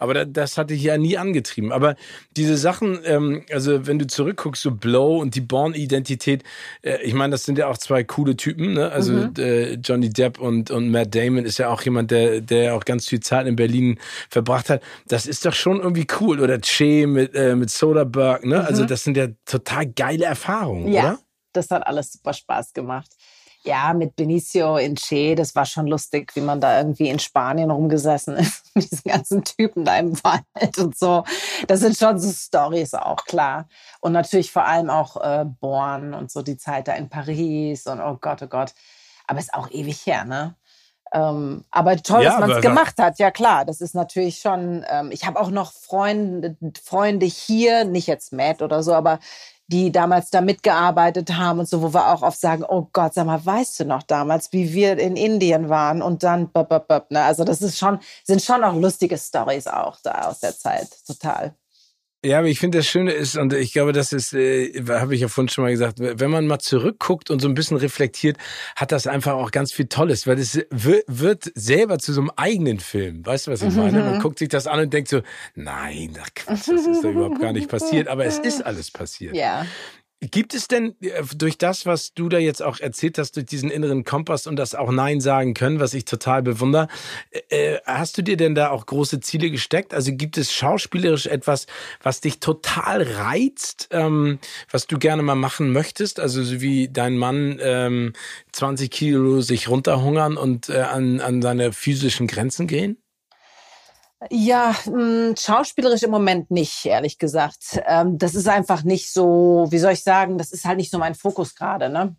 [0.00, 1.70] Aber das, das hatte ich ja nie angetrieben.
[1.70, 1.94] Aber
[2.36, 6.42] diese Sachen, ähm, also wenn du zurückguckst, so Blow und die Born-Identität,
[6.82, 8.72] äh, ich meine, das sind ja auch zwei coole Typen.
[8.72, 8.90] Ne?
[8.90, 9.34] Also mhm.
[9.38, 13.06] äh, Johnny Depp und, und Matt Damon ist ja auch jemand, der, der auch ganz
[13.06, 14.00] viel Zeit in Berlin
[14.30, 14.82] verbracht hat.
[15.06, 16.40] Das ist doch schon irgendwie cool.
[16.40, 18.48] Oder Che mit, äh, mit Soderbergh.
[18.48, 18.56] Ne?
[18.56, 18.78] Also mhm.
[18.78, 21.02] Also das sind ja total geile Erfahrungen, ja.
[21.02, 21.18] oder?
[21.58, 23.10] Das hat alles super Spaß gemacht
[23.64, 27.70] ja, mit Benicio in Che, das war schon lustig, wie man da irgendwie in Spanien
[27.70, 31.24] rumgesessen ist, mit diesen ganzen Typen da im Wald und so.
[31.66, 33.68] Das sind schon so Stories auch, klar.
[34.00, 38.00] Und natürlich vor allem auch äh, Born und so die Zeit da in Paris und
[38.00, 38.74] oh Gott, oh Gott.
[39.26, 40.54] Aber ist auch ewig her, ne?
[41.12, 43.18] Ähm, aber toll, ja, dass man es gemacht hat.
[43.18, 44.84] Ja klar, das ist natürlich schon.
[44.88, 49.18] Ähm, ich habe auch noch Freunde, Freunde hier, nicht jetzt Matt oder so, aber
[49.68, 53.26] die damals da mitgearbeitet haben und so, wo wir auch oft sagen, oh Gott, sag
[53.26, 56.50] mal, weißt du noch damals, wie wir in Indien waren und dann,
[57.10, 57.22] ne?
[57.22, 61.54] also das ist schon, sind schon auch lustige Stories auch da aus der Zeit, total.
[62.24, 65.20] Ja, aber ich finde, das Schöne ist, und ich glaube, das ist, äh, habe ich
[65.20, 68.36] ja vorhin schon mal gesagt, wenn man mal zurückguckt und so ein bisschen reflektiert,
[68.74, 72.80] hat das einfach auch ganz viel Tolles, weil es wird selber zu so einem eigenen
[72.80, 73.24] Film.
[73.24, 74.00] Weißt du, was ich meine?
[74.00, 74.20] Man mhm.
[74.20, 75.20] guckt sich das an und denkt so,
[75.54, 79.36] nein, ach Quatsch, das ist da überhaupt gar nicht passiert, aber es ist alles passiert.
[79.36, 79.64] Ja.
[80.20, 83.70] Gibt es denn äh, durch das, was du da jetzt auch erzählt hast, durch diesen
[83.70, 86.88] inneren Kompass und das auch Nein sagen können, was ich total bewundere,
[87.30, 89.94] äh, äh, hast du dir denn da auch große Ziele gesteckt?
[89.94, 91.66] Also gibt es schauspielerisch etwas,
[92.02, 94.40] was dich total reizt, ähm,
[94.72, 96.18] was du gerne mal machen möchtest?
[96.18, 98.12] Also so wie dein Mann ähm,
[98.52, 102.98] 20 Kilo sich runterhungern und äh, an, an seine physischen Grenzen gehen?
[104.30, 107.80] Ja, mh, hm, schauspielerisch im Moment nicht, ehrlich gesagt.
[107.86, 110.98] Ähm, das ist einfach nicht so, wie soll ich sagen, das ist halt nicht so
[110.98, 111.88] mein Fokus gerade.
[111.88, 112.16] Ne?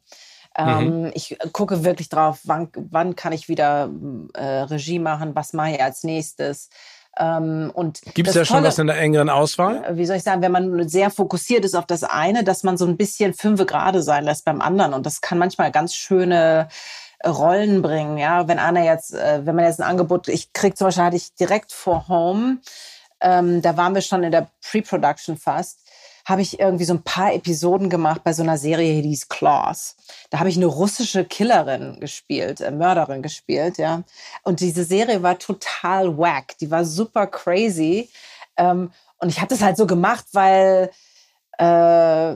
[0.57, 1.11] Ähm, mhm.
[1.13, 3.89] Ich gucke wirklich drauf, wann, wann kann ich wieder
[4.33, 6.69] äh, Regie machen, was mache ich als nächstes.
[7.17, 9.97] Ähm, und Gibt es ja schon was in der engeren Auswahl?
[9.97, 12.85] Wie soll ich sagen, wenn man sehr fokussiert ist auf das eine, dass man so
[12.85, 14.93] ein bisschen fünfe gerade sein lässt beim anderen.
[14.93, 16.69] Und das kann manchmal ganz schöne
[17.25, 18.17] Rollen bringen.
[18.17, 21.17] Ja, wenn Anna jetzt, äh, wenn man jetzt ein Angebot, ich krieg zum Beispiel hatte
[21.17, 22.59] ich direkt vor Home,
[23.21, 25.79] ähm, da waren wir schon in der Pre-Production fast,
[26.25, 29.95] habe ich irgendwie so ein paar Episoden gemacht bei so einer Serie, die hieß Claws.
[30.29, 34.03] Da habe ich eine russische Killerin gespielt, äh, Mörderin gespielt, ja.
[34.43, 38.09] Und diese Serie war total wack, die war super crazy.
[38.57, 40.91] Ähm, und ich habe das halt so gemacht, weil
[41.57, 42.35] äh,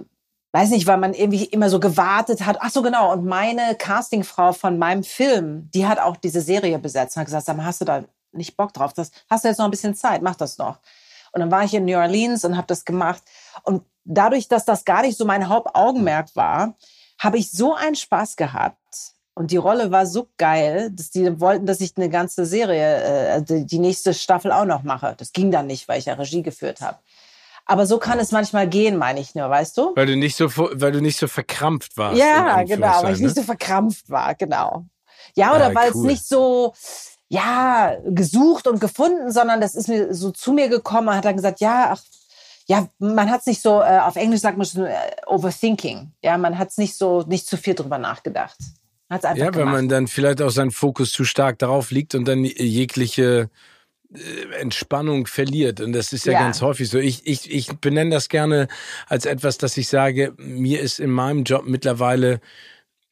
[0.53, 2.57] weiß nicht, weil man irgendwie immer so gewartet hat.
[2.61, 3.11] Ach so, genau.
[3.11, 7.47] Und meine Castingfrau von meinem Film, die hat auch diese Serie besetzt und hat gesagt,
[7.49, 8.93] hast du da nicht Bock drauf?
[8.93, 10.21] Das, hast du jetzt noch ein bisschen Zeit?
[10.21, 10.77] Mach das noch.
[11.31, 13.23] Und dann war ich in New Orleans und habe das gemacht.
[13.63, 16.75] Und dadurch, dass das gar nicht so mein Hauptaugenmerk war,
[17.17, 18.77] habe ich so einen Spaß gehabt.
[19.33, 23.41] Und die Rolle war so geil, dass die wollten, dass ich eine ganze Serie, äh,
[23.41, 25.15] die nächste Staffel auch noch mache.
[25.17, 26.99] Das ging dann nicht, weil ich ja Regie geführt habe.
[27.65, 29.93] Aber so kann es manchmal gehen, meine ich nur, weißt du?
[29.95, 32.17] Weil du nicht so, weil du nicht so verkrampft warst.
[32.17, 33.41] Ja, genau, weil ich nicht ne?
[33.41, 34.85] so verkrampft war, genau.
[35.35, 36.73] Ja, oder ah, weil es nicht so,
[37.29, 41.61] ja, gesucht und gefunden, sondern das ist mir so zu mir gekommen, hat dann gesagt,
[41.61, 42.01] ja, ach,
[42.67, 44.95] ja, man hat es nicht so, äh, auf Englisch sagt man schon äh,
[45.25, 46.11] overthinking.
[46.21, 48.57] Ja, man hat es nicht so, nicht zu viel drüber nachgedacht.
[49.09, 49.65] Hat's einfach ja, gemacht.
[49.65, 53.49] wenn man dann vielleicht auch seinen Fokus zu stark darauf liegt und dann jegliche
[54.59, 55.81] Entspannung verliert.
[55.81, 56.99] Und das ist ja, ja, ganz häufig so.
[56.99, 58.67] Ich, ich, ich benenne das gerne
[59.07, 62.39] als etwas, dass ich sage, mir ist in meinem Job mittlerweile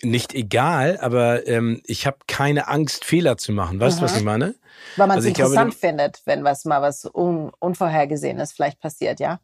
[0.04, 3.80] nicht egal, aber ähm, ich habe keine Angst, Fehler zu machen.
[3.80, 4.56] Weißt du, was ich meine?
[4.97, 9.20] Weil man es also interessant glaube, findet, wenn was mal was un Unvorhergesehenes vielleicht passiert,
[9.20, 9.39] ja?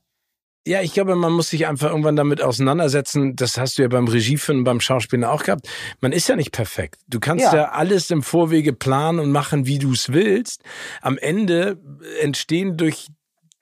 [0.68, 3.38] Ja, ich glaube, man muss sich einfach irgendwann damit auseinandersetzen.
[3.38, 5.66] Das hast du ja beim Regiefilm, beim Schauspielen auch gehabt.
[6.02, 7.00] Man ist ja nicht perfekt.
[7.08, 10.64] Du kannst ja, ja alles im Vorwege planen und machen, wie du es willst.
[11.02, 11.78] Am Ende
[12.22, 13.08] entstehen durch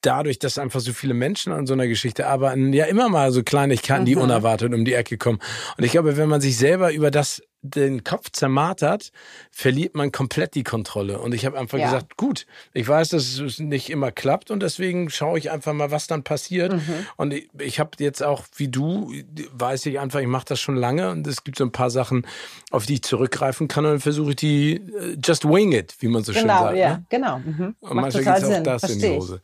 [0.02, 3.44] dadurch, dass einfach so viele Menschen an so einer Geschichte arbeiten, ja immer mal so
[3.44, 4.22] Kleinigkeiten, die mhm.
[4.22, 5.40] unerwartet um die Ecke kommen.
[5.78, 9.12] Und ich glaube, wenn man sich selber über das den Kopf zermartert,
[9.52, 11.20] verliert man komplett die Kontrolle.
[11.20, 11.86] Und ich habe einfach ja.
[11.86, 15.92] gesagt, gut, ich weiß, dass es nicht immer klappt und deswegen schaue ich einfach mal,
[15.92, 16.74] was dann passiert.
[16.74, 17.06] Mhm.
[17.18, 19.12] Und ich, ich habe jetzt auch, wie du,
[19.54, 22.26] weiß ich einfach, ich mache das schon lange und es gibt so ein paar Sachen,
[22.72, 26.08] auf die ich zurückgreifen kann und dann versuche ich die äh, just wing it, wie
[26.08, 26.78] man so genau, schön sagt.
[26.78, 27.06] Ja, ne?
[27.10, 27.40] genau.
[27.40, 27.76] Mhm.
[27.80, 29.42] Und manchmal geht auch das Versteh in die Hose.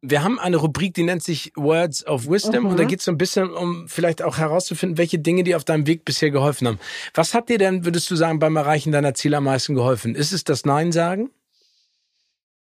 [0.00, 2.70] Wir haben eine Rubrik, die nennt sich Words of Wisdom mhm.
[2.70, 5.64] und da geht es so ein bisschen um vielleicht auch herauszufinden, welche Dinge dir auf
[5.64, 6.78] deinem Weg bisher geholfen haben.
[7.14, 10.14] Was hat dir dir denn, würdest du sagen, beim Erreichen deiner Ziele am meisten geholfen?
[10.14, 11.30] Ist es das Nein sagen?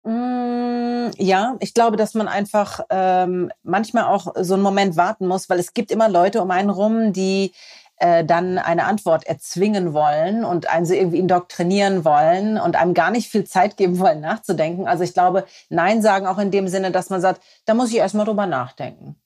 [0.03, 5.49] Mm, ja, ich glaube, dass man einfach ähm, manchmal auch so einen Moment warten muss,
[5.49, 7.53] weil es gibt immer Leute um einen rum, die
[7.97, 13.11] äh, dann eine Antwort erzwingen wollen und einen so irgendwie indoktrinieren wollen und einem gar
[13.11, 14.89] nicht viel Zeit geben wollen, nachzudenken.
[14.89, 17.97] Also ich glaube, Nein sagen auch in dem Sinne, dass man sagt, da muss ich
[17.97, 19.17] erstmal drüber nachdenken.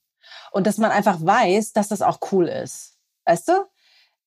[0.51, 2.97] Und dass man einfach weiß, dass das auch cool ist.
[3.25, 3.51] Weißt du?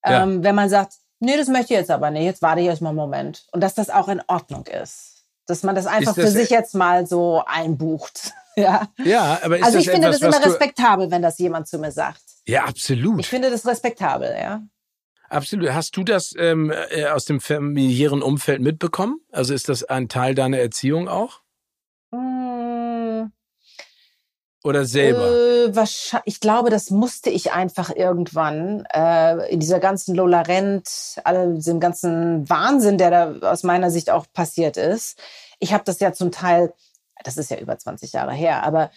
[0.05, 0.25] Ja.
[0.25, 2.91] Ähm, wenn man sagt, nee, das möchte ich jetzt aber nicht, jetzt warte ich erstmal
[2.91, 3.47] einen Moment.
[3.53, 5.25] Und dass das auch in Ordnung ist.
[5.47, 8.33] Dass man das einfach das für sich jetzt mal so einbucht.
[8.57, 8.89] ja.
[9.03, 11.79] ja, aber ist Also ich das finde etwas, das immer respektabel, wenn das jemand zu
[11.79, 12.23] mir sagt.
[12.47, 13.21] Ja, absolut.
[13.21, 14.63] Ich finde das respektabel, ja.
[15.29, 15.73] Absolut.
[15.73, 19.21] Hast du das ähm, äh, aus dem familiären Umfeld mitbekommen?
[19.31, 21.41] Also ist das ein Teil deiner Erziehung auch?
[22.11, 22.62] Mmh.
[24.65, 25.29] Oder selber?
[25.29, 31.55] Äh, ich glaube, das musste ich einfach irgendwann äh, in dieser ganzen Lola Rent, all
[31.55, 35.19] diesem ganzen Wahnsinn, der da aus meiner Sicht auch passiert ist.
[35.59, 36.73] Ich habe das ja zum Teil,
[37.25, 38.91] das ist ja über 20 Jahre her, aber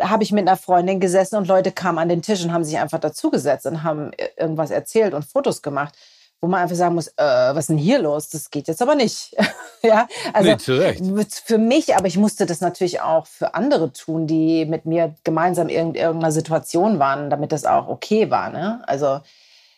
[0.00, 2.78] habe ich mit einer Freundin gesessen und Leute kamen an den Tisch und haben sich
[2.78, 5.94] einfach dazugesetzt und haben irgendwas erzählt und Fotos gemacht
[6.40, 8.30] wo man einfach sagen muss, äh, was ist denn hier los?
[8.30, 9.36] Das geht jetzt aber nicht.
[9.82, 14.64] ja, also nee, für mich, aber ich musste das natürlich auch für andere tun, die
[14.64, 18.50] mit mir gemeinsam in irgendeiner Situation waren, damit das auch okay war.
[18.50, 18.82] Ne?
[18.86, 19.20] Also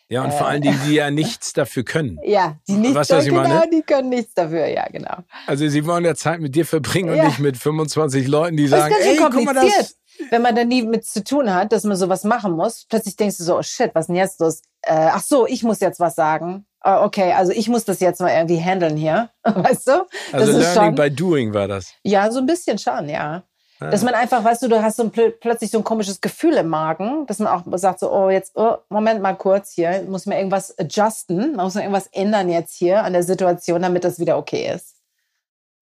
[0.09, 2.19] ja, und äh, vor allen Dingen, die ja nichts dafür können.
[2.23, 3.69] Ja, die nicht was, was genau, meine?
[3.69, 5.17] die können nichts dafür, ja, genau.
[5.47, 7.23] Also sie wollen ja Zeit mit dir verbringen ja.
[7.23, 9.97] und nicht mit 25 Leuten, die sagen, ey, guck mal das.
[10.29, 13.37] Wenn man da nie mit zu tun hat, dass man sowas machen muss, plötzlich denkst
[13.37, 14.61] du so, oh shit, was denn jetzt los?
[14.83, 16.65] äh, ach so, ich muss jetzt was sagen.
[16.85, 20.05] Uh, okay, also ich muss das jetzt mal irgendwie handeln hier, weißt du?
[20.31, 21.93] Das also Learning schon, by Doing war das.
[22.03, 23.43] Ja, so ein bisschen schon, ja.
[23.79, 23.89] Ah.
[23.89, 26.67] Dass man einfach, weißt du, du hast so ein, plötzlich so ein komisches Gefühl im
[26.67, 30.37] Magen, dass man auch sagt so, oh, jetzt, oh, Moment mal kurz hier, muss man
[30.37, 34.69] irgendwas adjusten, muss man irgendwas ändern jetzt hier an der Situation, damit das wieder okay
[34.75, 34.97] ist.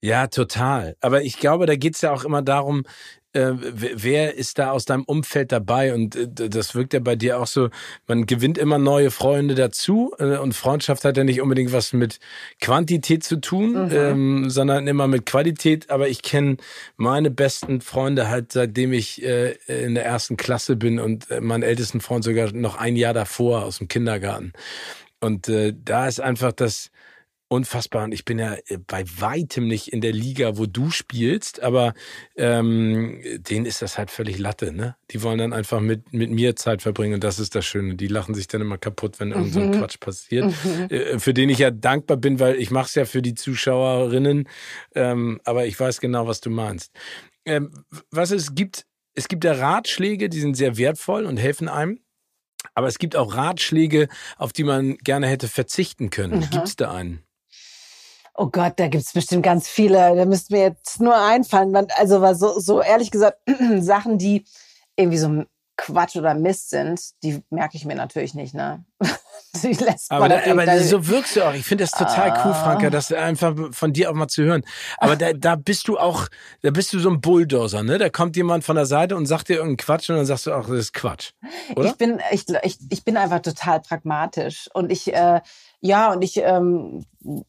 [0.04, 0.96] Ja, total.
[1.02, 2.86] Aber ich glaube, da geht's ja auch immer darum,
[3.34, 5.94] äh, wer ist da aus deinem Umfeld dabei?
[5.94, 7.70] Und äh, das wirkt ja bei dir auch so,
[8.08, 12.20] man gewinnt immer neue Freunde dazu äh, und Freundschaft hat ja nicht unbedingt was mit
[12.60, 13.92] Quantität zu tun, mhm.
[13.92, 15.90] ähm, sondern immer mit Qualität.
[15.90, 16.58] Aber ich kenne
[16.98, 21.64] meine besten Freunde halt, seitdem ich äh, in der ersten Klasse bin und äh, meinen
[21.64, 24.54] ältesten Freund sogar noch ein Jahr davor aus dem Kindergarten.
[25.20, 26.90] Und äh, da ist einfach das,
[27.52, 28.06] unfassbar.
[28.06, 31.94] Und ich bin ja äh, bei weitem nicht in der Liga, wo du spielst, aber
[32.38, 34.96] ähm, denen ist das halt völlig Latte, ne?
[35.12, 37.96] Die wollen dann einfach mit, mit mir Zeit verbringen und das ist das Schöne.
[37.96, 39.80] Die lachen sich dann immer kaputt, wenn irgend so ein mhm.
[39.80, 40.46] Quatsch passiert.
[40.46, 40.88] Mhm.
[40.90, 44.48] Äh, für den ich ja dankbar bin, weil ich mache es ja für die Zuschauerinnen,
[44.96, 46.94] ähm, aber ich weiß genau, was du meinst.
[47.46, 47.72] Ähm,
[48.12, 52.00] was es gibt, es gibt ja Ratschläge, die sind sehr wertvoll und helfen einem.
[52.76, 56.38] Aber es gibt auch Ratschläge, auf die man gerne hätte verzichten können.
[56.38, 56.50] Mhm.
[56.50, 57.24] Gibt es da einen?
[58.42, 60.16] Oh Gott, da gibt's bestimmt ganz viele.
[60.16, 61.76] Da müsste mir jetzt nur einfallen.
[61.98, 63.38] Also war so, so ehrlich gesagt,
[63.78, 64.46] Sachen, die
[64.96, 65.44] irgendwie so
[65.78, 68.86] Quatsch oder Mist sind, die merke ich mir natürlich nicht, ne?
[69.64, 71.54] die lässt aber, da, aber so wirkst du auch.
[71.54, 72.46] Ich finde das total ah.
[72.46, 74.64] cool, Franka, das einfach von dir auch mal zu hören.
[74.98, 76.28] Aber da, da bist du auch,
[76.62, 77.98] da bist du so ein Bulldozer, ne?
[77.98, 80.54] Da kommt jemand von der Seite und sagt dir irgendeinen Quatsch und dann sagst du
[80.54, 81.32] auch, das ist Quatsch.
[81.76, 81.90] Oder?
[81.90, 85.42] Ich bin, ich, ich, ich bin einfach total pragmatisch und ich, äh,
[85.80, 87.06] ja, und ich, ähm,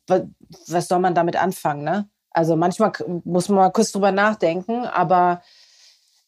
[0.06, 2.08] was soll man damit anfangen, ne?
[2.30, 2.92] Also manchmal
[3.24, 5.42] muss man mal kurz drüber nachdenken, aber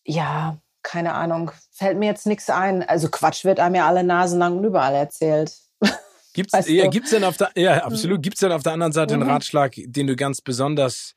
[0.05, 2.83] ja, keine Ahnung, fällt mir jetzt nichts ein.
[2.83, 5.53] Also Quatsch wird einem ja alle Nasen lang und überall erzählt.
[6.33, 8.23] Gibt's, weißt ja, gibt's denn auf der, ja, absolut.
[8.23, 9.23] Gibt's denn auf der anderen Seite mhm.
[9.23, 11.15] einen Ratschlag, den du ganz besonders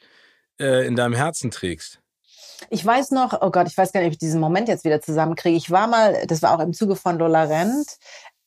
[0.59, 1.99] äh, in deinem Herzen trägst?
[2.69, 5.01] Ich weiß noch, oh Gott, ich weiß gar nicht, ob ich diesen Moment jetzt wieder
[5.01, 5.57] zusammenkriege.
[5.57, 7.97] Ich war mal, das war auch im Zuge von Lola Rent,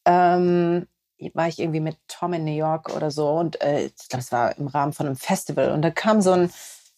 [0.04, 0.86] ähm,
[1.34, 4.32] war ich irgendwie mit Tom in New York oder so und äh, ich glaube, es
[4.32, 6.52] war im Rahmen von einem Festival und da kam so ein,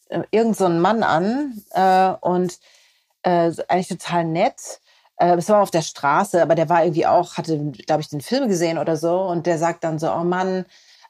[0.08, 2.58] äh, irgend so ein Mann an äh, und
[3.22, 4.80] äh, eigentlich total nett.
[5.22, 8.20] Äh, es war auf der Straße, aber der war irgendwie auch, hatte, glaube ich, den
[8.20, 10.66] Film gesehen oder so und der sagt dann so, oh Mann,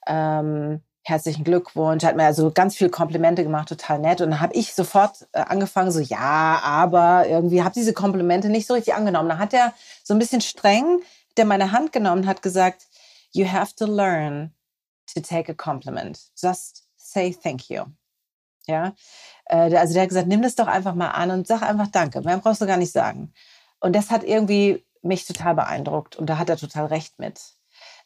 [0.07, 4.21] ähm, herzlichen Glückwunsch, hat mir also ganz viel Komplimente gemacht, total nett.
[4.21, 8.67] Und dann habe ich sofort äh, angefangen, so ja, aber irgendwie habe diese Komplimente nicht
[8.67, 9.31] so richtig angenommen.
[9.31, 9.73] Dann hat er
[10.05, 11.01] so ein bisschen streng,
[11.39, 12.87] der meine Hand genommen hat, gesagt,
[13.33, 14.53] you have to learn
[15.13, 16.21] to take a compliment.
[16.37, 17.85] Just say thank you.
[18.67, 18.93] Ja,
[19.47, 22.21] äh, also der hat gesagt, nimm das doch einfach mal an und sag einfach Danke.
[22.21, 23.33] Mehr brauchst du gar nicht sagen.
[23.83, 27.41] Und das hat irgendwie mich total beeindruckt und da hat er total recht mit.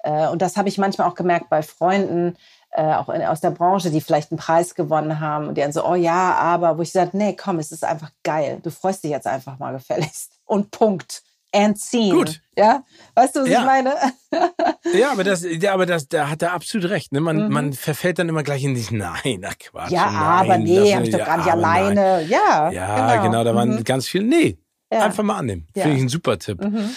[0.01, 2.37] Äh, und das habe ich manchmal auch gemerkt bei Freunden,
[2.71, 5.73] äh, auch in, aus der Branche, die vielleicht einen Preis gewonnen haben und die dann
[5.73, 8.59] so, oh ja, aber, wo ich sage, nee, komm, es ist einfach geil.
[8.63, 10.33] Du freust dich jetzt einfach mal gefälligst.
[10.45, 11.23] Und Punkt.
[11.53, 12.13] And scene.
[12.13, 12.41] Gut.
[12.59, 12.83] Ja,
[13.15, 13.61] weißt du, was ja.
[13.61, 13.95] ich meine?
[14.99, 17.13] ja, aber das, ja, aber das, da hat er absolut recht.
[17.13, 17.21] Ne?
[17.21, 17.53] Man, mhm.
[17.53, 19.91] man verfällt dann immer gleich in diesen Nein, ach Quatsch.
[19.91, 21.95] Ja, nein, aber nee, hab ich doch gar nicht alleine.
[21.95, 22.29] Nein.
[22.29, 23.23] Ja, ja, genau.
[23.23, 23.85] genau da waren mhm.
[23.85, 24.25] ganz viele.
[24.25, 24.59] Nee,
[24.93, 25.05] ja.
[25.05, 25.69] einfach mal annehmen.
[25.75, 25.83] Ja.
[25.83, 26.63] Finde ich ein super Tipp.
[26.63, 26.97] Mhm.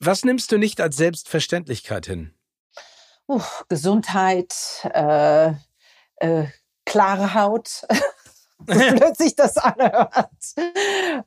[0.00, 2.34] Was nimmst du nicht als Selbstverständlichkeit hin?
[3.28, 4.54] uh, Gesundheit,
[4.92, 5.52] äh,
[6.16, 6.46] äh,
[6.84, 7.68] klare Haut,
[8.66, 10.28] so blöd sich das anhört.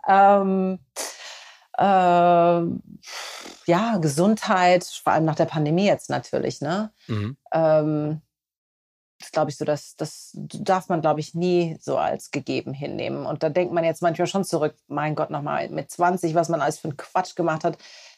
[0.08, 0.80] ähm,
[1.78, 2.62] äh,
[3.70, 6.92] ja, Gesundheit, vor allem nach der Pandemie jetzt natürlich, ne?
[7.08, 7.38] Mhm.
[7.52, 8.22] Ähm,
[9.28, 13.26] das glaube ich so, dass das darf man, glaube ich, nie so als gegeben hinnehmen.
[13.26, 16.62] Und da denkt man jetzt manchmal schon zurück, mein Gott, nochmal mit 20, was man
[16.62, 17.78] alles für einen Quatsch gemacht hat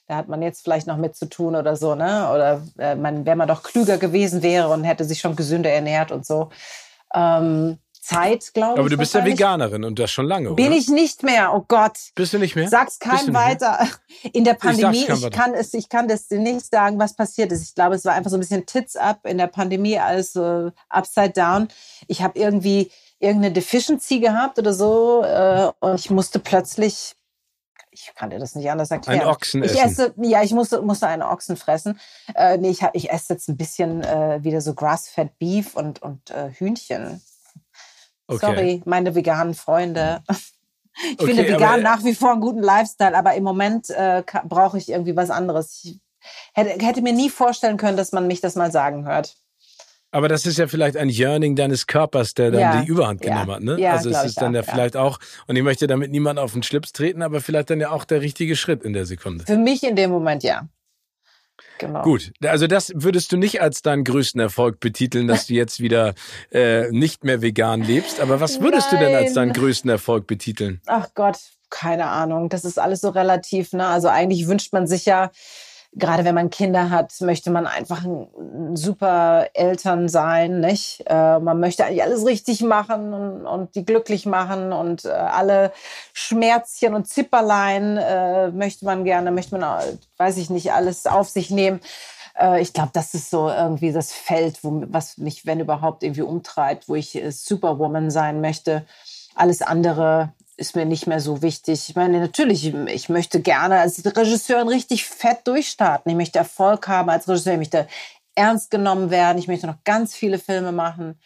[0.10, 2.32] da hat man jetzt vielleicht noch mit zu tun oder so, ne?
[2.34, 6.12] Oder äh, man, wenn man doch klüger gewesen wäre und hätte sich schon gesünder ernährt
[6.12, 6.50] und so.
[7.14, 7.78] Ähm,
[8.10, 8.80] Zeit, glaube ich.
[8.80, 11.98] Aber du bist ja Veganerin und das schon lange, Bin ich nicht mehr, oh Gott.
[12.16, 12.68] Bist du nicht mehr?
[12.68, 13.88] Sag's keinem weiter.
[14.34, 17.64] In der Pandemie, ich, ich kann es, ich kann das nicht sagen, was passiert ist.
[17.64, 20.72] Ich glaube, es war einfach so ein bisschen Tits up in der Pandemie als äh,
[20.90, 21.68] Upside Down.
[22.08, 27.16] Ich habe irgendwie irgendeine Deficiency gehabt oder so äh, und ich musste plötzlich
[27.92, 29.22] ich kann dir das nicht anders erklären.
[29.22, 29.84] Ein Ochsen ich essen.
[29.84, 32.00] esse, ja, ich musste, musste einen Ochsen fressen.
[32.36, 36.30] Äh, nee, ich, ich esse jetzt ein bisschen äh, wieder so Grass-Fed Beef und, und
[36.30, 37.22] äh, Hühnchen.
[38.30, 38.46] Okay.
[38.46, 40.22] Sorry, meine veganen Freunde.
[41.02, 44.78] Ich okay, finde vegan nach wie vor einen guten Lifestyle, aber im Moment äh, brauche
[44.78, 45.80] ich irgendwie was anderes.
[45.84, 46.00] Ich
[46.54, 49.38] hätte, hätte mir nie vorstellen können, dass man mich das mal sagen hört.
[50.12, 52.82] Aber das ist ja vielleicht ein Yearning deines Körpers, der dann ja.
[52.82, 53.56] die Überhand genommen ja.
[53.56, 53.64] hat.
[53.64, 53.80] Ne?
[53.80, 56.52] Ja, also es ist dann auch, ja vielleicht auch, und ich möchte damit niemand auf
[56.52, 59.46] den Schlips treten, aber vielleicht dann ja auch der richtige Schritt in der Sekunde.
[59.46, 60.68] Für mich in dem Moment ja.
[61.80, 62.02] Genau.
[62.02, 66.14] Gut, also das würdest du nicht als deinen größten Erfolg betiteln, dass du jetzt wieder
[66.52, 68.20] äh, nicht mehr vegan lebst.
[68.20, 69.02] Aber was würdest Nein.
[69.02, 70.82] du denn als deinen größten Erfolg betiteln?
[70.88, 71.38] Ach Gott,
[71.70, 72.50] keine Ahnung.
[72.50, 73.74] Das ist alles so relativ.
[73.74, 73.88] Ne?
[73.88, 75.32] Also eigentlich wünscht man sich ja
[75.94, 81.04] gerade wenn man Kinder hat, möchte man einfach ein, super Eltern sein, nicht?
[81.08, 85.72] Äh, man möchte eigentlich alles richtig machen und, und die glücklich machen und äh, alle
[86.14, 89.82] Schmerzchen und Zipperlein äh, möchte man gerne, möchte man,
[90.18, 91.80] weiß ich nicht, alles auf sich nehmen.
[92.40, 96.22] Äh, ich glaube, das ist so irgendwie das Feld, wo, was mich, wenn überhaupt, irgendwie
[96.22, 98.86] umtreibt, wo ich äh, Superwoman sein möchte.
[99.36, 101.90] Alles andere ist mir nicht mehr so wichtig.
[101.90, 106.12] Ich meine, natürlich, ich möchte gerne als Regisseurin richtig fett durchstarten.
[106.12, 107.54] Ich möchte Erfolg haben als Regisseur.
[107.54, 107.88] Ich möchte
[108.36, 109.38] ernst genommen werden.
[109.38, 111.20] Ich möchte noch ganz viele Filme machen.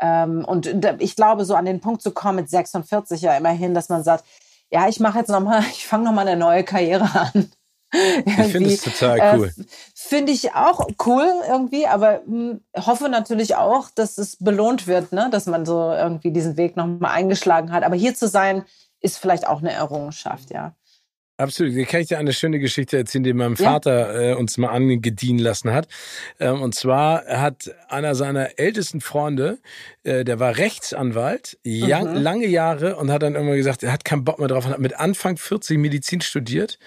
[0.00, 0.66] Ähm, und
[1.00, 4.24] ich glaube, so an den Punkt zu kommen mit 46 ja immerhin, dass man sagt,
[4.70, 7.52] ja, ich mache jetzt noch mal, ich fange noch mal eine neue Karriere an.
[7.92, 9.46] Ich finde es total äh, cool.
[9.46, 9.64] Äh,
[9.94, 15.12] finde ich auch cool irgendwie, aber mh, hm, hoffe natürlich auch, dass es belohnt wird,
[15.12, 15.28] ne?
[15.30, 17.84] dass man so irgendwie diesen Weg nochmal eingeschlagen hat.
[17.84, 18.64] Aber hier zu sein,
[19.00, 20.74] ist vielleicht auch eine Errungenschaft, ja.
[21.38, 21.72] Absolut.
[21.72, 24.30] Hier kann ich dir eine schöne Geschichte erzählen, die mein Vater ja.
[24.30, 25.88] äh, uns mal angedient lassen hat.
[26.38, 29.58] Ähm, und zwar hat einer seiner ältesten Freunde,
[30.04, 31.88] äh, der war Rechtsanwalt, mhm.
[31.88, 34.78] lange Jahre und hat dann irgendwann gesagt, er hat keinen Bock mehr drauf und hat
[34.78, 36.78] mit Anfang 40 Medizin studiert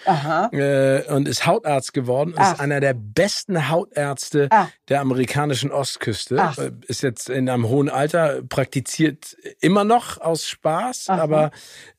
[0.52, 2.36] äh, und ist Hautarzt geworden.
[2.38, 2.54] Ach.
[2.54, 4.70] Ist einer der besten Hautärzte Ach.
[4.90, 6.38] der amerikanischen Ostküste.
[6.40, 6.58] Ach.
[6.60, 11.50] Äh, ist jetzt in einem hohen Alter, praktiziert immer noch aus Spaß, aber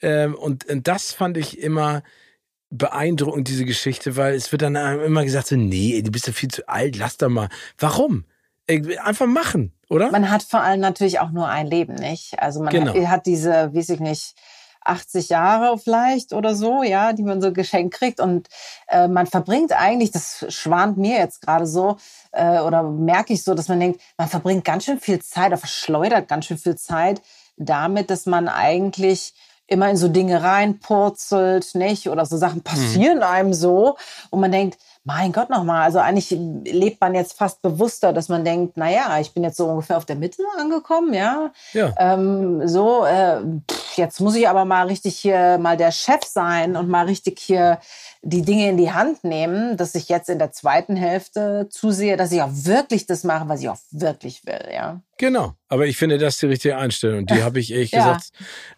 [0.01, 2.03] ähm, und, und das fand ich immer
[2.78, 6.51] beeindruckend, diese Geschichte, weil es wird dann immer gesagt, so, nee, du bist ja viel
[6.51, 7.48] zu alt, lass doch mal.
[7.78, 8.24] Warum?
[8.69, 10.11] Einfach machen, oder?
[10.11, 12.40] Man hat vor allem natürlich auch nur ein Leben, nicht?
[12.40, 12.94] Also man genau.
[12.94, 14.35] hat, hat diese, weiß ich nicht,
[14.86, 18.20] 80 Jahre vielleicht oder so, ja, die man so geschenkt kriegt.
[18.20, 18.48] Und
[18.89, 21.97] äh, man verbringt eigentlich, das schwant mir jetzt gerade so,
[22.32, 25.59] äh, oder merke ich so, dass man denkt, man verbringt ganz schön viel Zeit, oder
[25.59, 27.20] verschleudert ganz schön viel Zeit
[27.57, 29.35] damit, dass man eigentlich
[29.67, 32.09] immer in so Dinge reinpurzelt, nicht?
[32.09, 33.25] Oder so Sachen passieren mhm.
[33.25, 33.97] einem so
[34.31, 36.31] und man denkt, mein Gott nochmal, also eigentlich
[36.65, 39.97] lebt man jetzt fast bewusster, dass man denkt, na ja, ich bin jetzt so ungefähr
[39.97, 41.53] auf der Mitte angekommen, ja.
[41.73, 41.95] ja.
[41.97, 43.39] Ähm, so, äh,
[43.71, 47.39] pff, jetzt muss ich aber mal richtig hier mal der Chef sein und mal richtig
[47.39, 47.81] hier
[48.23, 52.32] die Dinge in die Hand nehmen, dass ich jetzt in der zweiten Hälfte zusehe, dass
[52.32, 55.01] ich auch wirklich das mache, was ich auch wirklich will, ja.
[55.18, 57.27] Genau, aber ich finde, das ist die richtige Einstellung.
[57.27, 58.12] Die habe ich ehrlich ja.
[58.12, 58.31] gesagt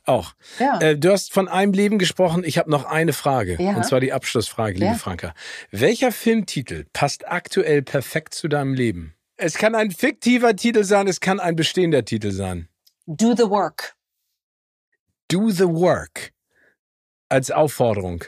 [0.05, 0.35] auch.
[0.59, 0.81] Ja.
[0.81, 2.45] Äh, du hast von einem Leben gesprochen.
[2.45, 3.57] Ich habe noch eine Frage.
[3.61, 3.75] Ja.
[3.75, 4.95] Und zwar die Abschlussfrage, liebe.
[4.95, 5.35] Franka.
[5.71, 9.15] Welcher Filmtitel passt aktuell perfekt zu deinem Leben?
[9.37, 12.69] Es kann ein fiktiver Titel sein, es kann ein bestehender Titel sein.
[13.07, 13.95] Do the work.
[15.29, 16.33] Do the work.
[17.29, 18.25] Als Aufforderung.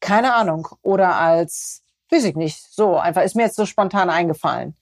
[0.00, 0.68] Keine Ahnung.
[0.82, 4.74] Oder als, weiß ich nicht, so einfach, ist mir jetzt so spontan eingefallen.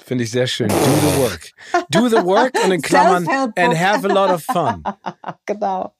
[0.00, 0.68] Finde ich sehr schön.
[0.68, 1.50] Do the work.
[1.88, 3.26] Do the work und in Klammern
[3.56, 4.82] and have a lot of fun.
[5.46, 5.92] genau.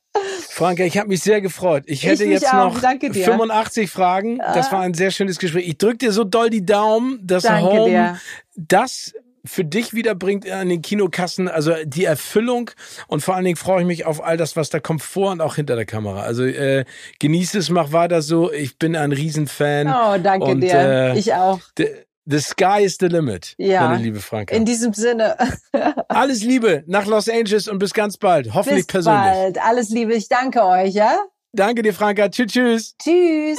[0.48, 1.84] Franke, ich habe mich sehr gefreut.
[1.86, 4.38] Ich hätte ich jetzt noch 85 Fragen.
[4.38, 5.68] Das war ein sehr schönes Gespräch.
[5.68, 8.20] Ich drücke dir so doll die Daumen, dass Danke Home dir.
[8.56, 9.12] das
[9.44, 12.70] für dich wiederbringt an den Kinokassen, also die Erfüllung
[13.06, 15.40] und vor allen Dingen freue ich mich auf all das, was da kommt vor und
[15.40, 16.22] auch hinter der Kamera.
[16.22, 16.84] Also äh,
[17.18, 18.52] genieß es, mach weiter so.
[18.52, 19.88] Ich bin ein Riesenfan.
[19.88, 20.74] Oh, danke und, dir.
[20.74, 21.60] Äh, ich auch.
[22.30, 24.54] The sky is the limit, ja, meine liebe Franka.
[24.54, 25.34] In diesem Sinne.
[26.08, 28.52] Alles Liebe nach Los Angeles und bis ganz bald.
[28.52, 29.22] Hoffentlich bis persönlich.
[29.22, 29.58] Bis bald.
[29.62, 30.14] Alles Liebe.
[30.14, 31.20] Ich danke euch, ja?
[31.52, 32.28] Danke dir, Franka.
[32.28, 32.94] Tschüss, tschüss.
[33.02, 33.58] Tschüss.